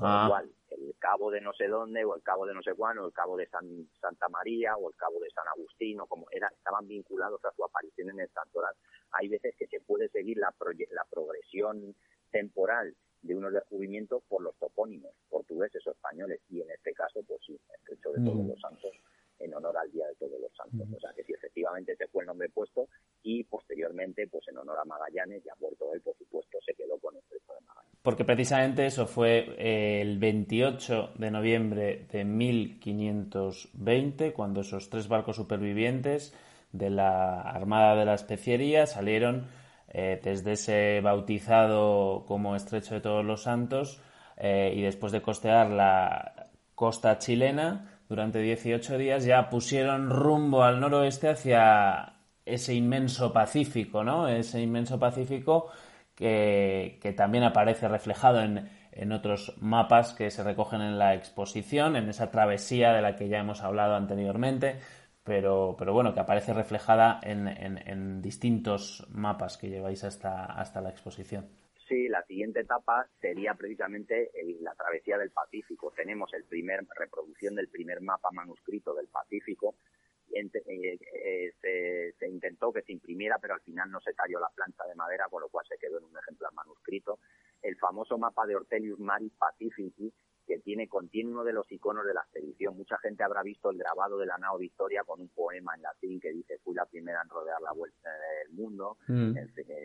Ah. 0.00 0.24
Igual, 0.26 0.50
el 0.70 0.94
cabo 0.98 1.30
de 1.30 1.40
no 1.40 1.52
sé 1.52 1.68
dónde, 1.68 2.04
o 2.04 2.16
el 2.16 2.22
cabo 2.22 2.46
de 2.46 2.54
no 2.54 2.62
sé 2.62 2.74
cuándo, 2.74 3.04
o 3.04 3.06
el 3.06 3.12
cabo 3.12 3.36
de 3.36 3.46
San, 3.46 3.88
Santa 4.00 4.28
María, 4.28 4.76
o 4.76 4.90
el 4.90 4.96
cabo 4.96 5.20
de 5.20 5.30
San 5.30 5.46
Agustín, 5.48 6.00
o 6.00 6.06
como 6.06 6.26
era, 6.32 6.48
estaban 6.48 6.86
vinculados 6.88 7.44
a 7.44 7.52
su 7.52 7.64
aparición 7.64 8.10
en 8.10 8.20
el 8.20 8.28
santoral. 8.30 8.74
Hay 9.12 9.28
veces 9.28 9.54
que 9.56 9.66
se 9.68 9.80
puede 9.80 10.08
seguir 10.08 10.38
la, 10.38 10.52
la 10.90 11.04
progresión 11.08 11.94
temporal 12.30 12.94
de 13.22 13.34
unos 13.34 13.52
descubrimientos 13.52 14.22
por 14.28 14.42
los 14.42 14.56
topónimos 14.56 15.12
portugueses 15.28 15.86
o 15.86 15.92
españoles, 15.92 16.40
y 16.48 16.60
en 16.60 16.70
este 16.70 16.92
caso, 16.92 17.22
pues 17.22 17.40
sí, 17.46 17.58
el 17.86 17.96
hecho 17.96 18.12
de 18.12 18.24
todos 18.24 18.44
mm. 18.44 18.48
los 18.48 18.60
santos 18.60 18.90
en 19.38 19.54
honor 19.54 19.76
al 19.76 19.90
Día 19.90 20.06
de 20.06 20.14
Todos 20.16 20.40
los 20.40 20.54
Santos. 20.56 20.88
O 20.94 21.00
sea 21.00 21.12
que 21.14 21.24
sí, 21.24 21.32
efectivamente 21.32 21.92
ese 21.92 22.06
fue 22.08 22.22
el 22.22 22.28
nombre 22.28 22.48
puesto 22.48 22.88
y 23.22 23.44
posteriormente, 23.44 24.26
pues 24.28 24.48
en 24.48 24.56
honor 24.58 24.78
a 24.78 24.84
Magallanes, 24.84 25.44
ya 25.44 25.54
muerto 25.60 25.92
él, 25.92 26.00
por 26.00 26.16
supuesto, 26.16 26.58
se 26.64 26.74
quedó 26.74 26.98
con 26.98 27.14
el 27.14 27.22
Estrecho 27.22 27.52
de 27.54 27.60
Magallanes. 27.66 27.98
Porque 28.02 28.24
precisamente 28.24 28.86
eso 28.86 29.06
fue 29.06 29.54
eh, 29.58 30.00
el 30.00 30.18
28 30.18 31.12
de 31.16 31.30
noviembre 31.30 32.06
de 32.10 32.24
1520, 32.24 34.32
cuando 34.32 34.62
esos 34.62 34.90
tres 34.90 35.06
barcos 35.08 35.36
supervivientes 35.36 36.34
de 36.72 36.90
la 36.90 37.40
Armada 37.40 37.96
de 37.96 38.04
la 38.04 38.14
Especiería 38.14 38.86
salieron 38.86 39.46
eh, 39.88 40.20
desde 40.22 40.52
ese 40.52 41.00
bautizado 41.00 42.24
como 42.26 42.56
Estrecho 42.56 42.94
de 42.94 43.00
Todos 43.00 43.24
los 43.24 43.42
Santos 43.42 44.00
eh, 44.36 44.72
y 44.76 44.82
después 44.82 45.12
de 45.12 45.22
costear 45.22 45.70
la 45.70 46.50
costa 46.74 47.18
chilena, 47.18 47.95
durante 48.08 48.40
18 48.40 48.98
días 48.98 49.24
ya 49.24 49.48
pusieron 49.48 50.10
rumbo 50.10 50.62
al 50.62 50.80
noroeste 50.80 51.28
hacia 51.28 52.14
ese 52.44 52.74
inmenso 52.74 53.32
Pacífico, 53.32 54.04
¿no? 54.04 54.28
Ese 54.28 54.60
inmenso 54.60 54.98
Pacífico 54.98 55.68
que, 56.14 57.14
también 57.16 57.44
aparece 57.44 57.88
reflejado 57.88 58.40
en, 58.40 58.70
en, 58.92 59.12
otros 59.12 59.54
mapas 59.60 60.14
que 60.14 60.30
se 60.30 60.42
recogen 60.42 60.80
en 60.80 60.98
la 60.98 61.14
exposición, 61.14 61.96
en 61.96 62.08
esa 62.08 62.30
travesía 62.30 62.92
de 62.92 63.02
la 63.02 63.16
que 63.16 63.28
ya 63.28 63.38
hemos 63.38 63.62
hablado 63.62 63.96
anteriormente, 63.96 64.78
pero, 65.24 65.74
pero 65.78 65.92
bueno, 65.92 66.14
que 66.14 66.20
aparece 66.20 66.54
reflejada 66.54 67.20
en, 67.22 67.48
en 67.48 68.22
distintos 68.22 69.06
mapas 69.10 69.56
que 69.58 69.68
lleváis 69.68 70.04
hasta, 70.04 70.44
hasta 70.44 70.80
la 70.80 70.90
exposición. 70.90 71.46
Sí, 71.88 72.08
la 72.08 72.22
siguiente 72.24 72.60
etapa 72.60 73.08
sería 73.20 73.54
precisamente 73.54 74.32
la 74.60 74.74
travesía 74.74 75.18
del 75.18 75.30
Pacífico. 75.30 75.92
Tenemos 75.94 76.32
el 76.34 76.44
primer 76.44 76.84
reproducción 76.98 77.54
del 77.54 77.68
primer 77.68 78.00
mapa 78.00 78.30
manuscrito 78.32 78.92
del 78.94 79.06
Pacífico. 79.06 79.76
Eh, 80.32 80.98
eh, 81.62 82.12
se, 82.18 82.28
intentó 82.28 82.72
que 82.72 82.82
se 82.82 82.92
imprimiera, 82.92 83.38
pero 83.38 83.54
al 83.54 83.60
final 83.60 83.90
no 83.90 84.00
se 84.00 84.12
talló 84.12 84.40
la 84.40 84.48
plancha 84.48 84.84
de 84.84 84.94
madera, 84.94 85.26
con 85.30 85.40
lo 85.40 85.48
cual 85.48 85.64
se 85.68 85.78
quedó 85.78 85.98
en 85.98 86.04
un 86.04 86.18
ejemplar 86.18 86.52
manuscrito. 86.52 87.20
El 87.62 87.76
famoso 87.76 88.18
mapa 88.18 88.46
de 88.46 88.56
Ortelius 88.56 88.98
Maris 88.98 89.32
Pacifici, 89.38 90.12
que 90.46 90.58
tiene, 90.60 90.88
contiene 90.88 91.30
uno 91.30 91.44
de 91.44 91.52
los 91.52 91.70
iconos 91.70 92.06
de 92.06 92.14
la 92.14 92.22
expedición. 92.22 92.76
Mucha 92.76 92.98
gente 92.98 93.22
habrá 93.22 93.42
visto 93.42 93.70
el 93.70 93.78
grabado 93.78 94.16
de 94.18 94.26
la 94.26 94.38
nao 94.38 94.58
Victoria 94.58 95.02
con 95.04 95.20
un 95.20 95.28
poema 95.28 95.74
en 95.74 95.82
latín 95.82 96.20
que 96.20 96.32
dice 96.32 96.58
fui 96.58 96.74
la 96.74 96.86
primera 96.86 97.20
en 97.22 97.28
rodear 97.28 97.60
la 97.60 97.72
vuelta 97.72 98.08
del 98.10 98.52
mundo, 98.52 98.98
mm. 99.08 99.32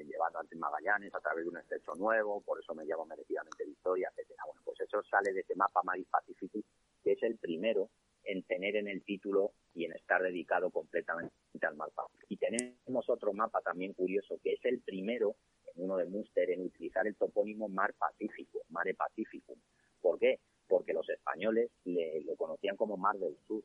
llevando 0.07 0.39
ante 0.39 0.55
Magallanes 0.55 1.13
a 1.13 1.19
través 1.19 1.43
de 1.43 1.49
un 1.49 1.57
estrecho 1.57 1.95
nuevo, 1.95 2.41
por 2.41 2.59
eso 2.59 2.75
me 2.75 2.85
llamo 2.85 3.05
merecidamente 3.05 3.65
Victoria, 3.65 4.09
etcétera. 4.11 4.43
Bueno, 4.45 4.61
pues 4.63 4.79
eso 4.81 5.01
sale 5.03 5.33
de 5.33 5.41
ese 5.41 5.55
mapa 5.55 5.81
Maris 5.83 6.07
Pacifici, 6.07 6.63
que 7.03 7.13
es 7.13 7.23
el 7.23 7.37
primero 7.37 7.89
en 8.23 8.43
tener 8.43 8.75
en 8.75 8.87
el 8.87 9.03
título 9.03 9.53
y 9.73 9.85
en 9.85 9.93
estar 9.93 10.21
dedicado 10.21 10.69
completamente 10.69 11.33
al 11.61 11.75
mar 11.75 11.89
Pacífico. 11.95 12.25
Y 12.29 12.37
tenemos 12.37 13.09
otro 13.09 13.33
mapa 13.33 13.61
también 13.61 13.93
curioso, 13.93 14.39
que 14.43 14.53
es 14.53 14.65
el 14.65 14.81
primero 14.81 15.35
en 15.75 15.83
uno 15.83 15.97
de 15.97 16.05
Munster 16.05 16.49
en 16.51 16.61
utilizar 16.61 17.07
el 17.07 17.15
topónimo 17.15 17.67
Mar 17.69 17.93
Pacífico, 17.97 18.61
Mare 18.69 18.93
Pacificum. 18.93 19.57
¿Por 20.01 20.19
qué? 20.19 20.39
Porque 20.71 20.93
los 20.93 21.07
españoles 21.09 21.69
le, 21.83 22.21
lo 22.21 22.37
conocían 22.37 22.77
como 22.77 22.95
Mar 22.95 23.17
del 23.17 23.35
Sur. 23.45 23.61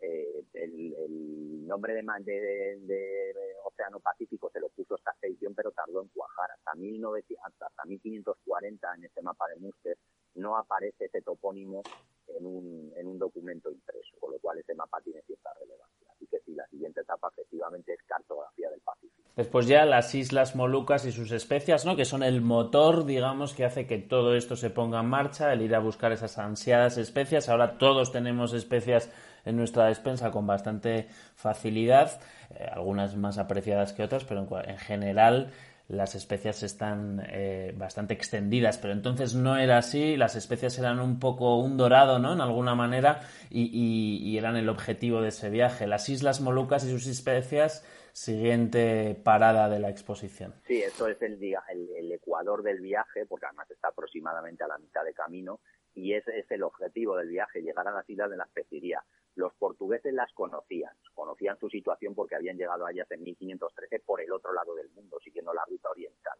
Eh, 0.00 0.44
el, 0.52 1.66
nombre 1.66 1.94
de, 1.94 2.02
de, 2.02 2.76
de, 2.80 3.34
Océano 3.64 3.98
Pacífico 4.00 4.50
se 4.52 4.60
lo 4.60 4.68
puso 4.68 4.96
esta 4.96 5.12
expedición, 5.12 5.54
pero 5.54 5.72
tardó 5.72 6.02
en 6.02 6.08
cuajar. 6.08 6.50
Hasta, 6.50 6.74
1900, 6.74 7.62
hasta 7.62 7.84
1540 7.86 8.94
en 8.96 9.04
este 9.04 9.22
mapa 9.22 9.48
de 9.48 9.56
Munster 9.56 9.96
no 10.34 10.58
aparece 10.58 11.06
ese 11.06 11.22
topónimo 11.22 11.82
en 12.28 12.44
un, 12.44 12.92
en 12.94 13.06
un 13.06 13.18
documento 13.18 13.70
impreso, 13.70 14.14
con 14.20 14.32
lo 14.32 14.38
cual 14.38 14.58
ese 14.58 14.74
mapa 14.74 15.00
tiene 15.00 15.22
cierta 15.22 15.54
relevancia. 15.54 16.05
Así 16.16 16.26
que 16.26 16.38
sí, 16.40 16.54
la 16.54 16.66
siguiente 16.68 17.00
etapa 17.00 17.28
efectivamente 17.32 17.92
es 17.92 18.02
cartografía 18.06 18.70
del 18.70 18.80
Pacífico. 18.80 19.12
Después 19.36 19.66
ya 19.66 19.84
las 19.84 20.14
Islas 20.14 20.56
Molucas 20.56 21.04
y 21.04 21.12
sus 21.12 21.30
especias, 21.30 21.84
¿no? 21.84 21.94
Que 21.94 22.06
son 22.06 22.22
el 22.22 22.40
motor, 22.40 23.04
digamos, 23.04 23.52
que 23.52 23.66
hace 23.66 23.86
que 23.86 23.98
todo 23.98 24.34
esto 24.34 24.56
se 24.56 24.70
ponga 24.70 25.00
en 25.00 25.06
marcha, 25.06 25.52
el 25.52 25.60
ir 25.60 25.74
a 25.74 25.78
buscar 25.78 26.12
esas 26.12 26.38
ansiadas 26.38 26.96
especias. 26.96 27.50
Ahora 27.50 27.76
todos 27.76 28.12
tenemos 28.12 28.54
especias 28.54 29.10
en 29.44 29.56
nuestra 29.56 29.86
despensa 29.86 30.30
con 30.30 30.46
bastante 30.46 31.08
facilidad, 31.34 32.18
eh, 32.50 32.66
algunas 32.72 33.14
más 33.16 33.36
apreciadas 33.36 33.92
que 33.92 34.02
otras, 34.02 34.24
pero 34.24 34.46
en, 34.64 34.78
general 34.78 35.52
las 35.88 36.14
especias 36.14 36.62
están 36.62 37.22
eh, 37.28 37.72
bastante 37.76 38.14
extendidas, 38.14 38.78
pero 38.78 38.92
entonces 38.92 39.34
no 39.34 39.56
era 39.56 39.78
así, 39.78 40.16
las 40.16 40.34
especias 40.36 40.78
eran 40.78 40.98
un 41.00 41.20
poco 41.20 41.58
un 41.58 41.76
dorado, 41.76 42.18
¿no? 42.18 42.32
En 42.32 42.40
alguna 42.40 42.74
manera, 42.74 43.20
y 43.50 44.36
eran 44.36 44.56
el 44.56 44.68
objetivo 44.68 45.22
de 45.22 45.28
ese 45.28 45.50
viaje. 45.50 45.86
Las 45.86 46.08
Islas 46.08 46.40
Molucas 46.40 46.84
y 46.84 46.90
sus 46.90 47.06
especias 47.06 47.84
siguiente 48.16 49.14
parada 49.22 49.68
de 49.68 49.78
la 49.78 49.90
exposición. 49.90 50.54
Sí, 50.66 50.82
eso 50.82 51.06
es 51.06 51.20
el, 51.20 51.38
el, 51.42 52.12
ecuador 52.12 52.62
del 52.62 52.80
viaje, 52.80 53.26
porque 53.26 53.44
además 53.44 53.70
está 53.70 53.88
aproximadamente 53.88 54.64
a 54.64 54.68
la 54.68 54.78
mitad 54.78 55.04
de 55.04 55.12
camino, 55.12 55.60
y 55.94 56.14
ese 56.14 56.38
es 56.38 56.50
el 56.50 56.62
objetivo 56.62 57.14
del 57.18 57.28
viaje, 57.28 57.60
llegar 57.60 57.86
a 57.86 57.92
las 57.92 58.08
islas 58.08 58.30
de 58.30 58.38
la 58.38 58.44
especería. 58.44 59.04
Los 59.36 59.54
portugueses 59.54 60.12
las 60.12 60.32
conocían, 60.32 60.94
conocían 61.14 61.58
su 61.58 61.68
situación 61.68 62.14
porque 62.14 62.36
habían 62.36 62.56
llegado 62.56 62.86
a 62.86 62.90
ellas 62.90 63.10
en 63.10 63.22
1513 63.22 64.00
por 64.00 64.20
el 64.20 64.32
otro 64.32 64.52
lado 64.52 64.74
del 64.74 64.90
mundo, 64.90 65.18
siguiendo 65.22 65.54
la 65.54 65.64
ruta 65.64 65.90
oriental. 65.90 66.38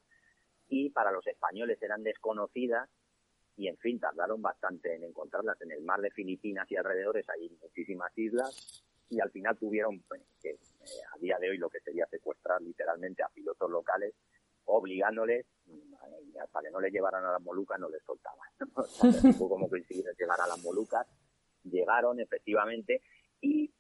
Y 0.69 0.91
para 0.91 1.13
los 1.13 1.27
españoles 1.27 1.81
eran 1.81 2.03
desconocidas 2.03 2.89
y 3.57 3.69
en 3.69 3.77
fin, 3.79 3.99
tardaron 3.99 4.43
bastante 4.43 4.95
en 4.95 5.05
encontrarlas. 5.05 5.61
En 5.63 5.73
el 5.73 5.83
mar 5.83 6.01
de 6.01 6.11
Filipinas 6.11 6.71
y 6.71 6.77
alrededores 6.77 7.29
hay 7.31 7.49
muchísimas 7.63 8.17
islas 8.19 8.85
y 9.09 9.21
al 9.21 9.31
final 9.31 9.57
tuvieron 9.57 10.01
pues, 10.09 10.23
que 10.41 10.51
eh, 10.51 10.59
a 11.15 11.19
día 11.19 11.39
de 11.39 11.51
hoy 11.51 11.59
lo 11.59 11.71
que 11.71 11.81
sería 11.81 12.07
secuestrar 12.07 12.61
literalmente 12.61 13.23
a 13.23 13.29
pilotos 13.29 13.71
locales 13.71 14.15
obligándoles 14.67 15.47
hasta 16.43 16.61
que 16.61 16.71
no 16.71 16.81
les 16.81 16.93
llevaran 16.93 17.25
a 17.25 17.33
las 17.33 17.43
Molucas 17.43 17.79
no 17.79 17.89
les 17.89 18.03
soltaban. 18.03 18.49
Fue 19.39 19.49
como 19.49 19.69
llegar 19.69 20.41
a 20.41 20.47
las 20.47 20.63
Molucas, 20.63 21.07
llegaron 21.71 22.21
efectivamente 22.21 23.03
y 23.41 23.71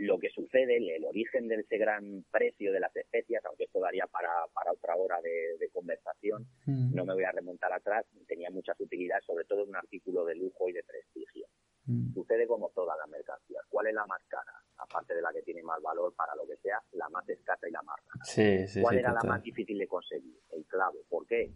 lo 0.00 0.18
que 0.18 0.30
sucede, 0.30 0.78
el, 0.78 1.04
origen 1.04 1.46
de 1.48 1.56
ese 1.56 1.76
gran 1.76 2.24
precio 2.30 2.72
de 2.72 2.80
las 2.80 2.94
especias, 2.96 3.44
aunque 3.44 3.64
esto 3.64 3.80
daría 3.80 4.06
para, 4.06 4.30
para 4.54 4.72
otra 4.72 4.96
hora 4.96 5.20
de, 5.20 5.68
conversación, 5.72 6.46
mm. 6.66 6.94
no 6.94 7.04
me 7.04 7.14
voy 7.14 7.24
a 7.24 7.32
remontar 7.32 7.72
atrás, 7.72 8.04
tenía 8.26 8.50
muchas 8.50 8.78
utilidades, 8.80 9.24
sobre 9.24 9.44
todo 9.44 9.64
un 9.64 9.76
artículo 9.76 10.24
de 10.24 10.34
lujo 10.34 10.68
y 10.68 10.72
de 10.72 10.82
prestigio. 10.82 11.46
Mm. 11.84 12.12
Sucede 12.12 12.46
como 12.46 12.70
todas 12.70 12.96
las 12.98 13.08
mercancías. 13.08 13.62
¿Cuál 13.68 13.88
es 13.88 13.94
la 13.94 14.06
más 14.06 14.22
cara? 14.28 14.52
Aparte 14.78 15.14
de 15.14 15.22
la 15.22 15.32
que 15.32 15.42
tiene 15.42 15.62
más 15.62 15.80
valor 15.82 16.14
para 16.14 16.34
lo 16.34 16.46
que 16.46 16.56
sea, 16.56 16.78
la 16.92 17.08
más 17.08 17.28
escasa 17.28 17.68
y 17.68 17.72
la 17.72 17.82
más 17.82 17.96
rara. 18.06 18.82
¿Cuál 18.82 18.98
era 18.98 19.12
la 19.12 19.22
más 19.22 19.42
difícil 19.42 19.78
de 19.78 19.86
conseguir? 19.86 20.38
El 20.52 20.64
clavo. 20.66 20.98
¿Por 21.08 21.26
qué? 21.26 21.52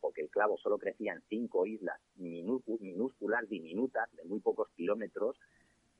Porque 0.00 0.22
el 0.22 0.30
clavo 0.30 0.58
solo 0.58 0.78
crecía 0.78 1.12
en 1.12 1.22
cinco 1.28 1.66
islas 1.66 2.00
minúsculas, 2.16 3.48
diminutas, 3.48 4.10
de 4.16 4.24
muy 4.24 4.40
pocos 4.40 4.68
kilómetros, 4.70 5.38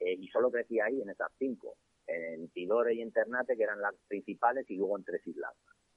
eh, 0.01 0.14
y 0.14 0.28
solo 0.28 0.51
crecía 0.51 0.86
ahí 0.86 1.01
en 1.01 1.11
esas 1.11 1.30
cinco, 1.39 1.76
en 2.07 2.49
Tidore 2.49 2.95
y 2.95 3.03
en 3.03 3.12
Ternate, 3.12 3.57
que 3.57 3.62
eran 3.62 3.80
las 3.80 3.95
principales, 4.07 4.68
y 4.70 4.76
luego 4.76 4.97
en 4.97 5.05
tres 5.05 5.26
islas. 5.26 5.55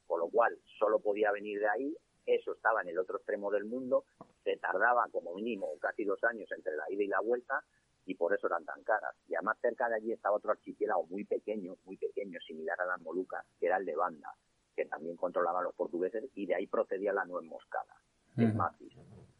Con 0.07 0.19
lo 0.19 0.29
cual, 0.29 0.57
solo 0.79 0.99
podía 0.99 1.31
venir 1.31 1.59
de 1.59 1.69
ahí, 1.69 1.95
eso 2.25 2.53
estaba 2.53 2.81
en 2.81 2.89
el 2.89 2.99
otro 2.99 3.17
extremo 3.17 3.51
del 3.51 3.65
mundo, 3.65 4.05
se 4.43 4.57
tardaba 4.57 5.07
como 5.11 5.33
mínimo 5.35 5.77
casi 5.79 6.03
dos 6.03 6.23
años 6.23 6.51
entre 6.51 6.75
la 6.75 6.89
ida 6.91 7.03
y 7.03 7.07
la 7.07 7.21
vuelta, 7.21 7.63
y 8.05 8.15
por 8.15 8.33
eso 8.33 8.47
eran 8.47 8.65
tan 8.65 8.83
caras. 8.83 9.15
Y 9.27 9.35
además 9.35 9.57
cerca 9.61 9.87
de 9.87 9.95
allí 9.95 10.11
estaba 10.11 10.35
otro 10.35 10.51
archipiélago 10.51 11.05
muy 11.07 11.23
pequeño, 11.23 11.77
muy 11.85 11.97
pequeño, 11.97 12.39
similar 12.41 12.79
a 12.81 12.85
las 12.85 13.01
Molucas, 13.01 13.45
que 13.59 13.67
era 13.67 13.77
el 13.77 13.85
de 13.85 13.95
Banda, 13.95 14.33
que 14.81 14.89
también 14.89 15.15
controlaban 15.15 15.63
los 15.63 15.75
portugueses, 15.75 16.25
y 16.35 16.45
de 16.45 16.55
ahí 16.55 16.67
procedía 16.67 17.13
la 17.13 17.25
nuez 17.25 17.45
moscada, 17.45 17.95
el 18.37 18.53
macis. 18.53 18.93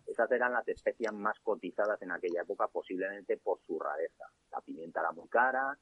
Esas 0.06 0.30
eran 0.32 0.54
las 0.54 0.68
especias 0.68 1.14
más 1.14 1.39
cotizadas 1.39 2.02
en 2.02 2.12
aquella 2.12 2.42
época, 2.42 2.68
posiblemente 2.68 3.38
por 3.38 3.60
su 3.66 3.80
rareza. 3.80 4.26
La 4.52 4.62
pimienta 4.62 5.00
era 5.00 5.12
muy 5.12 5.28
cara, 5.30 5.78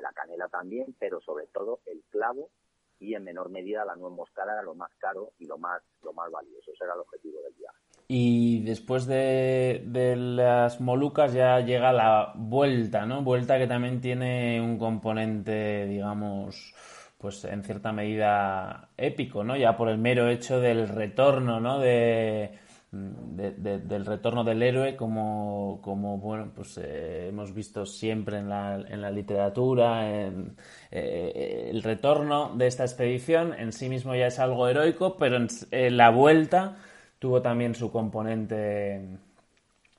la 0.00 0.12
canela 0.12 0.48
también, 0.48 0.94
pero 0.98 1.20
sobre 1.20 1.46
todo 1.48 1.80
el 1.86 2.02
clavo 2.08 2.50
y 2.98 3.14
en 3.14 3.24
menor 3.24 3.50
medida 3.50 3.84
la 3.84 3.96
nuez 3.96 4.14
moscada 4.14 4.54
era 4.54 4.62
lo 4.62 4.74
más 4.74 4.90
caro 4.98 5.32
y 5.38 5.46
lo 5.46 5.58
más, 5.58 5.82
lo 6.02 6.12
más 6.12 6.30
valioso. 6.30 6.72
Ese 6.72 6.84
era 6.84 6.94
el 6.94 7.00
objetivo 7.00 7.42
del 7.42 7.52
viaje. 7.54 7.76
Y 8.08 8.64
después 8.64 9.06
de, 9.06 9.82
de, 9.84 10.16
las 10.16 10.80
Molucas 10.80 11.32
ya 11.32 11.60
llega 11.60 11.92
la 11.92 12.32
vuelta, 12.36 13.04
¿no? 13.04 13.22
Vuelta 13.22 13.58
que 13.58 13.66
también 13.66 14.00
tiene 14.00 14.60
un 14.60 14.78
componente, 14.78 15.86
digamos, 15.86 16.72
pues 17.18 17.44
en 17.44 17.62
cierta 17.62 17.92
medida 17.92 18.90
épico, 18.96 19.42
¿no? 19.44 19.56
Ya 19.56 19.76
por 19.76 19.88
el 19.88 19.98
mero 19.98 20.28
hecho 20.28 20.60
del 20.60 20.88
retorno, 20.88 21.60
¿no? 21.60 21.78
De, 21.80 22.58
del 22.92 24.06
retorno 24.06 24.44
del 24.44 24.62
héroe 24.62 24.96
como, 24.96 25.80
como 25.82 26.18
bueno 26.18 26.52
pues 26.54 26.78
eh, 26.78 27.28
hemos 27.28 27.52
visto 27.52 27.84
siempre 27.84 28.38
en 28.38 28.48
la, 28.48 28.76
en 28.76 29.02
la 29.02 29.10
literatura 29.10 30.08
en, 30.08 30.56
eh, 30.90 31.68
el 31.70 31.82
retorno 31.82 32.54
de 32.56 32.68
esta 32.68 32.84
expedición 32.84 33.54
en 33.54 33.72
sí 33.72 33.88
mismo 33.88 34.14
ya 34.14 34.28
es 34.28 34.38
algo 34.38 34.68
heroico 34.68 35.16
pero 35.16 35.36
en, 35.36 35.96
la 35.96 36.10
vuelta 36.10 36.76
tuvo 37.18 37.42
también 37.42 37.74
su 37.74 37.90
componente 37.90 39.18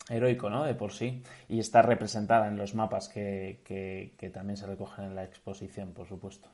heroico 0.09 0.49
¿no? 0.49 0.63
de 0.63 0.73
por 0.73 0.93
sí 0.93 1.21
y 1.49 1.59
está 1.59 1.81
representada 1.81 2.47
en 2.47 2.57
los 2.57 2.73
mapas 2.73 3.09
que, 3.09 3.61
que, 3.65 4.29
también 4.29 4.57
se 4.57 4.65
recogen 4.65 5.05
en 5.05 5.15
la 5.15 5.25
exposición 5.25 5.93
por 5.93 6.07
supuesto 6.07 6.49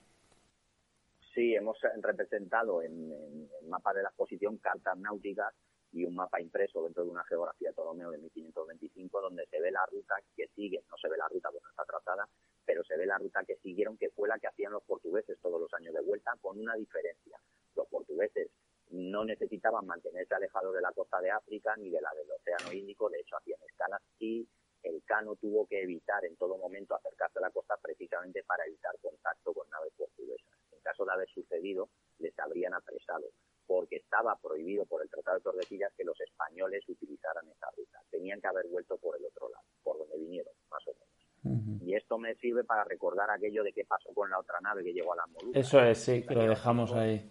Sí, 1.34 1.56
hemos 1.56 1.78
representado 2.02 2.84
en, 2.84 3.12
en 3.12 3.50
el 3.62 3.68
mapa 3.68 3.92
de 3.94 4.04
la 4.04 4.10
exposición 4.10 4.58
cartas 4.58 4.96
náuticas 5.00 5.54
y 5.92 6.06
un 6.06 6.16
mapa 6.16 6.40
impreso 6.40 6.84
dentro 6.84 7.04
de 7.04 7.10
una 7.10 7.24
geografía 7.24 7.70
de 7.70 7.74
Ptolomeo 7.74 8.12
de 8.12 8.18
1525 8.20 9.22
donde 9.22 9.46
se 9.48 9.60
ve 9.60 9.72
la 9.72 9.86
ruta 9.88 10.16
que 10.36 10.48
sigue, 10.56 10.84
no 10.90 10.98
se 10.98 11.10
ve 11.10 11.18
la 11.18 11.28
ruta 11.28 11.50
porque 11.52 11.70
está 11.70 11.86
trazada, 11.86 12.28
pero 12.66 12.84
se 12.84 12.98
ve 12.98 13.06
la 13.06 13.18
ruta 13.18 13.44
que 13.46 13.58
siguieron, 13.58 13.98
que 13.98 14.10
fue 14.10 14.28
la 14.28 14.38
que 14.38 14.48
hacían 14.48 14.74
los 14.74 14.84
portugueses 14.84 15.40
todos 15.40 15.60
los 15.60 15.74
años 15.74 15.94
de 15.94 16.02
vuelta, 16.02 16.36
con 16.42 16.60
una 16.60 16.76
diferencia. 16.76 17.40
Los 17.76 17.88
portugueses 17.88 18.50
no 18.90 19.26
necesitaban 19.26 19.88
mantenerse 19.88 20.36
alejados 20.36 20.74
de 20.74 20.82
la 20.82 20.92
costa 20.92 21.20
de 21.20 21.32
África 21.32 21.76
ni 21.78 21.90
de 21.90 22.02
la 22.02 22.12
del 22.14 22.30
Océano 22.30 22.72
Índico, 22.72 23.10
de 23.10 23.20
hecho 23.20 23.38
hacían 23.38 23.60
escalas 23.68 24.02
y 24.20 24.48
el 24.84 25.04
Cano 25.04 25.36
tuvo 25.36 25.66
que 25.66 25.82
evitar 25.82 26.26
en 26.26 26.36
todo 26.38 26.58
momento 26.58 26.94
acercarse 26.94 27.40
a 27.40 27.44
la 27.44 27.52
costa 27.52 27.76
precisamente 27.82 28.44
para 28.44 28.66
evitar 28.66 28.94
contacto 29.00 29.54
con 29.54 29.68
naves 29.70 29.94
portuguesas. 29.98 30.63
Caso 30.84 31.06
de 31.06 31.14
haber 31.14 31.30
sucedido, 31.30 31.90
les 32.20 32.38
habrían 32.40 32.74
apresado 32.74 33.26
porque 33.66 33.96
estaba 33.98 34.36
prohibido 34.36 34.86
por 34.86 35.02
el 35.02 35.10
Tratado 35.10 35.38
de 35.38 35.44
Tordesillas 35.44 35.94
que 35.96 36.04
los 36.04 36.20
españoles 36.20 36.84
utilizaran 36.88 37.48
esa 37.50 37.68
ruta. 37.76 38.00
Tenían 38.12 38.42
que 38.42 38.48
haber 38.48 38.68
vuelto 38.68 38.98
por 38.98 39.18
el 39.18 39.26
otro 39.26 39.50
lado, 39.50 39.64
por 39.84 39.98
donde 39.98 40.18
vinieron, 40.18 40.54
más 40.70 40.86
o 40.88 40.94
menos. 40.94 41.82
Y 41.82 41.96
esto 41.96 42.18
me 42.18 42.36
sirve 42.36 42.64
para 42.64 42.84
recordar 42.84 43.30
aquello 43.30 43.64
de 43.64 43.74
qué 43.74 43.84
pasó 43.86 44.14
con 44.14 44.30
la 44.30 44.40
otra 44.40 44.60
nave 44.62 44.84
que 44.84 44.94
llegó 44.94 45.14
a 45.14 45.18
las 45.18 45.30
Molucas. 45.30 45.66
Eso 45.66 45.80
es, 45.82 45.98
sí, 45.98 46.26
que 46.26 46.36
lo 46.36 46.48
dejamos 46.48 46.94
ahí. 46.94 47.30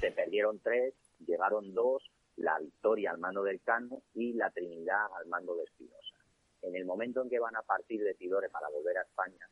Se 0.00 0.10
perdieron 0.12 0.60
tres, 0.60 0.94
llegaron 1.26 1.72
dos, 1.72 2.10
la 2.36 2.58
Victoria 2.58 3.10
al 3.10 3.18
mando 3.18 3.42
del 3.42 3.62
Cano 3.62 4.02
y 4.14 4.32
la 4.34 4.50
Trinidad 4.50 5.06
al 5.16 5.26
mando 5.26 5.54
de 5.56 5.64
Espinosa. 5.64 6.16
En 6.62 6.76
el 6.76 6.84
momento 6.84 7.22
en 7.22 7.30
que 7.30 7.38
van 7.38 7.56
a 7.56 7.62
partir 7.62 8.02
de 8.02 8.14
Tidore 8.14 8.48
para 8.48 8.68
volver 8.68 8.98
a 8.98 9.02
España, 9.02 9.48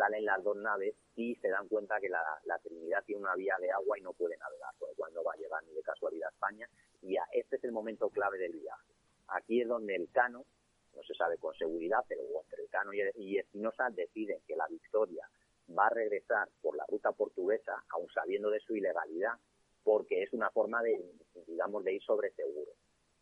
salen 0.00 0.24
las 0.24 0.42
dos 0.42 0.56
naves 0.56 0.94
y 1.14 1.34
se 1.36 1.48
dan 1.48 1.68
cuenta 1.68 2.00
que 2.00 2.08
la, 2.08 2.58
Trinidad 2.62 3.04
tiene 3.04 3.20
una 3.20 3.34
vía 3.34 3.54
de 3.60 3.70
agua 3.70 3.98
y 3.98 4.02
no 4.02 4.14
puede 4.14 4.38
navegar, 4.38 4.74
por 4.78 4.88
lo 4.88 4.94
cual 4.94 5.12
no 5.12 5.22
va 5.22 5.34
a 5.34 5.36
llegar 5.36 5.62
ni 5.64 5.74
de 5.74 5.82
casualidad 5.82 6.28
a 6.28 6.32
España. 6.32 6.66
Y 7.02 7.16
este 7.32 7.56
es 7.56 7.64
el 7.64 7.72
momento 7.72 8.08
clave 8.08 8.38
del 8.38 8.52
viaje. 8.52 8.94
Aquí 9.28 9.60
es 9.60 9.68
donde 9.68 9.94
el 9.94 10.10
Cano, 10.10 10.46
no 10.96 11.02
se 11.02 11.14
sabe 11.14 11.36
con 11.36 11.54
seguridad, 11.54 12.02
pero 12.08 12.22
entre 12.42 12.62
el 12.62 12.70
Cano 12.70 12.92
y 12.94 13.38
Espinosa 13.38 13.90
deciden 13.90 14.40
que 14.46 14.56
la 14.56 14.66
Victoria 14.68 15.28
va 15.78 15.86
a 15.86 15.90
regresar 15.90 16.48
por 16.62 16.76
la 16.76 16.86
ruta 16.88 17.12
portuguesa, 17.12 17.84
aun 17.90 18.08
sabiendo 18.08 18.50
de 18.50 18.60
su 18.60 18.74
ilegalidad, 18.74 19.34
porque 19.84 20.22
es 20.22 20.32
una 20.32 20.50
forma 20.50 20.82
de, 20.82 20.98
digamos, 21.46 21.84
de 21.84 21.94
ir 21.94 22.02
sobre 22.02 22.30
seguro, 22.32 22.72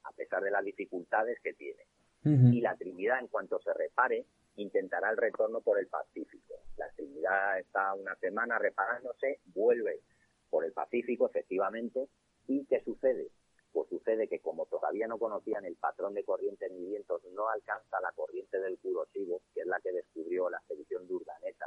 a 0.05 0.13
pesar 0.13 0.43
de 0.43 0.51
las 0.53 0.65
dificultades 0.65 1.41
que 1.41 1.55
tiene. 1.55 1.83
Y 2.25 2.61
la 2.61 2.77
Trinidad, 2.77 3.21
en 3.21 3.29
cuanto 3.29 3.59
se 3.61 3.73
repare, 3.73 4.27
intentará 4.57 5.11
el 5.11 5.17
retorno 5.17 5.61
por 5.61 5.79
el 5.79 5.87
Pacífico. 5.87 6.48
La 6.79 6.89
Trinidad 6.93 7.59
está 7.59 7.93
una 7.95 8.15
semana 8.17 8.57
reparándose, 8.57 9.41
vuelve 9.47 10.01
por 10.49 10.65
el 10.65 10.73
Pacífico, 10.73 11.27
efectivamente. 11.27 12.09
¿Y 12.47 12.65
qué 12.67 12.83
sucede? 12.85 13.31
Pues 13.73 13.89
sucede 13.89 14.29
que 14.29 14.39
como 14.39 14.65
todavía 14.67 15.09
no 15.09 15.19
conocían 15.19 15.65
el 15.65 15.75
patrón 15.75 16.15
de 16.15 16.25
corrientes 16.25 16.71
ni 16.71 16.87
vientos, 16.87 17.23
no 17.33 17.49
alcanza 17.49 18.01
la 18.01 18.13
corriente 18.13 18.61
del 18.61 18.79
Curosivo, 18.79 19.43
que 19.53 19.63
es 19.63 19.67
la 19.67 19.81
que 19.81 19.93
descubrió 19.93 20.49
la 20.49 20.59
expedición 20.59 21.07
de 21.09 21.15
Urdaneta, 21.15 21.67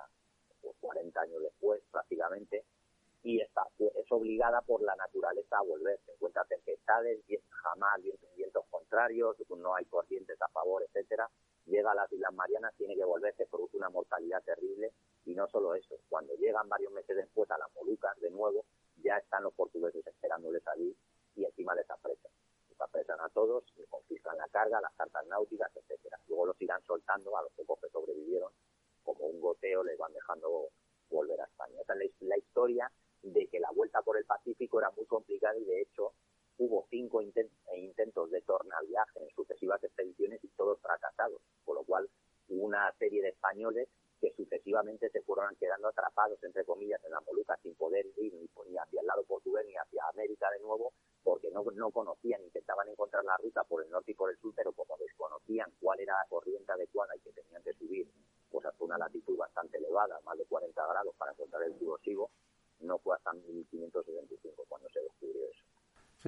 pues 0.62 0.76
40 0.80 1.22
años 1.22 1.42
después 1.44 1.82
prácticamente, 1.92 2.64
y 3.24 3.42
está, 3.42 3.68
es 3.78 4.12
obligada 4.12 4.62
por 4.62 4.82
la 4.82 4.96
naturaleza 4.96 5.58
a 5.58 5.64
volver. 5.64 6.00
Se 6.06 6.14
encuentra 6.14 6.46
tempestades, 6.46 7.20
jamás 7.50 8.02
vientos 8.36 8.66
contrarios, 8.70 9.36
no 9.50 9.76
hay 9.76 9.86
corrientes 9.86 10.42
a 10.42 10.48
favor, 10.48 10.82
etcétera 10.84 11.30
llega 11.66 11.92
a 11.92 11.96
las 11.96 12.12
Islas 12.12 12.34
Marianas, 12.34 12.74
tiene 12.78 12.96
que 12.96 13.06
volver, 13.06 13.36
se 13.36 13.46
produce 13.46 13.78
una 13.78 13.90
mortalidad 13.90 14.44
terrible 14.44 14.92
no 15.42 15.48
solo 15.50 15.74
eso, 15.74 15.96
cuando 16.08 16.36
llegan 16.36 16.70
varios 16.70 16.94
meses 16.94 17.16
después 17.16 17.50
a 17.50 17.58
las 17.58 17.68
Molucas 17.74 18.16
de 18.20 18.30
nuevo, 18.30 18.64
ya 18.98 19.18
están 19.18 19.42
los 19.42 19.54
portugueses 19.56 20.06
esperándoles 20.06 20.62
allí 20.68 20.96
y 21.36 21.46
encima 21.46 21.74
les 21.74 21.90
apresan. 21.90 22.32
Les 22.70 22.80
apresan 22.80 23.20
a 23.20 23.30
todos, 23.30 23.64
les 23.76 23.90
confiscan 23.90 24.38
la 24.38 24.48
carga, 24.50 24.80
las 24.80 24.94
cartas 24.94 25.26
náuticas, 25.26 25.76
etcétera. 25.76 26.20
Luego 26.28 26.46
los 26.46 26.62
irán 26.62 26.84
soltando 26.84 27.36
a 27.36 27.42
los 27.42 27.52
pocos 27.54 27.80
que 27.82 27.90
sobrevivieron, 27.90 28.52
como 29.04 29.26
un 29.26 29.42
goteo 29.42 29.84
les 29.84 29.98
van 29.98 30.14
dejando 30.14 30.70
volver 31.10 31.42
a 31.42 31.46
España. 31.46 31.82
Esa 31.82 31.96
es 31.96 32.12
la 32.20 32.38
historia 32.38 32.92
de 33.24 33.48
que 33.48 33.60
la 33.60 33.72
vuelta 33.72 34.04
por 34.04 34.18
el 34.18 34.26
Pacífico 34.26 34.80
era 34.80 34.92
muy 34.92 35.08
complicada 35.08 35.58
y 35.58 35.66
de 35.66 35.82
hecho 35.82 36.14
hubo 36.60 36.86
cinco 36.92 37.24
intentos 37.24 38.30
de 38.30 38.42
tornaviaje 38.42 39.24
en 39.24 39.30
sucesivas 39.32 39.84
expediciones 39.84 40.44
y 40.44 40.50
todos 40.50 40.80
fracasados, 40.82 41.42
por 41.66 41.78
lo 41.78 41.84
cual 41.84 42.08
hubo 42.50 42.66
una 42.66 42.94
serie 43.00 43.24
de 43.24 43.30
españoles 43.30 43.90
que 44.22 44.32
sucesivamente 44.38 45.10
se 45.10 45.22
fueron 45.24 45.56
quedando 45.56 45.88
atrapados, 45.88 46.42
entre 46.44 46.64
comillas, 46.64 47.04
en 47.04 47.12
la 47.12 47.20
Molucas 47.22 47.60
sin 47.64 47.74
poder 47.74 48.06
ir 48.18 48.34
ni, 48.36 48.78
hacia 48.78 49.02
el 49.02 49.08
lado 49.08 49.24
portugués 49.24 49.66
ni 49.66 49.76
hacia 49.76 50.06
América 50.14 50.48
de 50.52 50.60
nuevo, 50.60 50.94
porque 51.24 51.50
no, 51.50 51.66
no 51.74 51.90
conocían, 51.90 52.44
intentaban 52.44 52.88
encontrar 52.88 53.26
la 53.26 53.36
ruta 53.38 53.64
por 53.64 53.84
el 53.84 53.90
norte 53.90 54.12
y 54.12 54.14
por 54.14 54.30
el 54.30 54.38
sur, 54.38 54.54
pero 54.56 54.72
como 54.74 54.96
desconocían 54.98 55.72
cuál 55.82 56.00
era 56.00 56.14
la 56.14 56.30
corriente 56.30 56.72
adecuada 56.72 57.16
y 57.16 57.20
que 57.22 57.32
tenían 57.32 57.64
que 57.64 57.74
subir 57.74 58.08
pues 58.52 58.66
hasta 58.66 58.84
una 58.84 58.98
latitud 58.98 59.36
bastante 59.38 59.78
elevada, 59.78 60.20
más 60.24 60.38
de 60.38 60.46
40 60.46 60.88
grados, 60.88 61.16
para 61.18 61.32
encontrar 61.32 61.64
el 61.64 61.74
Sigo, 62.04 62.30
no 62.82 63.00
fue 63.00 63.16
hasta 63.16 63.34
1575 63.34 64.66
cuando 64.68 64.90
se 64.90 65.02
descubrió 65.02 65.46
eso. 65.46 65.64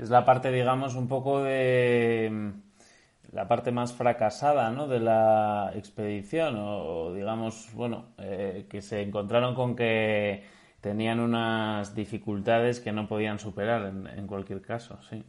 Es 0.03 0.09
la 0.09 0.25
parte, 0.25 0.51
digamos, 0.51 0.95
un 0.95 1.07
poco 1.07 1.41
de 1.41 2.53
la 3.33 3.47
parte 3.47 3.71
más 3.71 3.93
fracasada 3.93 4.69
¿no? 4.69 4.87
de 4.87 4.99
la 4.99 5.71
expedición 5.75 6.55
o, 6.57 7.13
digamos, 7.13 7.73
bueno, 7.73 8.13
eh, 8.19 8.67
que 8.69 8.81
se 8.81 9.01
encontraron 9.01 9.55
con 9.55 9.75
que 9.75 10.43
tenían 10.81 11.19
unas 11.19 11.95
dificultades 11.95 12.79
que 12.79 12.91
no 12.91 13.07
podían 13.07 13.39
superar 13.39 13.85
en, 13.85 14.27
cualquier 14.27 14.61
caso, 14.61 14.99
sí. 15.09 15.23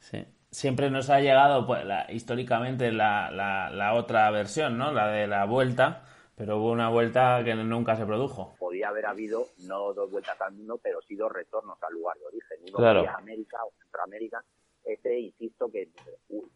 sí. 0.00 0.26
Siempre 0.50 0.90
nos 0.90 1.08
ha 1.08 1.20
llegado 1.20 1.66
pues, 1.66 1.84
históricamente 2.08 2.90
la, 2.90 3.30
la, 3.30 3.94
otra 3.94 4.30
versión, 4.30 4.76
¿no? 4.76 4.90
La 4.90 5.08
de 5.08 5.26
la 5.26 5.44
vuelta, 5.44 6.02
pero 6.34 6.58
hubo 6.58 6.72
una 6.72 6.88
vuelta 6.88 7.42
que 7.44 7.54
nunca 7.54 7.96
se 7.96 8.04
produjo. 8.04 8.54
Podía 8.58 8.88
haber 8.88 9.06
habido 9.06 9.46
no 9.66 9.92
dos 9.92 10.10
vueltas 10.10 10.40
al 10.40 10.54
mundo, 10.54 10.80
pero 10.82 11.00
sí 11.02 11.14
dos 11.14 11.30
retornos 11.30 11.80
al 11.82 11.94
lugar 11.94 12.18
de 12.18 12.26
origen. 12.26 12.58
Uno 12.68 12.76
claro. 12.76 13.08
a 13.08 13.14
América 13.14 13.58
o 13.64 13.72
Centroamérica 13.78 14.42
ese, 14.84 15.18
insisto, 15.18 15.70
que 15.70 15.88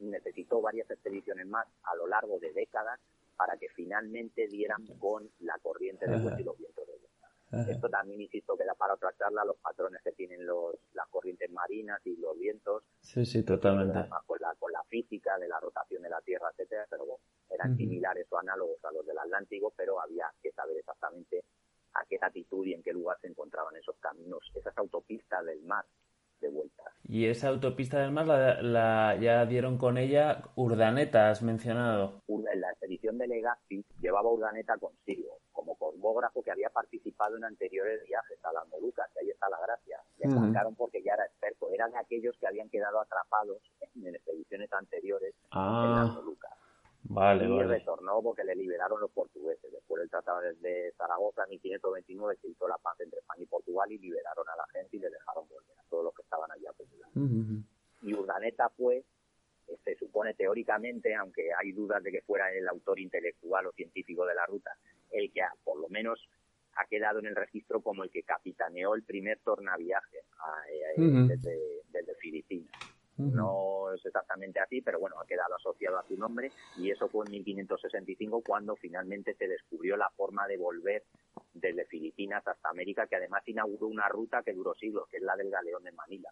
necesitó 0.00 0.60
varias 0.60 0.90
expediciones 0.90 1.46
más 1.46 1.66
a 1.84 1.94
lo 1.96 2.06
largo 2.06 2.38
de 2.38 2.52
décadas 2.66 3.00
para 3.36 3.56
que 3.56 3.68
finalmente 3.68 4.46
dieran 4.48 4.86
con 4.98 5.30
la 5.40 5.58
corriente 5.62 6.06
de 6.06 6.16
viento 6.16 6.40
y 6.40 6.44
los 6.44 6.58
vientos 6.58 6.86
de 6.86 6.92
viento. 6.92 7.70
Esto 7.70 7.88
también, 7.88 8.20
insisto, 8.20 8.56
queda 8.56 8.74
para 8.74 8.94
otra 8.94 9.14
charla, 9.16 9.44
los 9.44 9.56
patrones 9.58 10.02
que 10.02 10.12
tienen 10.12 10.44
los, 10.44 10.74
las 10.94 11.06
corrientes 11.08 11.50
marinas 11.50 12.00
y 12.04 12.16
los 12.16 12.36
vientos. 12.38 12.82
Sí, 13.00 13.24
sí, 13.24 13.44
totalmente. 13.44 14.08
Con 14.26 14.38
la, 14.40 14.54
con 14.58 14.72
la 14.72 14.82
física 14.84 15.38
de 15.38 15.48
la 15.48 15.60
rotación 15.60 16.02
de 16.02 16.10
la 16.10 16.20
Tierra, 16.22 16.50
etcétera, 16.50 16.86
pero 16.90 17.06
bueno, 17.06 17.22
eran 17.50 17.76
similares 17.76 18.26
o 18.30 18.38
análogos 18.38 18.84
a 18.84 18.90
los 18.90 19.06
del 19.06 19.18
Atlántico, 19.18 19.72
pero 19.76 20.00
había 20.00 20.26
que 20.42 20.50
saber 20.52 20.76
exactamente 20.76 21.44
a 21.94 22.04
qué 22.06 22.18
latitud 22.20 22.66
y 22.66 22.74
en 22.74 22.82
qué 22.82 22.92
lugar 22.92 23.18
se 23.20 23.28
encontraban 23.28 23.76
esos 23.76 23.96
caminos, 23.98 24.50
esas 24.54 24.76
autopistas 24.76 25.44
del 25.44 25.62
mar 25.62 25.86
de 26.40 26.48
vuelta. 26.48 26.82
Y 27.08 27.26
esa 27.26 27.48
autopista 27.48 28.00
del 28.00 28.10
mar 28.10 28.26
la, 28.26 29.16
ya 29.20 29.46
dieron 29.46 29.78
con 29.78 29.96
ella 29.96 30.42
Urdaneta, 30.56 31.30
has 31.30 31.42
mencionado. 31.42 32.22
En 32.28 32.60
la 32.60 32.70
expedición 32.70 33.18
de 33.18 33.28
Legazpi 33.28 33.84
llevaba 34.00 34.30
Urdaneta 34.30 34.76
consigo, 34.78 35.38
como 35.52 35.76
cosmógrafo 35.76 36.42
que 36.42 36.50
había 36.50 36.68
participado 36.70 37.36
en 37.36 37.44
anteriores 37.44 38.02
viajes 38.06 38.38
a 38.44 38.52
las 38.52 38.66
Molucas, 38.68 39.08
que 39.12 39.20
ahí 39.20 39.30
está 39.30 39.48
la 39.48 39.60
gracia. 39.60 39.98
Le 40.18 40.30
sacaron 40.30 40.74
porque 40.74 41.02
ya 41.02 41.14
era 41.14 41.26
experto, 41.26 41.70
eran 41.72 41.92
de 41.92 41.98
aquellos 41.98 42.36
que 42.38 42.46
habían 42.46 42.68
quedado 42.70 43.00
atrapados 43.00 43.58
en 43.94 44.14
expediciones 44.14 44.72
anteriores 44.72 45.34
en 45.52 45.92
las 45.92 46.10
ah. 46.10 46.12
Molucas. 46.16 46.65
Vale, 47.08 47.44
y 47.44 47.62
retornó 47.62 48.22
porque 48.22 48.44
le 48.44 48.54
liberaron 48.54 49.00
los 49.00 49.10
portugueses. 49.10 49.70
Después 49.70 50.00
del 50.00 50.10
Tratado 50.10 50.40
de 50.40 50.92
Zaragoza 50.96 51.44
en 51.44 51.50
1529 51.50 52.38
se 52.40 52.48
hizo 52.48 52.68
la 52.68 52.78
paz 52.78 52.98
entre 53.00 53.20
España 53.20 53.42
y 53.42 53.46
Portugal 53.46 53.90
y 53.90 53.98
liberaron 53.98 54.48
a 54.48 54.56
la 54.56 54.66
gente 54.72 54.96
y 54.96 55.00
le 55.00 55.10
dejaron 55.10 55.48
volver 55.48 55.78
a 55.78 55.88
todos 55.88 56.04
los 56.04 56.14
que 56.14 56.22
estaban 56.22 56.50
allá. 56.50 56.70
Y 58.02 58.14
Urdaneta 58.14 58.68
fue, 58.70 59.04
eh, 59.68 59.78
se 59.84 59.96
supone 59.96 60.34
teóricamente, 60.34 61.14
aunque 61.14 61.48
hay 61.54 61.72
dudas 61.72 62.02
de 62.02 62.12
que 62.12 62.22
fuera 62.22 62.52
el 62.52 62.68
autor 62.68 63.00
intelectual 63.00 63.66
o 63.66 63.72
científico 63.72 64.26
de 64.26 64.34
la 64.34 64.46
ruta, 64.46 64.76
el 65.10 65.32
que 65.32 65.40
por 65.64 65.78
lo 65.78 65.88
menos 65.88 66.28
ha 66.76 66.86
quedado 66.86 67.18
en 67.20 67.26
el 67.26 67.36
registro 67.36 67.80
como 67.80 68.04
el 68.04 68.10
que 68.10 68.22
capitaneó 68.22 68.94
el 68.94 69.02
primer 69.02 69.38
tornaviaje 69.40 70.18
a, 70.38 70.70
eh, 70.70 70.94
desde, 71.28 71.58
desde 71.90 72.14
Filipinas. 72.16 72.72
No 73.18 73.92
es 73.94 74.04
exactamente 74.04 74.60
así, 74.60 74.82
pero 74.82 75.00
bueno, 75.00 75.18
ha 75.20 75.26
quedado 75.26 75.54
asociado 75.54 75.98
a 75.98 76.06
su 76.06 76.16
nombre 76.16 76.52
y 76.76 76.90
eso 76.90 77.08
fue 77.08 77.24
en 77.26 77.32
1565 77.32 78.42
cuando 78.46 78.76
finalmente 78.76 79.34
se 79.34 79.48
descubrió 79.48 79.96
la 79.96 80.10
forma 80.10 80.46
de 80.46 80.58
volver 80.58 81.04
desde 81.54 81.86
Filipinas 81.86 82.46
hasta 82.46 82.68
América, 82.68 83.06
que 83.06 83.16
además 83.16 83.42
inauguró 83.46 83.86
una 83.86 84.08
ruta 84.08 84.42
que 84.42 84.52
duró 84.52 84.74
siglos, 84.74 85.08
que 85.08 85.16
es 85.16 85.22
la 85.22 85.34
del 85.36 85.50
galeón 85.50 85.82
de 85.84 85.92
Manila. 85.92 86.30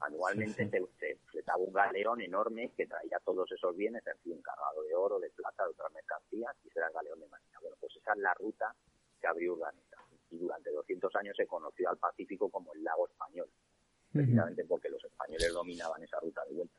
Anualmente 0.00 0.68
Se, 0.98 1.16
fletaba 1.26 1.58
un 1.58 1.72
galeón 1.72 2.22
enorme 2.22 2.72
que 2.74 2.86
traía 2.86 3.18
todos 3.24 3.50
esos 3.52 3.76
bienes, 3.76 4.06
en 4.06 4.18
fin, 4.20 4.40
cargado 4.40 4.82
de 4.84 4.94
oro, 4.94 5.18
de 5.20 5.28
plata, 5.30 5.64
de 5.64 5.70
otras 5.70 5.92
mercancías, 5.92 6.56
y 6.64 6.68
ese 6.68 6.78
era 6.78 6.88
el 6.88 6.94
galeón 6.94 7.20
de 7.20 7.28
Manila. 7.28 7.58
Bueno, 7.60 7.76
pues 7.78 7.94
esa 7.96 8.12
es 8.12 8.18
la 8.18 8.32
ruta 8.34 8.74
que 9.20 9.26
abrió 9.26 9.52
Urdaneta. 9.52 9.98
Y 10.30 10.38
durante 10.38 10.70
200 10.70 11.14
años 11.16 11.36
se 11.36 11.46
conoció 11.46 11.90
al 11.90 11.98
Pacífico 11.98 12.50
como 12.50 12.72
el 12.72 12.82
lago 12.82 13.06
español 13.08 13.48
precisamente 14.12 14.64
porque 14.64 14.88
los 14.88 15.04
españoles 15.04 15.52
dominaban 15.52 16.02
esa 16.02 16.18
ruta 16.20 16.42
de 16.48 16.54
vuelta. 16.54 16.74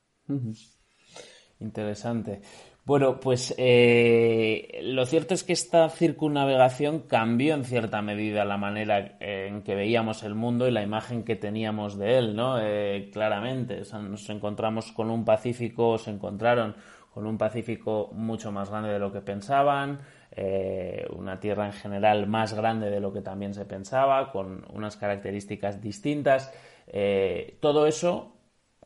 Interesante. 1.59 2.41
Bueno, 2.85 3.19
pues 3.19 3.53
eh, 3.57 4.79
lo 4.81 5.05
cierto 5.05 5.35
es 5.35 5.43
que 5.43 5.53
esta 5.53 5.89
circunnavegación 5.89 7.01
cambió 7.01 7.53
en 7.53 7.63
cierta 7.63 8.01
medida 8.01 8.45
la 8.45 8.57
manera 8.57 9.17
en 9.19 9.61
que 9.61 9.75
veíamos 9.75 10.23
el 10.23 10.33
mundo 10.33 10.67
y 10.67 10.71
la 10.71 10.81
imagen 10.81 11.23
que 11.23 11.35
teníamos 11.35 11.99
de 11.99 12.17
él, 12.17 12.35
¿no? 12.35 12.57
Eh, 12.59 13.11
claramente, 13.13 13.83
nos 14.01 14.29
encontramos 14.29 14.91
con 14.91 15.11
un 15.11 15.23
Pacífico, 15.23 15.99
se 15.99 16.09
encontraron 16.09 16.75
con 17.13 17.27
un 17.27 17.37
Pacífico 17.37 18.09
mucho 18.13 18.51
más 18.51 18.71
grande 18.71 18.89
de 18.89 18.99
lo 18.99 19.11
que 19.11 19.21
pensaban, 19.21 19.99
eh, 20.31 21.05
una 21.15 21.39
tierra 21.39 21.67
en 21.67 21.73
general 21.73 22.25
más 22.25 22.53
grande 22.53 22.89
de 22.89 22.99
lo 22.99 23.13
que 23.13 23.21
también 23.21 23.53
se 23.53 23.65
pensaba, 23.65 24.31
con 24.31 24.65
unas 24.73 24.97
características 24.97 25.81
distintas. 25.81 26.51
Eh, 26.89 27.57
todo 27.61 27.87
eso 27.87 28.35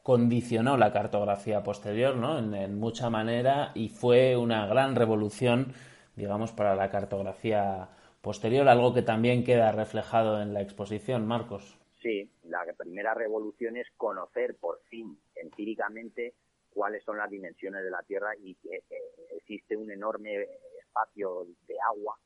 condicionó 0.04 0.78
la 0.78 0.92
cartografía 0.92 1.64
posterior, 1.64 2.16
¿no? 2.16 2.38
En, 2.38 2.78
mucha 2.78 3.10
manera 3.10 3.72
y 3.74 3.90
fue 3.90 4.36
una 4.36 4.68
gran 4.68 4.96
revolución, 4.96 5.74
digamos, 6.16 6.52
para 6.52 6.76
la 6.76 6.90
cartografía 6.90 7.90
posterior, 8.22 8.68
algo 8.68 8.94
que 8.94 9.02
también 9.02 9.44
queda 9.44 9.72
reflejado 9.72 10.42
en 10.42 10.54
la 10.54 10.62
exposición, 10.62 11.26
Marcos. 11.26 11.78
Sí, 12.02 12.30
la 12.44 12.66
primera 12.78 13.14
revolución 13.14 13.78
es 13.78 13.88
conocer 13.96 14.56
por 14.58 14.82
fin 14.90 15.18
empíricamente 15.36 16.34
cuáles 16.70 17.04
son 17.04 17.18
las 17.18 17.30
dimensiones 17.30 17.84
de 17.84 17.92
la 17.92 18.04
Tierra 18.04 18.36
y 18.38 18.56
que 18.56 18.76
eh, 18.76 18.84
existe 19.38 19.78
un 19.78 19.90
enorme 19.90 20.48
espacio 20.82 21.48
de 21.66 21.76
agua 21.80 22.18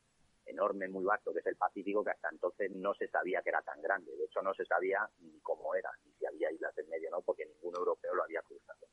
enorme, 0.48 0.88
muy 0.88 1.04
vasto, 1.04 1.34
que 1.34 1.40
es 1.40 1.46
el 1.46 1.56
Pacífico, 1.56 2.04
que 2.04 2.12
hasta 2.12 2.30
entonces 2.30 2.72
no 2.72 2.94
se 2.94 3.08
sabía 3.08 3.42
que 3.42 3.50
era 3.50 3.62
tan 3.62 3.82
grande. 3.82 4.16
De 4.16 4.26
hecho, 4.26 4.42
no 4.42 4.54
se 4.54 4.66
sabía 4.66 5.08
ni 5.20 5.40
cómo 5.42 5.76
era, 5.76 5.92
ni 6.06 6.12
si 6.14 6.26
había 6.26 6.52
islas 6.52 6.78
en 6.78 6.90
medio, 6.90 7.10
¿no? 7.12 7.22
Porque 7.22 7.46
ningún 7.46 7.76
europeo 7.76 8.14
lo 8.16 8.24
había 8.24 8.42
cruzado. 8.42 8.88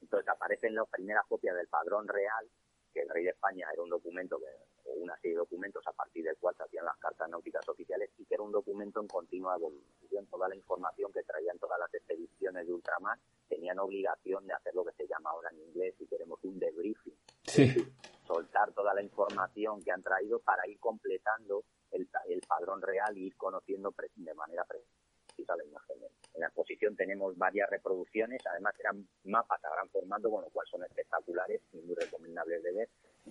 Entonces 0.00 0.28
aparecen 0.28 0.74
las 0.74 0.88
primeras 0.88 1.24
copias 1.26 1.56
del 1.56 1.68
padrón 1.68 2.06
real, 2.08 2.48
que 2.92 3.00
el 3.00 3.08
rey 3.08 3.24
de 3.24 3.30
España 3.30 3.66
era 3.72 3.82
un 3.82 3.90
documento, 3.90 4.40
o 4.84 4.92
una 4.92 5.16
serie 5.16 5.32
de 5.32 5.38
documentos 5.38 5.84
a 5.86 5.92
partir 5.92 6.24
del 6.24 6.36
cual 6.36 6.54
se 6.56 6.62
hacían 6.62 6.84
las 6.84 6.96
cartas 6.98 7.28
náuticas 7.28 7.68
oficiales, 7.68 8.10
y 8.18 8.24
que 8.24 8.34
era 8.34 8.42
un 8.42 8.52
documento 8.52 9.00
en 9.00 9.08
continua 9.08 9.56
evolución. 9.56 10.26
Toda 10.30 10.48
la 10.48 10.54
información 10.54 11.12
que 11.12 11.22
traían 11.22 11.58
todas 11.58 11.78
las 11.78 11.92
expediciones 11.92 12.66
de 12.66 12.72
ultramar 12.72 13.18
tenían 13.48 13.78
obligación 13.78 14.46
de 14.46 14.52
hacer 14.52 14.74
lo 14.74 14.84
que 14.84 14.92
se 14.92 15.06
llama 15.06 15.30
ahora 15.30 15.50
en 15.50 15.60
inglés, 15.60 15.94
si 15.98 16.06
queremos, 16.06 16.38
un 16.44 16.58
debriefing. 16.58 17.16
Sí 17.42 17.86
soltar 18.26 18.72
toda 18.72 18.94
la 18.94 19.02
información 19.02 19.82
que 19.82 19.92
han 19.92 20.02
traído 20.02 20.40
para 20.40 20.66
ir 20.68 20.78
completando 20.78 21.64
el, 21.90 22.08
el 22.28 22.40
padrón 22.46 22.82
real 22.82 23.16
y 23.16 23.26
ir 23.26 23.36
conociendo 23.36 23.94
de 24.16 24.34
manera 24.34 24.64
precisa 24.64 25.56
la 25.56 25.64
imagen. 25.64 25.98
En 26.34 26.40
la 26.40 26.46
exposición 26.46 26.96
tenemos 26.96 27.36
varias 27.38 27.70
reproducciones, 27.70 28.44
además 28.46 28.74
eran 28.80 29.06
mapas 29.24 29.64
a 29.64 29.70
gran 29.70 29.88
formato, 29.88 30.30
con 30.30 30.42
lo 30.42 30.50
cual 30.50 30.66
son 30.68 30.82
espectaculares 30.82 31.60
y 31.72 31.78
muy 31.78 31.94
recomendables 31.94 32.62
de 32.62 32.72
ver, 32.72 32.88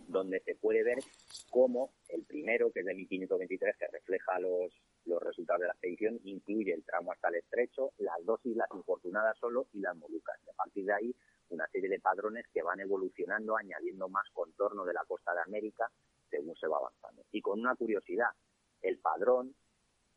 donde 0.07 0.39
se 0.39 0.55
puede 0.55 0.83
ver 0.83 0.99
cómo 1.49 1.91
el 2.07 2.23
primero, 2.23 2.71
que 2.71 2.79
es 2.79 2.85
de 2.85 2.93
1523, 2.93 3.75
que 3.77 3.87
refleja 3.87 4.39
los, 4.39 4.73
los 5.05 5.21
resultados 5.21 5.61
de 5.61 5.67
la 5.67 5.73
expedición, 5.73 6.19
incluye 6.23 6.73
el 6.73 6.83
tramo 6.83 7.11
hasta 7.11 7.27
el 7.27 7.35
estrecho, 7.35 7.91
las 7.97 8.23
dos 8.25 8.39
islas 8.45 8.69
infortunadas 8.73 9.37
solo 9.37 9.67
y 9.73 9.79
las 9.79 9.95
Molucas. 9.97 10.39
a 10.49 10.53
partir 10.53 10.85
de 10.85 10.93
ahí 10.93 11.15
una 11.54 11.68
serie 11.68 11.89
de 11.89 11.99
padrones 11.99 12.45
que 12.54 12.64
van 12.64 12.80
evolucionando, 12.80 13.56
añadiendo 13.56 14.10
más 14.10 14.30
contorno 14.34 14.86
de 14.86 14.93
la 14.93 15.06
costa 15.06 15.34
de 15.34 15.41
América 15.41 15.89
según 16.30 16.56
se 16.56 16.68
va 16.68 16.78
avanzando. 16.78 17.24
Y 17.32 17.41
con 17.41 17.60
una 17.60 17.76
curiosidad, 17.76 18.30
el 18.82 18.97
padrón 18.99 19.56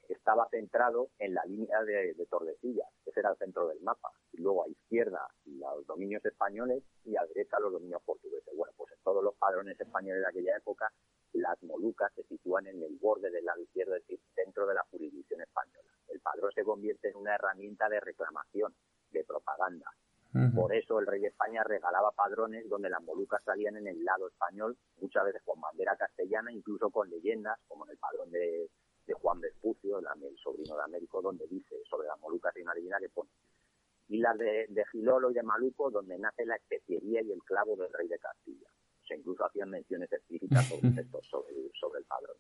estaba 0.09 0.49
centrado 0.51 1.11
en 1.19 1.35
la 1.35 1.45
línea 1.45 1.83
de, 1.83 2.15
Tordesillas, 2.31 2.89
ese 3.05 3.21
era 3.21 3.31
el 3.31 3.37
centro 3.37 3.69
del 3.69 3.81
mapa. 3.81 4.11
Y 4.33 4.41
luego 4.41 4.65
a 4.65 4.69
izquierda 4.69 5.29
los 5.45 5.87
dominios 5.87 6.25
españoles 6.25 6.83
y 7.05 7.17
a 7.17 7.27
derecha 7.27 7.59
los 7.61 7.73
dominios 7.73 8.03
portugueses. 8.05 8.55
Bueno, 8.57 8.73
pues 8.77 8.93
en 8.93 8.99
todos 9.03 9.23
los 9.23 9.35
padrones 9.37 9.79
españoles 9.79 10.23
de 10.23 10.29
aquella 10.29 10.57
época, 10.57 10.93
las 11.33 11.63
Molucas 11.63 12.13
se 12.15 12.23
sitúan 12.25 12.67
en 12.67 12.83
el 12.83 12.97
borde 12.97 13.31
del 13.31 13.45
lado 13.45 13.61
izquierdo, 13.61 13.95
es 13.95 14.03
decir, 14.03 14.21
dentro 14.35 14.67
de 14.67 14.75
la 14.75 14.85
jurisdicción 14.91 15.41
española. 15.41 15.91
El 16.09 16.21
padrón 16.21 16.53
se 16.53 16.65
convierte 16.65 17.09
en 17.09 17.17
una 17.17 17.35
herramienta 17.35 17.89
de 17.89 18.01
reclamación, 18.01 18.75
de 20.37 20.51
por 20.55 20.75
eso 20.75 20.99
el 21.01 21.07
rey 21.07 21.21
de 21.21 21.29
España 21.29 21.63
regalaba 21.65 22.11
padrones 22.13 22.69
donde 22.69 22.91
las 22.91 23.03
Molucas 23.03 23.43
salían 23.45 23.77
en 23.77 23.87
el 23.87 24.05
lado 24.05 24.29
español, 24.29 24.77
muchas 25.01 25.25
veces 25.25 25.43
con 25.45 25.61
bandera 25.61 25.97
castellana, 25.97 26.53
incluso 26.53 26.91
con 26.91 27.09
leyendas, 27.09 27.59
como 27.67 27.87
en 27.87 27.93
el 27.93 27.99
padrón 27.99 28.31
de, 28.31 28.69
Juan 29.23 29.41
Vespucio, 29.41 29.99
el, 29.99 30.37
sobrino 30.43 30.77
de 30.77 30.83
Américo, 30.83 31.23
donde 31.23 31.47
dice 31.47 31.77
sobre 31.89 32.09
las 32.09 32.19
Molucas 32.21 32.55
y 32.57 32.63
una 32.63 32.75
leyenda 32.75 32.99
que 32.99 33.09
pone 33.09 33.31
islas 34.09 34.39
de, 34.39 34.67
de 34.69 34.85
Gilolo 34.93 35.31
y 35.31 35.35
de 35.35 35.43
Maluco, 35.43 35.91
donde 35.91 36.19
nace 36.19 36.45
la 36.45 36.57
especiería 36.57 37.23
y 37.23 37.33
el 37.33 37.43
clavo 37.43 37.77
del 37.77 37.93
rey 37.93 38.09
de 38.09 38.19
Castilla. 38.19 38.69
O 39.03 39.07
sea, 39.07 39.17
incluso 39.17 39.45
hacían 39.45 39.71
menciones 39.71 40.13
explícitas 40.13 40.65
sobre, 40.67 40.83
sobre, 41.73 41.99
el 41.99 42.05
padrón. 42.05 42.37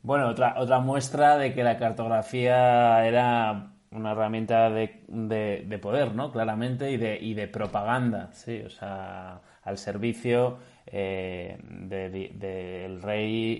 Bueno, 0.00 0.30
otra, 0.30 0.54
otra 0.58 0.80
muestra 0.80 1.38
de 1.38 1.54
que 1.54 1.62
la 1.62 1.78
cartografía 1.78 3.06
era 3.06 3.74
una 3.92 4.12
herramienta 4.12 4.70
de, 4.70 5.02
de, 5.08 5.78
poder, 5.78 6.14
¿no? 6.14 6.32
Claramente, 6.32 6.90
y 6.90 6.96
de, 6.96 7.18
y 7.20 7.34
de 7.34 7.48
propaganda, 7.48 8.32
sí, 8.32 8.62
o 8.64 8.70
sea, 8.70 9.40
al 9.62 9.78
servicio 9.78 10.58
eh, 10.86 11.56
del 11.62 13.02
rey 13.02 13.58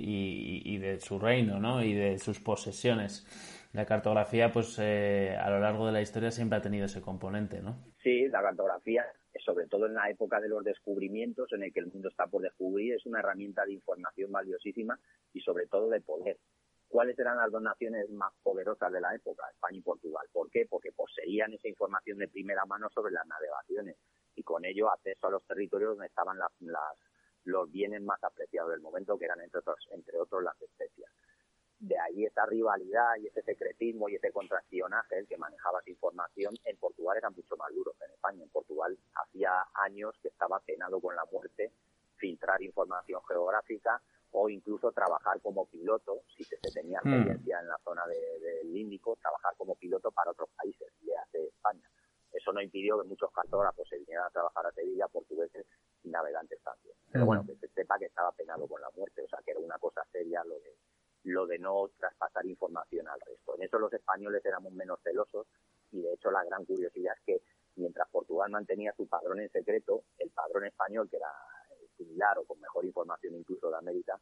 y, 0.64 0.78
de 0.78 0.99
su 1.01 1.18
reino, 1.18 1.59
¿no? 1.61 1.83
Y 1.83 1.95
de 1.95 2.18
sus 2.18 2.41
posesiones. 2.41 3.26
La 3.72 3.87
cartografía, 3.87 4.53
pues, 4.53 4.78
eh, 4.80 5.37
a 5.41 5.49
lo 5.51 5.61
largo 5.61 5.87
de 5.87 5.93
la 5.93 6.03
historia 6.03 6.30
siempre 6.30 6.59
ha 6.59 6.62
tenido 6.62 6.87
ese 6.87 7.01
componente, 7.01 7.62
¿no? 7.62 7.76
Sí, 8.03 8.28
la 8.28 8.43
cartografía, 8.43 9.05
sobre 9.45 9.66
todo 9.66 9.87
en 9.87 9.95
la 9.95 10.11
época 10.11 10.41
de 10.41 10.49
los 10.49 10.62
descubrimientos, 10.64 11.51
en 11.53 11.62
el 11.62 11.72
que 11.72 11.80
el 11.80 11.87
mundo 11.87 12.09
está 12.09 12.26
por 12.26 12.43
descubrir, 12.43 12.95
es 12.95 13.07
una 13.07 13.20
herramienta 13.20 13.64
de 13.64 13.74
información 13.74 14.30
valiosísima 14.30 14.99
y 15.33 15.41
sobre 15.41 15.66
todo 15.66 15.89
de 15.89 16.01
poder. 16.01 16.37
¿Cuáles 16.93 17.18
eran 17.18 17.38
las 17.38 17.51
dos 17.51 17.62
naciones 17.62 18.11
más 18.11 18.34
poderosas 18.43 18.93
de 18.93 19.01
la 19.01 19.14
época? 19.14 19.49
España 19.51 19.78
y 19.78 19.80
Portugal. 19.80 20.28
¿Por 20.30 20.51
qué? 20.51 20.66
Porque 20.68 20.93
poseían 20.93 21.51
esa 21.55 21.66
información 21.66 22.18
de 22.18 22.28
primera 22.28 22.66
mano 22.66 22.90
sobre 22.90 23.14
las 23.14 23.26
navegaciones 23.26 23.97
y 24.34 24.43
con 24.43 24.62
ello 24.66 24.90
acceso 24.90 25.26
a 25.26 25.30
los 25.30 25.43
territorios 25.47 25.93
donde 25.93 26.09
estaban 26.09 26.36
las, 26.36 26.53
los 27.45 27.72
bienes 27.72 28.03
más 28.03 28.22
apreciados 28.22 28.72
del 28.72 28.82
momento, 28.82 29.18
que 29.18 29.24
eran 29.24 29.40
entre 29.40 29.61
otros, 29.61 29.78
entre 29.90 30.18
otros 30.18 30.43
las 30.43 30.61
especias. 30.61 31.11
De 31.78 31.99
ahí 31.99 32.26
esa 32.26 32.45
rivalidad 32.45 33.16
y 33.18 33.28
ese 33.28 33.40
secretismo 33.40 34.11
y 34.11 34.16
ese 34.16 34.30
contraccionaje 34.30 35.16
el 35.18 35.26
que 35.26 35.38
manejaba 35.38 35.80
esa 35.80 35.90
información 35.90 36.55
en 36.64 36.76
Portugal 36.76 37.16
era 37.16 37.30
mucho 37.30 37.57
más 37.57 37.72
duro 37.72 37.95
que 37.99 38.05
en 38.05 38.11
España. 38.11 38.43
En 38.43 38.51
Portugal 38.51 38.99
hacía 39.14 39.64
años 39.72 40.14
que 40.20 40.28
estaba 40.28 40.61
penado 40.61 41.01
con 41.01 41.16
la 41.16 41.24
muerte 41.32 41.72
filtrar 42.22 42.62
información 42.62 43.20
geográfica 43.26 44.00
o 44.30 44.48
incluso 44.48 44.92
trabajar 44.92 45.40
como 45.40 45.66
piloto, 45.66 46.22
si 46.36 46.44
se, 46.44 46.56
tenía 46.72 47.00
hmm. 47.02 47.08
experiencia 47.08 47.60
en 47.60 47.68
la 47.68 47.78
zona 47.84 48.06
del 48.06 48.76
Índico, 48.76 49.16
trabajar 49.20 49.54
como 49.58 49.74
piloto 49.74 50.12
para 50.12 50.30
otros 50.30 50.48
países, 50.56 50.88
le 51.02 51.16
hace 51.16 51.48
España. 51.48 51.82
Eso 52.32 52.52
no 52.52 52.62
impidió 52.62 53.02
que 53.02 53.08
muchos 53.08 53.30
cartógrafos 53.32 53.86
se 53.88 53.98
vinieran 53.98 54.26
a 54.26 54.30
trabajar 54.30 54.66
a 54.66 54.72
Sevilla, 54.72 55.08
portugueses 55.08 55.66
y 56.04 56.08
navegantes 56.10 56.62
también. 56.62 56.94
Pero 57.10 57.24
hmm. 57.24 57.26
bueno, 57.26 57.44
que 57.44 57.56
se 57.56 57.68
sepa 57.68 57.98
que 57.98 58.06
estaba 58.06 58.30
penado 58.32 58.68
con 58.68 58.80
la 58.80 58.90
muerte, 58.96 59.22
o 59.22 59.28
sea 59.28 59.40
que 59.44 59.50
era 59.50 59.60
una 59.60 59.78
cosa 59.78 60.06
seria 60.12 60.44
lo 60.44 60.54
de 60.60 60.76
lo 61.24 61.46
de 61.46 61.56
no 61.58 61.88
traspasar 61.98 62.46
información 62.46 63.06
al 63.06 63.20
resto. 63.20 63.54
En 63.56 63.62
eso 63.62 63.78
los 63.78 63.92
españoles 63.92 64.44
éramos 64.44 64.72
menos 64.72 64.98
celosos 65.02 65.46
y 65.92 66.00
de 66.00 66.14
hecho 66.14 66.32
la 66.32 66.42
gran 66.42 66.64
curiosidad 66.64 67.14
es 67.16 67.22
que 67.24 67.42
mientras 67.76 68.08
Portugal 68.08 68.50
mantenía 68.50 68.92
su 68.96 69.06
padrón 69.06 69.38
en 69.38 69.48
secreto, 69.50 70.02
el 70.18 70.30
padrón 70.30 70.64
español, 70.64 71.08
que 71.08 71.18
era 71.18 71.28
o 72.38 72.44
con 72.44 72.60
mejor 72.60 72.84
información 72.84 73.34
incluso 73.34 73.70
de 73.70 73.76
América, 73.76 74.18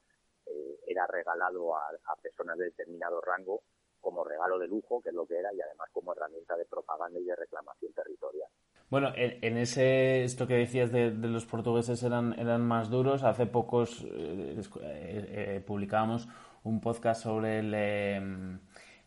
eh, 0.46 0.80
era 0.86 1.06
regalado 1.06 1.76
a, 1.76 1.90
personas 2.22 2.58
de 2.58 2.66
determinado 2.66 3.20
rango 3.20 3.62
como 4.00 4.24
regalo 4.24 4.58
de 4.58 4.66
lujo, 4.66 5.00
que 5.02 5.10
es 5.10 5.14
lo 5.14 5.26
que 5.26 5.38
era, 5.38 5.52
y 5.52 5.60
además 5.60 5.88
como 5.92 6.12
herramienta 6.12 6.56
de 6.56 6.64
propaganda 6.64 7.18
y 7.20 7.24
de 7.24 7.36
reclamación 7.36 7.92
territorial. 7.92 8.48
Bueno, 8.88 9.12
en, 9.14 9.56
ese 9.56 10.24
esto 10.24 10.46
que 10.46 10.54
decías 10.54 10.90
de, 10.90 11.10
los 11.12 11.46
portugueses 11.46 12.02
eran 12.02 12.32
eran 12.38 12.66
más 12.66 12.90
duros. 12.90 13.22
Hace 13.22 13.46
pocos 13.46 14.04
eh, 14.04 14.60
eh, 14.82 15.62
publicábamos 15.64 16.28
un 16.64 16.80
podcast 16.80 17.22
sobre 17.22 17.60
el 17.60 17.74
em, 17.74 18.60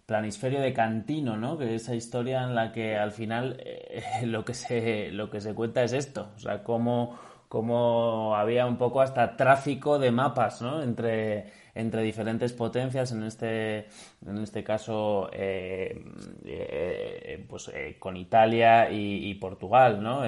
planisferio 0.06 0.62
de 0.62 0.74
Cantino, 0.74 1.36
¿no? 1.36 1.58
Que 1.58 1.76
es 1.76 1.82
esa 1.82 1.96
historia 1.96 2.44
en 2.44 2.56
la 2.56 2.72
que 2.72 2.96
al 2.96 3.12
final 3.12 3.62
lo 4.24 4.46
que 4.46 4.54
se 4.54 5.12
lo 5.12 5.30
que 5.30 5.42
se 5.42 5.54
cuenta 5.54 5.84
es 5.84 5.92
esto, 5.92 6.32
o 6.36 6.40
sea, 6.40 6.64
cómo 6.64 7.20
como 7.54 8.36
había 8.36 8.66
un 8.66 8.78
poco 8.78 9.00
hasta 9.00 9.36
tráfico 9.36 10.00
de 10.00 10.10
mapas 10.12 10.60
¿no? 10.64 10.82
entre, 10.82 11.46
entre 11.76 12.02
diferentes 12.02 12.52
potencias, 12.52 13.12
en 13.12 13.22
este, 13.22 13.86
en 14.26 14.40
este 14.40 14.64
caso 14.64 15.30
eh, 15.32 16.04
eh, 16.46 17.46
pues, 17.48 17.70
eh, 17.72 17.98
con 18.00 18.18
Italia 18.18 18.90
y, 18.90 19.32
Portugal, 19.36 20.02
¿no? 20.02 20.24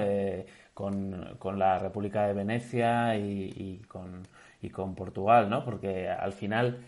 Con, 0.72 1.34
con, 1.40 1.58
la 1.58 1.80
República 1.80 2.28
de 2.28 2.34
Venecia 2.34 3.16
y, 3.16 3.82
con, 3.88 4.22
y 4.62 4.70
con 4.70 4.94
Portugal, 4.94 5.50
¿no? 5.50 5.64
porque 5.64 6.08
al 6.08 6.32
final 6.32 6.78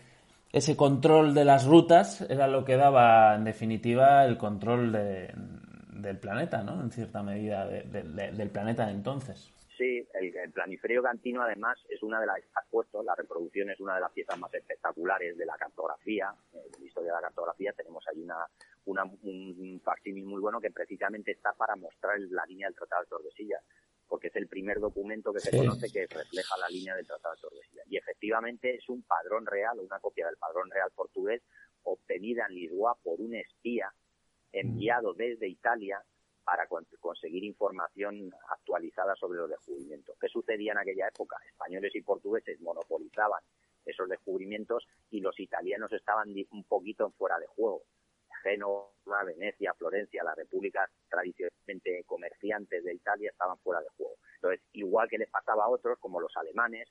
ese 0.53 0.77
control 0.77 1.33
de 1.33 1.43
las 1.43 1.65
rutas 1.65 2.21
era 2.29 2.47
lo 2.47 2.63
que 2.63 2.77
daba 2.77 3.35
en 3.35 3.43
definitiva 3.43 4.23
el 4.23 4.37
control 4.37 4.93
de, 4.93 5.33
del 5.95 6.17
planeta, 6.17 6.63
¿no? 6.63 6.81
en 6.81 6.91
cierta 6.91 7.23
medida, 7.23 7.65
del 7.67 8.49
planeta 8.51 8.85
de 8.85 8.93
entonces. 8.93 9.51
Sí, 9.79 10.05
el, 10.13 10.35
el, 10.35 10.51
planiferio 10.51 11.01
cantino 11.01 11.41
además 11.41 11.79
es 11.87 12.03
una 12.03 12.19
de 12.19 12.25
las 12.25 12.41
puesto, 12.69 13.01
la 13.01 13.15
reproducción 13.15 13.69
es 13.69 13.79
una 13.79 13.95
de 13.95 14.01
las 14.01 14.11
piezas 14.11 14.37
más 14.37 14.53
espectaculares 14.53 15.37
de 15.37 15.45
la 15.45 15.55
cartografía, 15.55 16.35
eh, 16.51 16.57
de 16.69 16.79
la 16.79 16.85
historia 16.85 17.11
de 17.11 17.15
la 17.15 17.21
cartografía. 17.21 17.71
Tenemos 17.71 18.05
ahí 18.09 18.21
una, 18.21 18.45
una 18.83 19.05
un 19.05 19.81
facsímil 19.81 20.25
muy 20.25 20.41
bueno 20.41 20.59
que 20.59 20.69
precisamente 20.69 21.31
está 21.31 21.53
para 21.53 21.77
mostrar 21.77 22.19
la 22.19 22.45
línea 22.45 22.67
del 22.67 22.75
Tratado 22.75 23.03
de 23.03 23.07
Tordesillas, 23.07 23.63
porque 24.05 24.27
es 24.27 24.35
el 24.35 24.49
primer 24.49 24.81
documento 24.81 25.31
que 25.31 25.39
se 25.39 25.55
conoce 25.57 25.89
que 25.89 26.07
refleja 26.07 26.57
la 26.57 26.67
línea 26.67 26.93
del 26.97 27.07
Tratado 27.07 27.35
de 27.35 27.41
Tordesillas. 27.41 27.87
Y 27.89 27.95
efectivamente 27.95 28.75
es 28.75 28.89
un 28.89 29.03
padrón 29.03 29.45
real, 29.45 29.79
una 29.79 30.01
copia 30.01 30.25
del 30.25 30.35
padrón 30.35 30.69
real 30.69 30.91
portugués, 30.93 31.41
obtenida 31.83 32.45
en 32.49 32.55
Lisboa 32.55 32.97
por 33.01 33.21
un 33.21 33.33
espía 33.33 33.93
enviado 34.51 35.13
desde 35.13 35.47
Italia 35.47 36.03
para 36.43 36.67
conseguir 36.99 37.43
información 37.43 38.31
actualizada 38.49 39.15
sobre 39.15 39.39
los 39.39 39.49
descubrimientos. 39.49 40.17
¿Qué 40.19 40.27
sucedía 40.27 40.71
en 40.71 40.79
aquella 40.79 41.07
época? 41.07 41.37
Españoles 41.47 41.93
y 41.95 42.01
portugueses 42.01 42.59
monopolizaban 42.61 43.41
esos 43.85 44.09
descubrimientos 44.09 44.87
y 45.09 45.21
los 45.21 45.39
italianos 45.39 45.91
estaban 45.93 46.33
un 46.51 46.63
poquito 46.65 47.09
fuera 47.11 47.39
de 47.39 47.47
juego. 47.47 47.83
Génova, 48.43 49.23
Venecia, 49.25 49.73
Florencia, 49.73 50.23
las 50.23 50.35
repúblicas 50.35 50.89
tradicionalmente 51.09 52.03
comerciantes 52.05 52.83
de 52.83 52.93
Italia 52.93 53.31
estaban 53.31 53.57
fuera 53.59 53.81
de 53.81 53.89
juego. 53.97 54.15
Entonces, 54.35 54.61
igual 54.73 55.09
que 55.09 55.17
les 55.17 55.29
pasaba 55.29 55.65
a 55.65 55.69
otros, 55.69 55.99
como 55.99 56.21
los 56.21 56.35
alemanes, 56.37 56.87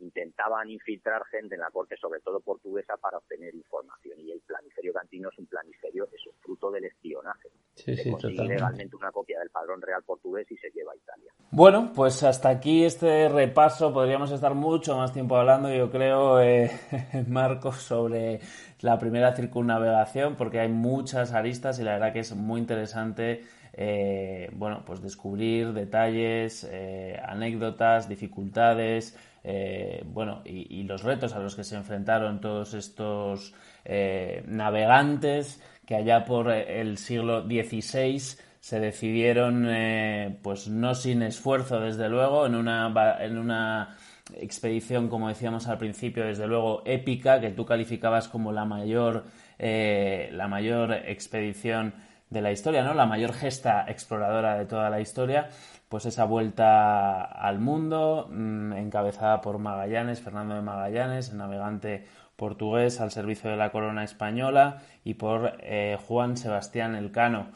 intentaban 0.00 0.70
infiltrar 0.70 1.24
gente 1.26 1.54
en 1.54 1.60
la 1.60 1.70
corte, 1.70 1.96
sobre 1.96 2.20
todo 2.20 2.40
portuguesa, 2.40 2.96
para 2.96 3.18
obtener 3.18 3.54
información. 3.54 4.20
Y 4.20 4.32
el 4.32 4.40
planiferio 4.40 4.92
cantino 4.92 5.28
es 5.30 5.38
un 5.38 5.46
planiferio, 5.46 6.08
es 6.12 6.26
un 6.26 6.34
fruto 6.40 6.70
del 6.70 6.84
espionaje. 6.84 7.48
se 7.74 8.10
consigue 8.10 8.44
legalmente 8.44 8.96
una 8.96 9.10
copia 9.12 9.38
del 9.40 9.50
padrón 9.50 9.80
real 9.82 10.02
portugués 10.04 10.50
y 10.50 10.56
se 10.56 10.70
lleva 10.70 10.92
a 10.92 10.96
Italia. 10.96 11.32
Bueno, 11.50 11.92
pues 11.94 12.22
hasta 12.22 12.50
aquí 12.50 12.84
este 12.84 13.28
repaso. 13.28 13.92
Podríamos 13.92 14.30
estar 14.30 14.54
mucho 14.54 14.96
más 14.96 15.12
tiempo 15.12 15.36
hablando, 15.36 15.72
yo 15.72 15.90
creo, 15.90 16.40
eh, 16.40 16.70
Marcos, 17.28 17.76
sobre 17.76 18.40
la 18.80 18.98
primera 18.98 19.34
circunnavegación, 19.34 20.36
porque 20.36 20.60
hay 20.60 20.68
muchas 20.68 21.32
aristas 21.32 21.78
y 21.78 21.84
la 21.84 21.92
verdad 21.92 22.12
que 22.12 22.20
es 22.20 22.34
muy 22.34 22.60
interesante. 22.60 23.44
Eh, 23.80 24.50
bueno, 24.54 24.82
pues 24.84 25.00
descubrir 25.00 25.72
detalles, 25.72 26.68
eh, 26.68 27.16
anécdotas, 27.24 28.08
dificultades, 28.08 29.16
eh, 29.44 30.02
bueno, 30.06 30.42
y, 30.44 30.82
los 30.84 31.02
retos 31.02 31.34
a 31.34 31.38
los 31.38 31.54
que 31.54 31.64
se 31.64 31.76
enfrentaron 31.76 32.40
todos 32.40 32.74
estos 32.74 33.54
eh, 33.84 34.42
navegantes 34.46 35.62
que 35.86 35.94
allá 35.94 36.24
por 36.24 36.50
el 36.50 36.98
siglo 36.98 37.42
XVI 37.42 38.20
se 38.60 38.80
decidieron, 38.80 39.66
eh, 39.68 40.38
pues 40.42 40.68
no 40.68 40.94
sin 40.94 41.22
esfuerzo, 41.22 41.80
desde 41.80 42.08
luego, 42.08 42.46
en 42.46 42.54
una, 42.54 43.16
en 43.20 43.38
una 43.38 43.96
expedición, 44.34 45.08
como 45.08 45.28
decíamos 45.28 45.66
al 45.68 45.78
principio, 45.78 46.26
desde 46.26 46.46
luego 46.46 46.82
épica, 46.84 47.40
que 47.40 47.50
tú 47.50 47.64
calificabas 47.64 48.28
como 48.28 48.52
la 48.52 48.66
mayor, 48.66 49.24
la 49.58 50.48
mayor 50.48 50.92
expedición 50.92 51.94
de 52.28 52.42
la 52.42 52.52
historia, 52.52 52.82
¿no? 52.82 52.92
La 52.92 53.06
mayor 53.06 53.32
gesta 53.32 53.86
exploradora 53.88 54.58
de 54.58 54.66
toda 54.66 54.90
la 54.90 55.00
historia 55.00 55.48
pues 55.88 56.06
esa 56.06 56.24
vuelta 56.24 57.22
al 57.22 57.58
mundo, 57.60 58.28
mm, 58.30 58.72
encabezada 58.74 59.40
por 59.40 59.58
Magallanes, 59.58 60.20
Fernando 60.20 60.54
de 60.54 60.62
Magallanes, 60.62 61.30
el 61.30 61.38
navegante 61.38 62.04
portugués 62.36 63.00
al 63.00 63.10
servicio 63.10 63.50
de 63.50 63.56
la 63.56 63.72
corona 63.72 64.04
española, 64.04 64.82
y 65.04 65.14
por 65.14 65.54
eh, 65.60 65.96
Juan 66.06 66.36
Sebastián 66.36 66.94
Elcano. 66.94 67.48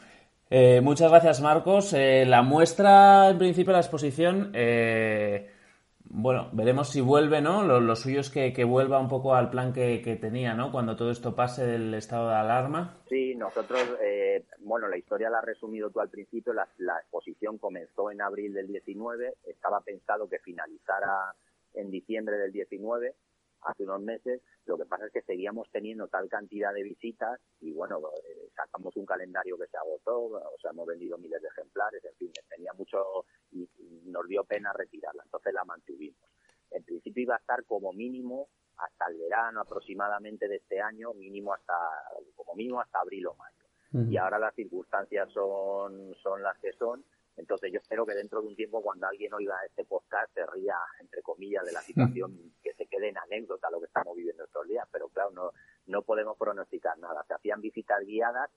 Eh, 0.49 0.81
muchas 0.81 1.09
gracias, 1.09 1.41
Marcos. 1.41 1.93
Eh, 1.93 2.25
la 2.27 2.41
muestra, 2.41 3.29
en 3.29 3.37
principio, 3.37 3.73
la 3.73 3.79
exposición 3.79 4.51
bueno, 6.05 6.49
veremos 6.53 6.89
si 6.89 7.01
vuelve, 7.01 7.41
¿no? 7.41 7.63
Lo, 7.63 7.95
suyo 7.95 8.19
es 8.19 8.29
que, 8.29 8.63
vuelva 8.63 8.99
un 8.99 9.09
poco 9.09 9.35
al 9.35 9.49
plan 9.49 9.73
que, 9.73 10.17
tenía, 10.19 10.53
¿no? 10.53 10.71
Cuando 10.71 10.95
todo 10.95 11.11
esto 11.11 11.35
pase 11.35 11.65
del 11.65 11.93
estado 11.93 12.29
de 12.29 12.35
alarma. 12.35 13.01
Sí, 13.09 13.35
nosotros, 13.35 13.81
eh, 14.01 14.45
bueno, 14.59 14.87
la 14.87 14.97
historia 14.97 15.29
la 15.29 15.39
has 15.39 15.45
resumido 15.45 15.89
tú 15.89 15.99
al 15.99 16.09
principio. 16.09 16.53
La, 16.53 16.67
la, 16.77 16.99
exposición 16.99 17.57
comenzó 17.57 18.11
en 18.11 18.21
abril 18.21 18.53
del 18.53 18.67
19, 18.67 19.35
estaba 19.45 19.81
pensado 19.81 20.27
que 20.29 20.39
finalizara 20.39 21.33
en 21.73 21.89
diciembre 21.89 22.37
del 22.37 22.51
19 22.51 23.15
hace 23.65 23.83
unos 23.83 24.01
meses. 24.01 24.41
Lo 24.65 24.77
que 24.77 24.85
pasa 24.85 25.05
es 25.07 25.11
que 25.11 25.21
seguíamos 25.21 25.69
teniendo 25.71 26.07
tal 26.07 26.29
cantidad 26.29 26.73
de 26.73 26.83
visitas 26.83 27.39
y 27.59 27.71
bueno, 27.71 27.99
eh, 27.99 28.49
sacamos 28.55 28.95
un 28.97 29.05
calendario 29.05 29.57
que 29.57 29.67
se 29.67 29.77
agotó, 29.77 30.23
o 30.23 30.57
sea, 30.61 30.71
hemos 30.71 30.87
vendido 30.87 31.17
miles 31.17 31.41
de 31.41 31.47
ejemplares, 31.47 32.03
en 32.05 32.15
fin, 32.15 32.31
tenía 32.49 32.73
mucho 32.73 33.25
y, 33.51 33.67
nos 34.05 34.27
dio 34.27 34.43
pena 34.43 34.71
retirarla, 34.73 35.23
entonces 35.23 35.53
la 35.53 35.63
mantuvimos. 35.63 36.29
En 36.69 36.83
principio 36.83 37.23
iba 37.23 37.35
a 37.35 37.39
estar 37.39 37.63
como 37.65 37.91
mínimo 37.93 38.49
hasta 38.77 39.05
el 39.09 39.17
verano 39.17 39.61
aproximadamente 39.61 40.47
de 40.47 40.57
este 40.57 40.81
año, 40.81 41.13
mínimo 41.13 41.53
hasta, 41.53 41.73
como 42.35 42.53
mínimo 42.55 42.81
hasta 42.81 42.99
abril 42.99 43.27
o 43.27 43.35
mayo. 43.35 44.09
y 44.11 44.17
ahora 44.17 44.39
las 44.39 44.53
circunstancias 44.55 45.31
son, 45.31 46.15
son 46.21 46.43
las 46.43 46.57
que 46.59 46.73
son. 46.73 47.03
Entonces 47.35 47.71
yo 47.71 47.79
espero 47.79 48.05
que 48.05 48.13
dentro 48.13 48.41
de 48.41 48.47
un 48.47 48.55
tiempo 48.55 48.81
cuando 48.81 49.07
alguien 49.07 49.33
oiga 49.33 49.55
este 49.65 49.85
podcast 49.85 50.31
se 50.33 50.45
ría, 50.47 50.75
entre 50.99 51.21
comillas, 51.21 51.65
de 51.65 51.71
la 51.71 51.81
situación, 51.81 52.31
que 52.63 52.73
se 52.73 52.85
quede 52.87 53.09
en 53.09 53.17
anécdota 53.17 53.69
lo 53.71 53.79
que 53.79 53.87
estamos 53.87 54.15
viviendo 54.15 54.43
estos 54.43 54.67
días, 54.67 54.87
pero 54.91 55.09
claro, 55.09 55.31
no, 55.31 55.51
no 55.87 56.01
podemos 56.03 56.37
pronosticar 56.37 56.97
nada. 56.99 57.23
Se 57.27 57.33
hacían 57.33 57.59
visitas 57.61 57.99
guiadas, 58.05 58.49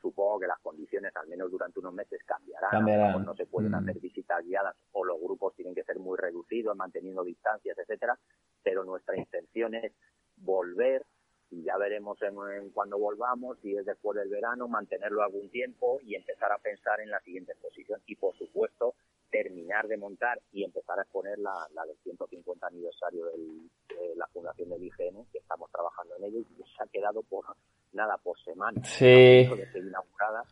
supongo 0.00 0.40
que 0.40 0.46
las 0.46 0.58
condiciones, 0.60 1.14
al 1.16 1.28
menos 1.28 1.50
durante 1.50 1.78
unos 1.80 1.94
meses, 1.94 2.20
cambiarán. 2.24 2.70
Cambiarán. 2.70 3.24
No 3.24 3.34
se 3.36 3.46
pueden 3.46 3.70
Mm. 3.72 3.76
hacer 3.76 4.00
visitas 4.00 4.44
guiadas 4.44 4.76
o 4.92 5.04
los 5.04 5.18
grupos 5.20 5.54
tienen 5.54 5.74
que 5.74 5.84
ser 5.84 5.98
muy 5.98 6.18
reducidos, 6.18 6.76
manteniendo 6.76 7.24
distancias, 7.24 7.78
etcétera. 7.78 8.18
Pero 8.62 8.84
nuestra 8.84 9.16
intención 9.16 9.74
es 9.74 9.92
volver 10.36 11.06
y 11.54 11.62
ya 11.64 11.76
veremos 11.78 12.20
en, 12.22 12.34
en 12.62 12.70
cuando 12.70 12.98
volvamos, 12.98 13.58
si 13.62 13.76
es 13.76 13.86
después 13.86 14.16
del 14.18 14.28
verano, 14.28 14.66
mantenerlo 14.68 15.22
algún 15.22 15.48
tiempo 15.50 16.00
y 16.02 16.14
empezar 16.16 16.50
a 16.52 16.58
pensar 16.58 17.00
en 17.00 17.10
la 17.10 17.20
siguiente 17.20 17.52
exposición. 17.52 18.00
Y 18.06 18.16
por 18.16 18.36
supuesto, 18.36 18.94
terminar 19.30 19.86
de 19.88 19.96
montar 19.96 20.40
y 20.52 20.64
empezar 20.64 20.98
a 20.98 21.02
exponer 21.02 21.38
la, 21.38 21.54
la 21.74 21.84
del 21.86 21.96
150 22.04 22.66
aniversario 22.66 23.26
del- 23.26 23.70
de 23.88 24.14
la 24.16 24.26
fundación 24.28 24.68
del 24.70 24.82
IGN, 24.84 25.24
que 25.32 25.38
estamos 25.38 25.70
trabajando 25.70 26.14
en 26.18 26.24
ello 26.24 26.38
y 26.40 26.44
que 26.44 26.62
se 26.62 26.82
ha 26.82 26.86
quedado 26.86 27.22
por 27.22 27.44
nada, 27.92 28.16
por 28.18 28.38
semana. 28.40 28.80
Sí. 28.84 29.04
De 29.04 29.68
ser 29.72 29.84
inaugurada. 29.84 30.42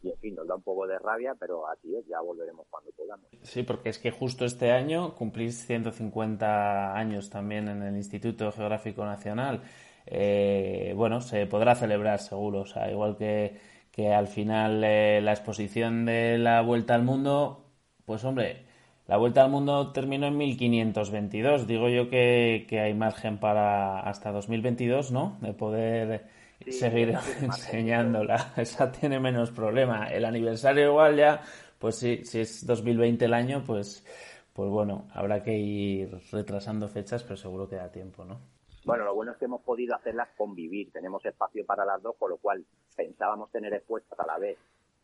Y 0.00 0.10
en 0.10 0.18
fin, 0.18 0.34
nos 0.36 0.46
da 0.46 0.54
un 0.54 0.62
poco 0.62 0.86
de 0.86 0.96
rabia, 0.98 1.34
pero 1.40 1.66
así 1.68 1.96
es, 1.96 2.06
ya 2.06 2.20
volveremos 2.20 2.66
cuando 2.70 2.90
podamos. 2.92 3.26
Sí, 3.42 3.64
porque 3.64 3.88
es 3.88 3.98
que 3.98 4.12
justo 4.12 4.44
este 4.44 4.70
año 4.70 5.14
cumplís 5.16 5.66
150 5.66 6.94
años 6.94 7.30
también 7.30 7.68
en 7.68 7.82
el 7.82 7.96
Instituto 7.96 8.52
Geográfico 8.52 9.04
Nacional. 9.04 9.62
Eh, 10.10 10.92
bueno, 10.96 11.20
se 11.20 11.46
podrá 11.46 11.74
celebrar 11.74 12.18
seguro, 12.20 12.60
o 12.60 12.66
sea, 12.66 12.90
igual 12.90 13.16
que, 13.16 13.58
que 13.90 14.12
al 14.12 14.26
final 14.28 14.82
eh, 14.84 15.20
la 15.22 15.32
exposición 15.32 16.04
de 16.06 16.38
la 16.38 16.62
Vuelta 16.62 16.94
al 16.94 17.02
Mundo, 17.04 17.66
pues 18.04 18.24
hombre, 18.24 18.64
la 19.06 19.16
Vuelta 19.16 19.44
al 19.44 19.50
Mundo 19.50 19.92
terminó 19.92 20.26
en 20.26 20.36
1522. 20.36 21.66
Digo 21.66 21.88
yo 21.88 22.08
que, 22.08 22.66
que 22.68 22.80
hay 22.80 22.94
margen 22.94 23.38
para 23.38 24.00
hasta 24.00 24.32
2022, 24.32 25.10
¿no? 25.12 25.38
De 25.40 25.52
poder 25.54 26.26
Sí, 26.60 26.72
seguir 26.72 27.14
enseñándola. 27.40 28.52
Esa 28.56 28.90
tiene 28.92 29.20
menos 29.20 29.50
problema. 29.50 30.06
El 30.08 30.24
aniversario 30.24 30.90
igual 30.90 31.16
ya, 31.16 31.42
pues 31.78 31.96
sí, 31.96 32.24
si 32.24 32.40
es 32.40 32.66
2020 32.66 33.24
el 33.24 33.34
año, 33.34 33.62
pues, 33.64 34.04
pues 34.52 34.70
bueno, 34.70 35.08
habrá 35.12 35.42
que 35.42 35.56
ir 35.58 36.10
retrasando 36.32 36.88
fechas, 36.88 37.22
pero 37.22 37.36
seguro 37.36 37.68
que 37.68 37.76
da 37.76 37.90
tiempo, 37.90 38.24
¿no? 38.24 38.57
Bueno, 38.88 39.04
lo 39.04 39.14
bueno 39.14 39.32
es 39.32 39.36
que 39.36 39.44
hemos 39.44 39.60
podido 39.60 39.94
hacerlas 39.94 40.30
convivir. 40.34 40.90
Tenemos 40.90 41.22
espacio 41.22 41.66
para 41.66 41.84
las 41.84 42.00
dos, 42.00 42.16
con 42.16 42.30
lo 42.30 42.38
cual 42.38 42.64
pensábamos 42.96 43.52
tener 43.52 43.74
expuestas 43.74 44.18
a 44.18 44.26
la 44.26 44.38
vez 44.38 44.56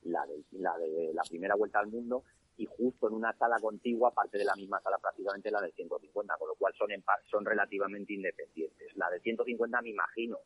la 0.04 0.24
de, 0.24 0.42
la 0.52 0.78
de 0.78 1.12
la 1.12 1.22
primera 1.28 1.54
vuelta 1.54 1.80
al 1.80 1.88
mundo 1.88 2.24
y 2.56 2.64
justo 2.64 3.08
en 3.08 3.12
una 3.12 3.34
sala 3.34 3.60
contigua, 3.60 4.10
parte 4.14 4.38
de 4.38 4.46
la 4.46 4.56
misma 4.56 4.80
sala 4.80 4.96
prácticamente 4.96 5.50
la 5.50 5.60
del 5.60 5.72
150, 5.72 6.34
con 6.38 6.48
lo 6.48 6.54
cual 6.54 6.72
son, 6.78 6.92
en 6.92 7.04
son 7.30 7.44
relativamente 7.44 8.14
independientes. 8.14 8.96
La 8.96 9.10
de 9.10 9.20
150 9.20 9.82
me 9.82 9.90
imagino 9.90 10.38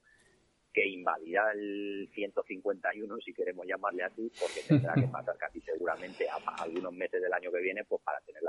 que 0.73 0.89
invadirá 0.89 1.53
el 1.53 2.11
151, 2.13 3.19
si 3.19 3.33
queremos 3.33 3.65
llamarle 3.69 4.03
así, 4.03 4.33
porque 4.41 4.63
tendrá 4.67 4.95
que 4.95 5.07
pasar 5.13 5.37
casi 5.39 5.61
seguramente 5.61 6.29
a, 6.29 6.39
a 6.45 6.65
algunos 6.65 6.93
meses 6.93 7.23
del 7.23 7.33
año 7.33 7.53
que 7.53 7.61
viene 7.61 7.85
pues 7.85 8.03
para 8.03 8.19
puestas 8.19 8.49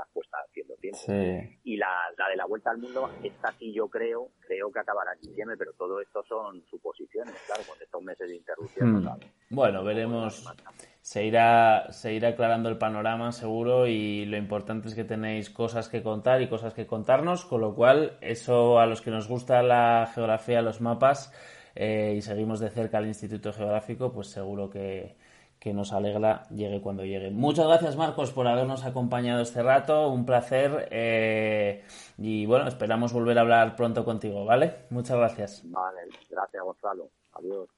tiempo 0.92 0.98
Sí. 1.06 1.58
y 1.64 1.76
la, 1.76 1.88
la 2.16 2.28
de 2.28 2.36
la 2.36 2.46
vuelta 2.46 2.70
al 2.70 2.78
mundo 2.78 3.10
esta 3.22 3.52
sí 3.58 3.72
yo 3.72 3.88
creo 3.88 4.28
creo 4.40 4.70
que 4.72 4.78
acabará 4.80 5.12
en 5.14 5.20
diciembre 5.28 5.56
pero 5.56 5.72
todo 5.74 6.00
esto 6.00 6.22
son 6.24 6.62
suposiciones 6.70 7.34
claro 7.46 7.62
con 7.68 7.80
estos 7.82 8.02
meses 8.02 8.28
de 8.28 8.36
interrupción 8.36 8.92
no 8.92 9.02
sabe. 9.02 9.26
Bueno, 9.50 9.82
veremos. 9.82 10.46
Se 11.02 11.24
irá, 11.24 11.90
se 11.92 12.12
irá 12.12 12.28
aclarando 12.28 12.68
el 12.68 12.78
panorama 12.78 13.32
seguro 13.32 13.86
y 13.86 14.26
lo 14.26 14.36
importante 14.36 14.88
es 14.88 14.94
que 14.94 15.02
tenéis 15.02 15.50
cosas 15.50 15.88
que 15.88 16.02
contar 16.02 16.40
y 16.42 16.48
cosas 16.48 16.72
que 16.74 16.86
contarnos, 16.86 17.46
con 17.46 17.62
lo 17.62 17.74
cual 17.74 18.16
eso 18.20 18.78
a 18.78 18.86
los 18.86 19.00
que 19.00 19.10
nos 19.10 19.26
gusta 19.26 19.62
la 19.62 20.08
geografía, 20.14 20.62
los 20.62 20.80
mapas 20.80 21.32
eh, 21.74 22.14
y 22.16 22.22
seguimos 22.22 22.60
de 22.60 22.70
cerca 22.70 22.98
al 22.98 23.06
Instituto 23.06 23.52
Geográfico, 23.52 24.12
pues 24.12 24.28
seguro 24.28 24.68
que, 24.70 25.16
que 25.60 25.74
nos 25.74 25.92
alegra 25.92 26.48
llegue 26.48 26.80
cuando 26.80 27.04
llegue. 27.04 27.30
Muchas 27.30 27.66
gracias 27.66 27.96
Marcos 27.96 28.32
por 28.32 28.48
habernos 28.48 28.84
acompañado 28.84 29.42
este 29.42 29.62
rato, 29.62 30.08
un 30.08 30.24
placer 30.24 30.88
eh, 30.90 31.84
y 32.18 32.46
bueno, 32.46 32.66
esperamos 32.66 33.12
volver 33.12 33.38
a 33.38 33.42
hablar 33.42 33.76
pronto 33.76 34.04
contigo, 34.04 34.44
¿vale? 34.44 34.86
Muchas 34.90 35.18
gracias. 35.18 35.62
vale 35.64 36.00
gracias 36.30 36.62
Gonzalo 36.64 37.10
adiós 37.32 37.68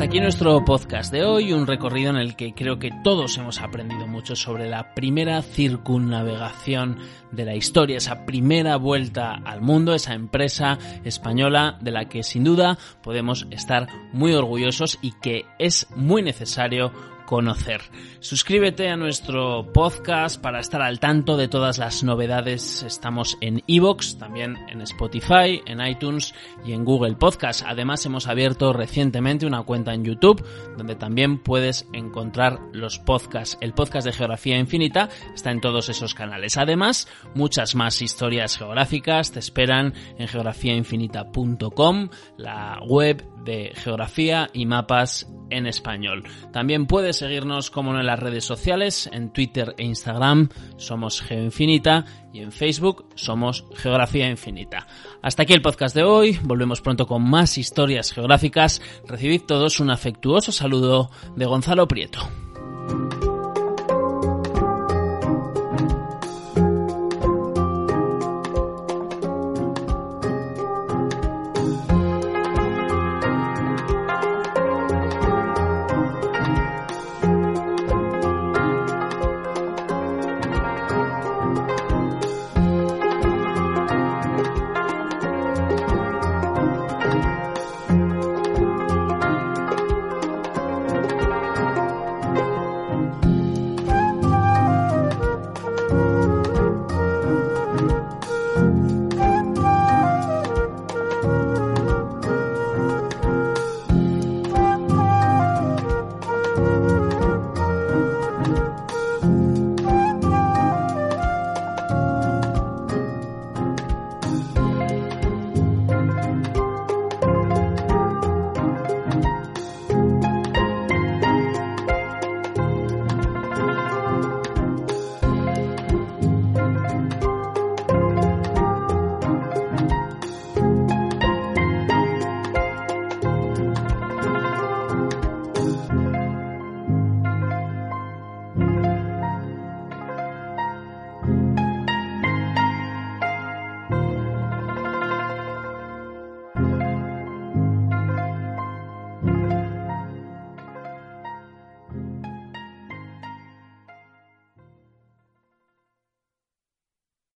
Hasta 0.00 0.08
aquí 0.08 0.20
nuestro 0.20 0.64
podcast 0.64 1.12
de 1.12 1.24
hoy, 1.24 1.52
un 1.52 1.66
recorrido 1.66 2.08
en 2.08 2.16
el 2.16 2.34
que 2.34 2.54
creo 2.54 2.78
que 2.78 2.90
todos 3.04 3.36
hemos 3.36 3.60
aprendido 3.60 4.06
mucho 4.06 4.34
sobre 4.34 4.66
la 4.66 4.94
primera 4.94 5.42
circunnavegación 5.42 6.96
de 7.32 7.44
la 7.44 7.54
historia, 7.54 7.98
esa 7.98 8.24
primera 8.24 8.76
vuelta 8.76 9.34
al 9.34 9.60
mundo, 9.60 9.92
esa 9.92 10.14
empresa 10.14 10.78
española 11.04 11.76
de 11.82 11.90
la 11.90 12.08
que 12.08 12.22
sin 12.22 12.44
duda 12.44 12.78
podemos 13.02 13.46
estar 13.50 13.88
muy 14.14 14.32
orgullosos 14.32 14.98
y 15.02 15.12
que 15.20 15.44
es 15.58 15.86
muy 15.94 16.22
necesario 16.22 16.92
conocer. 17.30 17.80
Suscríbete 18.18 18.88
a 18.88 18.96
nuestro 18.96 19.72
podcast 19.72 20.42
para 20.42 20.58
estar 20.58 20.82
al 20.82 20.98
tanto 20.98 21.36
de 21.36 21.46
todas 21.46 21.78
las 21.78 22.02
novedades. 22.02 22.82
Estamos 22.82 23.38
en 23.40 23.62
iVoox, 23.68 24.18
también 24.18 24.56
en 24.68 24.80
Spotify, 24.80 25.62
en 25.64 25.80
iTunes 25.80 26.34
y 26.64 26.72
en 26.72 26.84
Google 26.84 27.14
Podcast. 27.14 27.62
Además 27.64 28.04
hemos 28.04 28.26
abierto 28.26 28.72
recientemente 28.72 29.46
una 29.46 29.62
cuenta 29.62 29.94
en 29.94 30.04
YouTube 30.04 30.44
donde 30.76 30.96
también 30.96 31.38
puedes 31.38 31.86
encontrar 31.92 32.58
los 32.72 32.98
podcasts. 32.98 33.56
El 33.60 33.74
podcast 33.74 34.06
de 34.06 34.12
Geografía 34.12 34.58
Infinita 34.58 35.08
está 35.32 35.52
en 35.52 35.60
todos 35.60 35.88
esos 35.88 36.14
canales. 36.14 36.56
Además, 36.56 37.06
muchas 37.36 37.76
más 37.76 38.02
historias 38.02 38.58
geográficas 38.58 39.30
te 39.30 39.38
esperan 39.38 39.94
en 40.18 40.26
geografiainfinita.com, 40.26 42.08
la 42.38 42.80
web 42.84 43.24
de 43.44 43.72
geografía 43.74 44.50
y 44.52 44.66
mapas 44.66 45.28
en 45.50 45.66
español. 45.66 46.24
También 46.52 46.86
puedes 46.86 47.16
seguirnos 47.16 47.70
como 47.70 47.98
en 47.98 48.06
las 48.06 48.18
redes 48.18 48.44
sociales, 48.44 49.08
en 49.12 49.32
Twitter 49.32 49.74
e 49.78 49.84
Instagram 49.84 50.48
somos 50.76 51.20
GeoInfinita 51.22 52.04
y 52.32 52.40
en 52.40 52.52
Facebook 52.52 53.06
somos 53.14 53.64
Geografía 53.74 54.28
Infinita. 54.28 54.86
Hasta 55.22 55.42
aquí 55.42 55.52
el 55.52 55.62
podcast 55.62 55.94
de 55.94 56.04
hoy, 56.04 56.38
volvemos 56.42 56.80
pronto 56.80 57.06
con 57.06 57.28
más 57.28 57.58
historias 57.58 58.12
geográficas. 58.12 58.80
Recibid 59.06 59.42
todos 59.42 59.80
un 59.80 59.90
afectuoso 59.90 60.52
saludo 60.52 61.10
de 61.36 61.46
Gonzalo 61.46 61.88
Prieto. 61.88 62.20